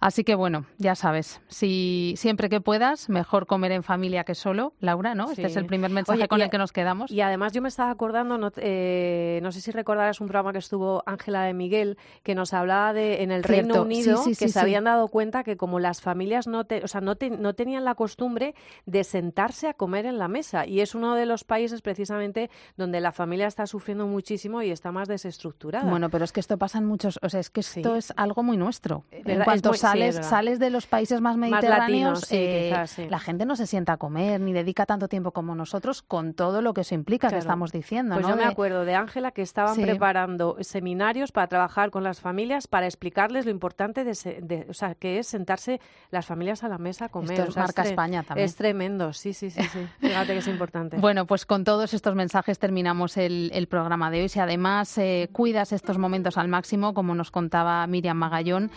Así 0.00 0.24
que 0.24 0.34
bueno, 0.34 0.66
ya 0.78 0.94
sabes, 0.94 1.40
si 1.48 2.14
siempre 2.16 2.48
que 2.48 2.60
puedas, 2.60 3.08
mejor 3.08 3.46
comer 3.46 3.72
en 3.72 3.82
familia 3.82 4.24
que 4.24 4.34
solo, 4.34 4.74
Laura, 4.80 5.14
¿no? 5.14 5.30
Este 5.30 5.46
es 5.46 5.56
el 5.56 5.66
primer 5.66 5.90
mensaje 5.90 6.28
con 6.28 6.42
el 6.42 6.50
que 6.50 6.58
nos 6.58 6.72
quedamos. 6.72 7.10
Y 7.10 7.20
además 7.20 7.52
yo 7.52 7.62
me 7.62 7.68
estaba 7.68 7.90
acordando, 7.90 8.36
no, 8.36 8.52
eh, 8.56 9.40
no 9.42 9.52
sé 9.52 9.60
si 9.60 9.70
recordarás 9.70 10.20
un 10.20 10.26
programa 10.28 10.52
que 10.52 10.58
estuvo 10.58 11.02
Ángela 11.06 11.44
de 11.44 11.54
Miguel, 11.54 11.96
que 12.22 12.34
nos 12.34 12.52
hablaba 12.52 12.92
de 12.92 13.22
en 13.22 13.30
el 13.30 13.42
Reino 13.42 13.82
Unido 13.82 14.22
que 14.38 14.48
se 14.48 14.60
habían 14.60 14.84
dado 14.84 15.08
cuenta 15.08 15.44
que 15.44 15.56
como 15.56 15.80
las 15.80 16.02
familias 16.02 16.46
no, 16.46 16.66
o 16.82 16.88
sea, 16.88 17.00
no, 17.00 17.16
no 17.38 17.54
tenían 17.54 17.84
la 17.84 17.94
costumbre 17.94 18.54
de 18.86 19.04
sentarse 19.04 19.68
a 19.68 19.74
comer 19.74 20.06
en 20.06 20.18
la 20.18 20.28
mesa 20.28 20.66
y 20.66 20.80
es 20.80 20.94
uno 20.94 21.14
de 21.14 21.26
los 21.26 21.44
países 21.44 21.82
precisamente 21.82 22.50
donde 22.76 23.00
la 23.00 23.12
familia 23.12 23.46
está 23.46 23.66
sufriendo 23.66 24.06
muchísimo 24.06 24.53
y 24.62 24.70
está 24.70 24.92
más 24.92 25.08
desestructurada. 25.08 25.88
Bueno, 25.88 26.10
pero 26.10 26.24
es 26.24 26.32
que 26.32 26.40
esto 26.40 26.58
pasa 26.58 26.78
en 26.78 26.86
muchos, 26.86 27.18
o 27.22 27.28
sea, 27.28 27.40
es 27.40 27.50
que 27.50 27.60
esto 27.60 27.96
es 27.96 28.12
algo 28.16 28.42
muy 28.42 28.56
nuestro. 28.56 29.04
En 29.10 29.42
cuanto 29.42 29.74
sales, 29.74 30.16
sales 30.16 30.58
de 30.58 30.70
los 30.70 30.86
países 30.86 31.20
más 31.20 31.36
mediterráneos, 31.36 32.26
eh, 32.30 32.72
la 33.08 33.18
gente 33.18 33.46
no 33.46 33.56
se 33.56 33.66
sienta 33.66 33.94
a 33.94 33.96
comer 33.96 34.40
ni 34.40 34.52
dedica 34.52 34.86
tanto 34.86 35.08
tiempo 35.08 35.32
como 35.32 35.54
nosotros 35.54 36.02
con 36.02 36.34
todo 36.34 36.62
lo 36.62 36.74
que 36.74 36.82
eso 36.82 36.94
implica 36.94 37.28
que 37.28 37.38
estamos 37.38 37.72
diciendo. 37.72 38.14
Pues 38.14 38.26
yo 38.26 38.36
me 38.36 38.44
acuerdo 38.44 38.84
de 38.84 38.94
Ángela 38.94 39.32
que 39.32 39.42
estaban 39.42 39.76
preparando 39.76 40.56
seminarios 40.60 41.32
para 41.32 41.46
trabajar 41.46 41.90
con 41.90 42.04
las 42.04 42.20
familias 42.20 42.66
para 42.66 42.86
explicarles 42.86 43.44
lo 43.44 43.50
importante 43.50 44.04
de, 44.04 44.66
o 44.68 44.74
sea, 44.74 44.94
que 44.94 45.18
es 45.18 45.26
sentarse 45.26 45.80
las 46.10 46.26
familias 46.26 46.64
a 46.64 46.68
la 46.68 46.78
mesa 46.78 47.06
a 47.06 47.08
comer. 47.08 47.32
Esto 47.32 47.50
es 47.50 47.56
marca 47.56 47.82
España 47.82 48.22
también. 48.22 48.44
Es 48.44 48.56
tremendo, 48.56 49.12
sí, 49.12 49.32
sí, 49.32 49.50
sí, 49.50 49.62
sí. 49.62 49.86
Fíjate 50.00 50.32
que 50.32 50.38
es 50.38 50.48
importante. 50.48 50.96
Bueno, 50.98 51.26
pues 51.26 51.46
con 51.46 51.64
todos 51.64 51.94
estos 51.94 52.14
mensajes 52.14 52.58
terminamos 52.58 53.16
el, 53.16 53.50
el 53.54 53.66
programa 53.68 54.10
de 54.10 54.22
hoy. 54.22 54.28
Si 54.28 54.40
además 54.44 54.96
eh, 54.98 55.28
cuidas 55.32 55.72
estos 55.72 55.98
momentos 55.98 56.38
al 56.38 56.48
máximo, 56.48 56.94
como 56.94 57.14
nos 57.14 57.30
contaba 57.30 57.86
Miriam 57.86 58.16
Magallón, 58.16 58.70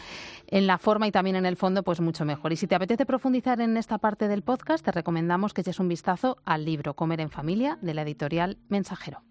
en 0.47 0.67
la 0.67 0.77
forma 0.77 1.07
y 1.07 1.11
también 1.11 1.35
en 1.35 1.45
el 1.45 1.55
fondo, 1.55 1.83
pues 1.83 2.01
mucho 2.01 2.25
mejor. 2.25 2.51
Y 2.51 2.55
si 2.55 2.67
te 2.67 2.75
apetece 2.75 3.05
profundizar 3.05 3.61
en 3.61 3.77
esta 3.77 3.97
parte 3.97 4.27
del 4.27 4.41
podcast, 4.41 4.83
te 4.83 4.91
recomendamos 4.91 5.53
que 5.53 5.61
eches 5.61 5.79
un 5.79 5.87
vistazo 5.87 6.37
al 6.45 6.65
libro 6.65 6.95
Comer 6.95 7.21
en 7.21 7.29
Familia 7.29 7.77
de 7.81 7.93
la 7.93 8.01
editorial 8.01 8.57
Mensajero. 8.67 9.21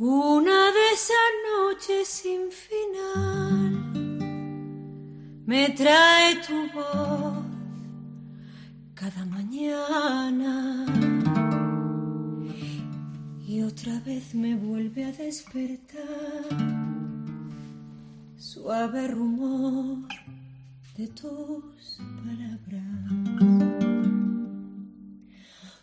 Una 0.00 0.70
de 0.70 0.92
esas 0.94 1.16
noches 1.56 2.06
sin 2.06 2.52
final 2.52 3.92
me 5.44 5.70
trae 5.70 6.36
tu 6.36 6.70
voz 6.72 7.44
cada 8.94 9.24
mañana 9.24 10.86
y 13.44 13.60
otra 13.62 13.98
vez 14.06 14.36
me 14.36 14.54
vuelve 14.54 15.04
a 15.04 15.10
despertar 15.10 16.06
suave 18.36 19.08
rumor 19.08 20.06
de 20.96 21.08
tus 21.08 21.98
palabras. 22.24 23.18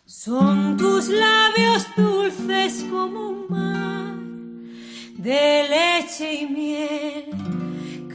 Son 0.06 0.74
tus 0.78 1.10
labios 1.10 1.86
dulces 1.94 2.82
como 2.90 3.28
un 3.28 3.46
mar 3.50 4.05
de 5.26 5.66
leche 5.68 6.42
y 6.42 6.46
miel, 6.46 7.24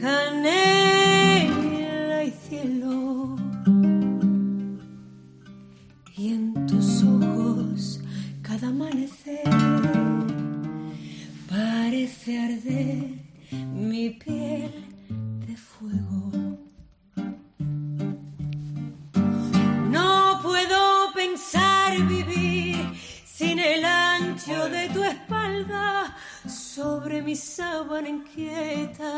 canela 0.00 2.24
y 2.24 2.30
cielo. 2.30 3.36
Y 6.16 6.32
en 6.32 6.66
tus 6.66 7.02
ojos 7.02 8.00
cada 8.40 8.68
amanecer 8.68 9.44
parece 11.50 12.38
arder 12.38 13.04
mi 13.74 14.10
piel 14.10 14.81
sobre 26.74 27.20
mi 27.20 27.36
sábana 27.36 28.08
inquieta. 28.08 29.12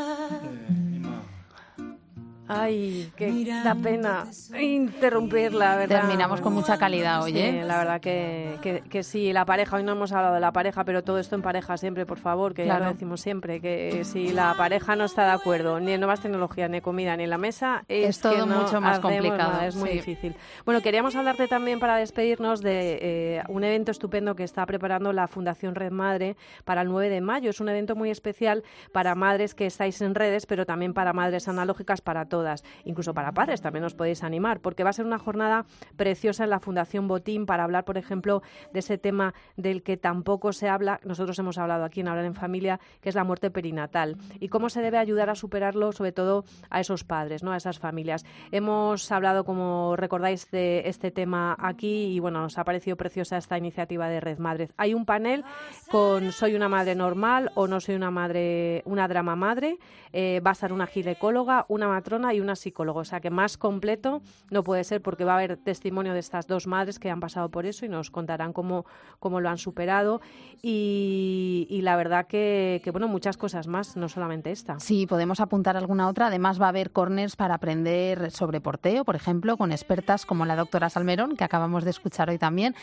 Ay, 2.47 3.11
qué 3.15 3.45
da 3.63 3.75
pena 3.75 4.25
interrumpirla, 4.59 5.77
¿verdad? 5.77 6.01
Terminamos 6.01 6.41
con 6.41 6.53
mucha 6.53 6.77
calidad 6.77 7.23
hoy, 7.23 7.31
Sí, 7.33 7.39
¿eh? 7.39 7.63
la 7.65 7.77
verdad 7.79 8.01
que, 8.01 8.57
que, 8.61 8.81
que 8.81 9.03
sí, 9.03 9.33
la 9.33 9.45
pareja, 9.45 9.77
hoy 9.77 9.83
no 9.83 9.93
hemos 9.93 10.11
hablado 10.11 10.35
de 10.35 10.41
la 10.41 10.51
pareja, 10.51 10.83
pero 10.83 11.03
todo 11.03 11.17
esto 11.19 11.35
en 11.35 11.41
pareja 11.41 11.77
siempre, 11.77 12.05
por 12.05 12.19
favor, 12.19 12.53
que 12.53 12.65
ya 12.65 12.79
lo 12.79 12.85
decimos 12.85 13.21
siempre, 13.21 13.59
que 13.59 14.03
si 14.03 14.29
la 14.31 14.53
pareja 14.57 14.95
no 14.95 15.05
está 15.05 15.25
de 15.25 15.31
acuerdo, 15.31 15.79
ni 15.79 15.93
en 15.93 15.99
nuevas 15.99 16.21
tecnologías, 16.21 16.69
ni 16.69 16.81
comida, 16.81 17.17
ni 17.17 17.23
en 17.23 17.29
la 17.29 17.37
mesa, 17.37 17.83
es, 17.87 18.09
Es 18.09 18.19
todo 18.21 18.33
que 18.33 18.39
no 18.39 18.61
mucho 18.61 18.79
más 18.81 18.99
hacemos 18.99 19.13
complicado, 19.13 19.53
nada, 19.53 19.67
es 19.67 19.75
muy 19.75 19.89
sí. 19.89 19.95
difícil. 19.95 20.35
Bueno, 20.65 20.81
queríamos 20.81 21.15
hablarte 21.15 21.47
también 21.47 21.79
para 21.79 21.97
despedirnos 21.97 22.61
de 22.61 22.99
eh, 23.01 23.43
un 23.49 23.63
evento 23.63 23.91
estupendo 23.91 24.35
que 24.35 24.43
está 24.43 24.65
preparando 24.65 25.13
la 25.13 25.27
Fundación 25.27 25.75
Red 25.75 25.91
Madre 25.91 26.35
para 26.63 26.81
el 26.81 26.89
9 26.89 27.09
de 27.09 27.21
mayo. 27.21 27.49
Es 27.49 27.59
un 27.59 27.69
evento 27.69 27.95
muy 27.95 28.09
especial 28.11 28.63
para 28.91 29.15
madres 29.15 29.55
que 29.55 29.65
estáis 29.65 30.01
en 30.01 30.15
redes, 30.15 30.45
pero 30.45 30.65
también 30.65 30.93
para 30.93 31.13
madres 31.13 31.47
analógicas, 31.47 32.01
para 32.01 32.25
todas, 32.35 32.65
incluso 32.83 33.13
para 33.13 33.31
padres 33.31 33.61
también 33.61 33.85
os 33.85 33.93
podéis 33.95 34.21
animar, 34.21 34.59
porque 34.59 34.83
va 34.83 34.89
a 34.89 34.93
ser 34.93 35.05
una 35.05 35.19
jornada 35.19 35.63
preciosa 35.95 36.43
en 36.43 36.49
la 36.49 36.59
Fundación 36.59 37.07
Botín 37.07 37.45
para 37.45 37.63
hablar, 37.63 37.85
por 37.85 37.97
ejemplo, 37.97 38.41
de 38.73 38.79
ese 38.79 38.97
tema 38.97 39.33
del 39.55 39.83
que 39.83 39.95
tampoco 39.95 40.51
se 40.51 40.67
habla, 40.67 40.99
nosotros 41.05 41.39
hemos 41.39 41.57
hablado 41.57 41.85
aquí 41.85 42.01
en 42.01 42.09
Hablar 42.09 42.25
en 42.25 42.35
Familia, 42.35 42.81
que 42.99 43.07
es 43.07 43.15
la 43.15 43.23
muerte 43.23 43.51
perinatal 43.51 44.17
y 44.41 44.49
cómo 44.49 44.67
se 44.67 44.81
debe 44.81 44.97
ayudar 44.97 45.29
a 45.29 45.35
superarlo, 45.35 45.93
sobre 45.93 46.11
todo 46.11 46.43
a 46.69 46.81
esos 46.81 47.05
padres, 47.05 47.41
¿no? 47.41 47.53
a 47.53 47.57
esas 47.57 47.79
familias. 47.79 48.25
Hemos 48.51 49.09
hablado, 49.13 49.45
como 49.45 49.95
recordáis, 49.95 50.51
de 50.51 50.89
este 50.89 51.09
tema 51.09 51.55
aquí 51.57 52.15
y 52.15 52.19
bueno, 52.19 52.41
nos 52.41 52.57
ha 52.57 52.65
parecido 52.65 52.97
preciosa 52.97 53.37
esta 53.37 53.57
iniciativa 53.57 54.09
de 54.09 54.19
Red 54.19 54.39
Madres. 54.39 54.73
Hay 54.75 54.93
un 54.93 55.05
panel 55.05 55.45
con 55.89 56.33
Soy 56.33 56.53
una 56.55 56.67
madre 56.67 56.95
normal 56.95 57.51
o 57.55 57.67
no 57.67 57.79
soy 57.79 57.95
una 57.95 58.11
madre, 58.11 58.81
una 58.85 59.07
drama 59.07 59.37
madre. 59.37 59.77
Eh, 60.11 60.41
va 60.45 60.51
a 60.51 60.53
estar 60.53 60.71
una 60.71 60.87
ginecóloga, 60.87 61.65
una 61.67 61.87
matrona 61.87 62.24
y 62.33 62.39
una 62.41 62.55
psicóloga. 62.55 63.01
O 63.01 63.05
sea 63.05 63.19
que 63.19 63.29
más 63.29 63.57
completo 63.57 64.21
no 64.49 64.63
puede 64.63 64.83
ser 64.83 65.01
porque 65.01 65.23
va 65.23 65.33
a 65.33 65.35
haber 65.37 65.57
testimonio 65.57 66.13
de 66.13 66.19
estas 66.19 66.47
dos 66.47 66.67
madres 66.67 66.99
que 66.99 67.09
han 67.09 67.19
pasado 67.19 67.49
por 67.49 67.65
eso 67.65 67.85
y 67.85 67.89
nos 67.89 68.11
contarán 68.11 68.53
cómo, 68.53 68.85
cómo 69.19 69.41
lo 69.41 69.49
han 69.49 69.57
superado. 69.57 70.21
Y, 70.61 71.79
la 71.85 71.95
verdad 71.95 72.25
que, 72.25 72.81
bueno, 72.91 73.07
muchas 73.07 73.37
cosas 73.37 73.67
más, 73.67 73.95
no 73.95 74.09
solamente 74.09 74.51
esta. 74.51 74.79
Sí, 74.79 75.05
podemos 75.05 75.39
apuntar 75.39 75.77
alguna 75.77 76.07
otra. 76.07 76.27
Además, 76.27 76.59
va 76.59 76.65
a 76.65 76.69
haber 76.69 76.91
corners 76.91 77.35
para 77.35 77.55
aprender 77.55 78.31
sobre 78.31 78.59
porteo, 78.61 79.05
por 79.05 79.15
ejemplo, 79.15 79.57
con 79.57 79.71
expertas 79.71 80.25
como 80.25 80.45
la 80.45 80.55
doctora 80.55 80.89
Salmerón, 80.89 81.35
que 81.35 81.43
acabamos 81.43 81.83
de 81.83 81.91
escuchar 81.91 82.29
hoy 82.29 82.39
también, 82.39 82.73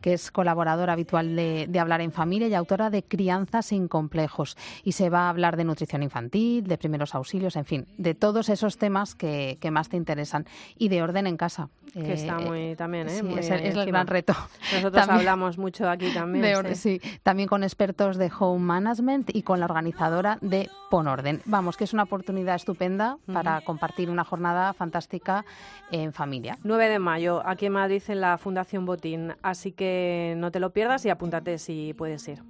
que 0.00 0.12
es 0.12 0.30
colaboradora 0.30 0.92
habitual 0.92 1.34
de, 1.34 1.66
de 1.68 1.78
Hablar 1.80 2.00
en 2.00 2.12
Familia 2.12 2.46
y 2.46 2.54
autora 2.54 2.90
de 2.90 3.02
Crianza 3.02 3.62
sin 3.62 3.88
complejos. 3.88 4.56
Y 4.84 4.92
se 4.92 5.10
va 5.10 5.22
a 5.22 5.30
hablar 5.30 5.56
de 5.56 5.64
nutrición 5.64 6.04
infantil, 6.04 6.64
de 6.64 6.78
primeros 6.78 7.14
auxilios, 7.14 7.56
en 7.56 7.64
fin, 7.64 7.86
de 7.98 8.14
todos 8.14 8.48
esos 8.48 8.78
temas 8.78 8.91
que, 9.14 9.58
que 9.60 9.70
más 9.70 9.88
te 9.88 9.96
interesan. 9.96 10.46
Y 10.78 10.88
de 10.88 11.02
orden 11.02 11.26
en 11.26 11.36
casa. 11.36 11.68
Que 11.92 12.14
está 12.14 12.40
Eh, 12.40 12.44
muy 12.46 12.74
también, 12.76 13.06
¿eh? 13.08 13.10
sí, 13.18 13.22
Muy 13.22 13.40
es 13.40 13.50
el, 13.50 13.60
es 13.60 13.76
el 13.76 13.84
gran 13.86 14.06
reto. 14.06 14.32
Nosotros 14.72 14.92
También- 14.92 15.18
hablamos 15.18 15.58
mucho 15.58 15.90
aquí 15.90 16.10
también. 16.14 16.42
de 16.42 16.56
orden, 16.56 16.74
sí. 16.76 17.00
También 17.22 17.48
con 17.48 17.62
expertos 17.64 18.16
de 18.16 18.30
home 18.38 18.64
management 18.64 19.34
y 19.34 19.42
con 19.42 19.60
la 19.60 19.66
organizadora 19.66 20.38
de 20.40 20.70
Pon 20.90 21.06
Orden. 21.06 21.42
Vamos, 21.44 21.76
que 21.76 21.84
es 21.84 21.92
una 21.92 22.04
oportunidad 22.04 22.54
estupenda 22.54 23.18
para 23.30 23.60
compartir 23.60 24.08
una 24.08 24.24
jornada 24.24 24.72
fantástica 24.72 25.44
en 25.90 26.12
familia. 26.14 26.56
9 26.64 26.88
de 26.88 26.98
mayo, 26.98 27.42
aquí 27.46 27.66
en 27.66 27.72
Madrid, 27.72 28.02
en 28.08 28.20
la 28.22 28.38
Fundación 28.38 28.86
Botín. 28.86 29.34
Así 29.42 29.72
que 29.72 30.34
no 30.38 30.50
te 30.50 30.60
lo 30.60 30.70
pierdas 30.72 31.04
y 31.04 31.10
apúntate 31.10 31.58
si 31.58 31.92
puedes 31.98 32.26
ir. 32.28 32.42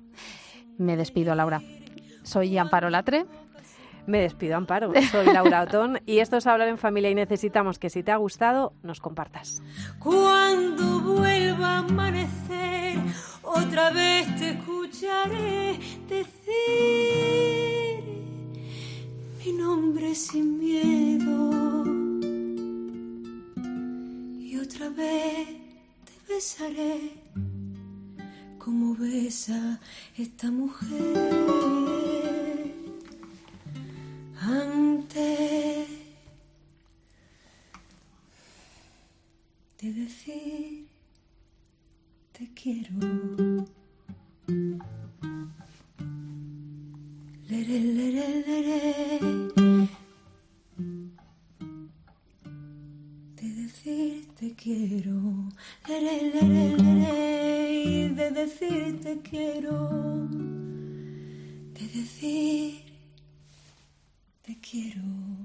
Me 0.78 0.97
despido, 0.97 1.34
Laura. 1.34 1.61
Soy 2.22 2.57
Amparo 2.59 2.88
Latre. 2.90 3.26
Me 4.07 4.20
despido, 4.20 4.57
Amparo. 4.57 4.92
Soy 5.11 5.26
Laura 5.26 5.62
Otón 5.62 6.00
y 6.07 6.18
esto 6.18 6.36
es 6.36 6.46
Hablar 6.46 6.68
en 6.68 6.78
Familia 6.78 7.11
y 7.11 7.14
necesitamos 7.14 7.78
que 7.78 7.88
si 7.90 8.03
te 8.03 8.11
ha 8.11 8.16
gustado, 8.16 8.72
nos 8.82 9.00
compartas. 9.00 9.62
Cuando 9.98 11.00
vuelva 11.00 11.76
a 11.76 11.78
amanecer, 11.78 12.98
otra 13.42 13.90
vez 13.90 14.26
te 14.36 14.50
escucharé 14.50 15.78
decir 16.09 16.32
mi 19.44 19.53
nombre 19.53 20.14
sin 20.14 20.59
miedo. 20.59 21.84
Y 24.40 24.59
otra 24.59 24.88
vez 24.88 25.46
te 26.05 26.34
besaré 26.34 27.14
como 28.59 28.94
besa 28.96 29.78
esta 30.16 30.50
mujer. 30.50 32.32
Antes 34.45 35.88
de 39.80 39.93
decir 39.93 40.88
te 42.32 42.51
quiero. 42.53 42.90
Lere. 47.49 47.78
De 53.36 53.49
decir 53.55 54.26
te 54.40 54.55
quiero. 54.55 55.20
Y 57.68 58.09
De 58.09 58.30
decir 58.32 59.01
te 59.01 59.20
quiero. 59.20 59.88
De 61.74 61.86
decir 61.95 62.82
te 64.53 64.59
quiero. 64.61 65.41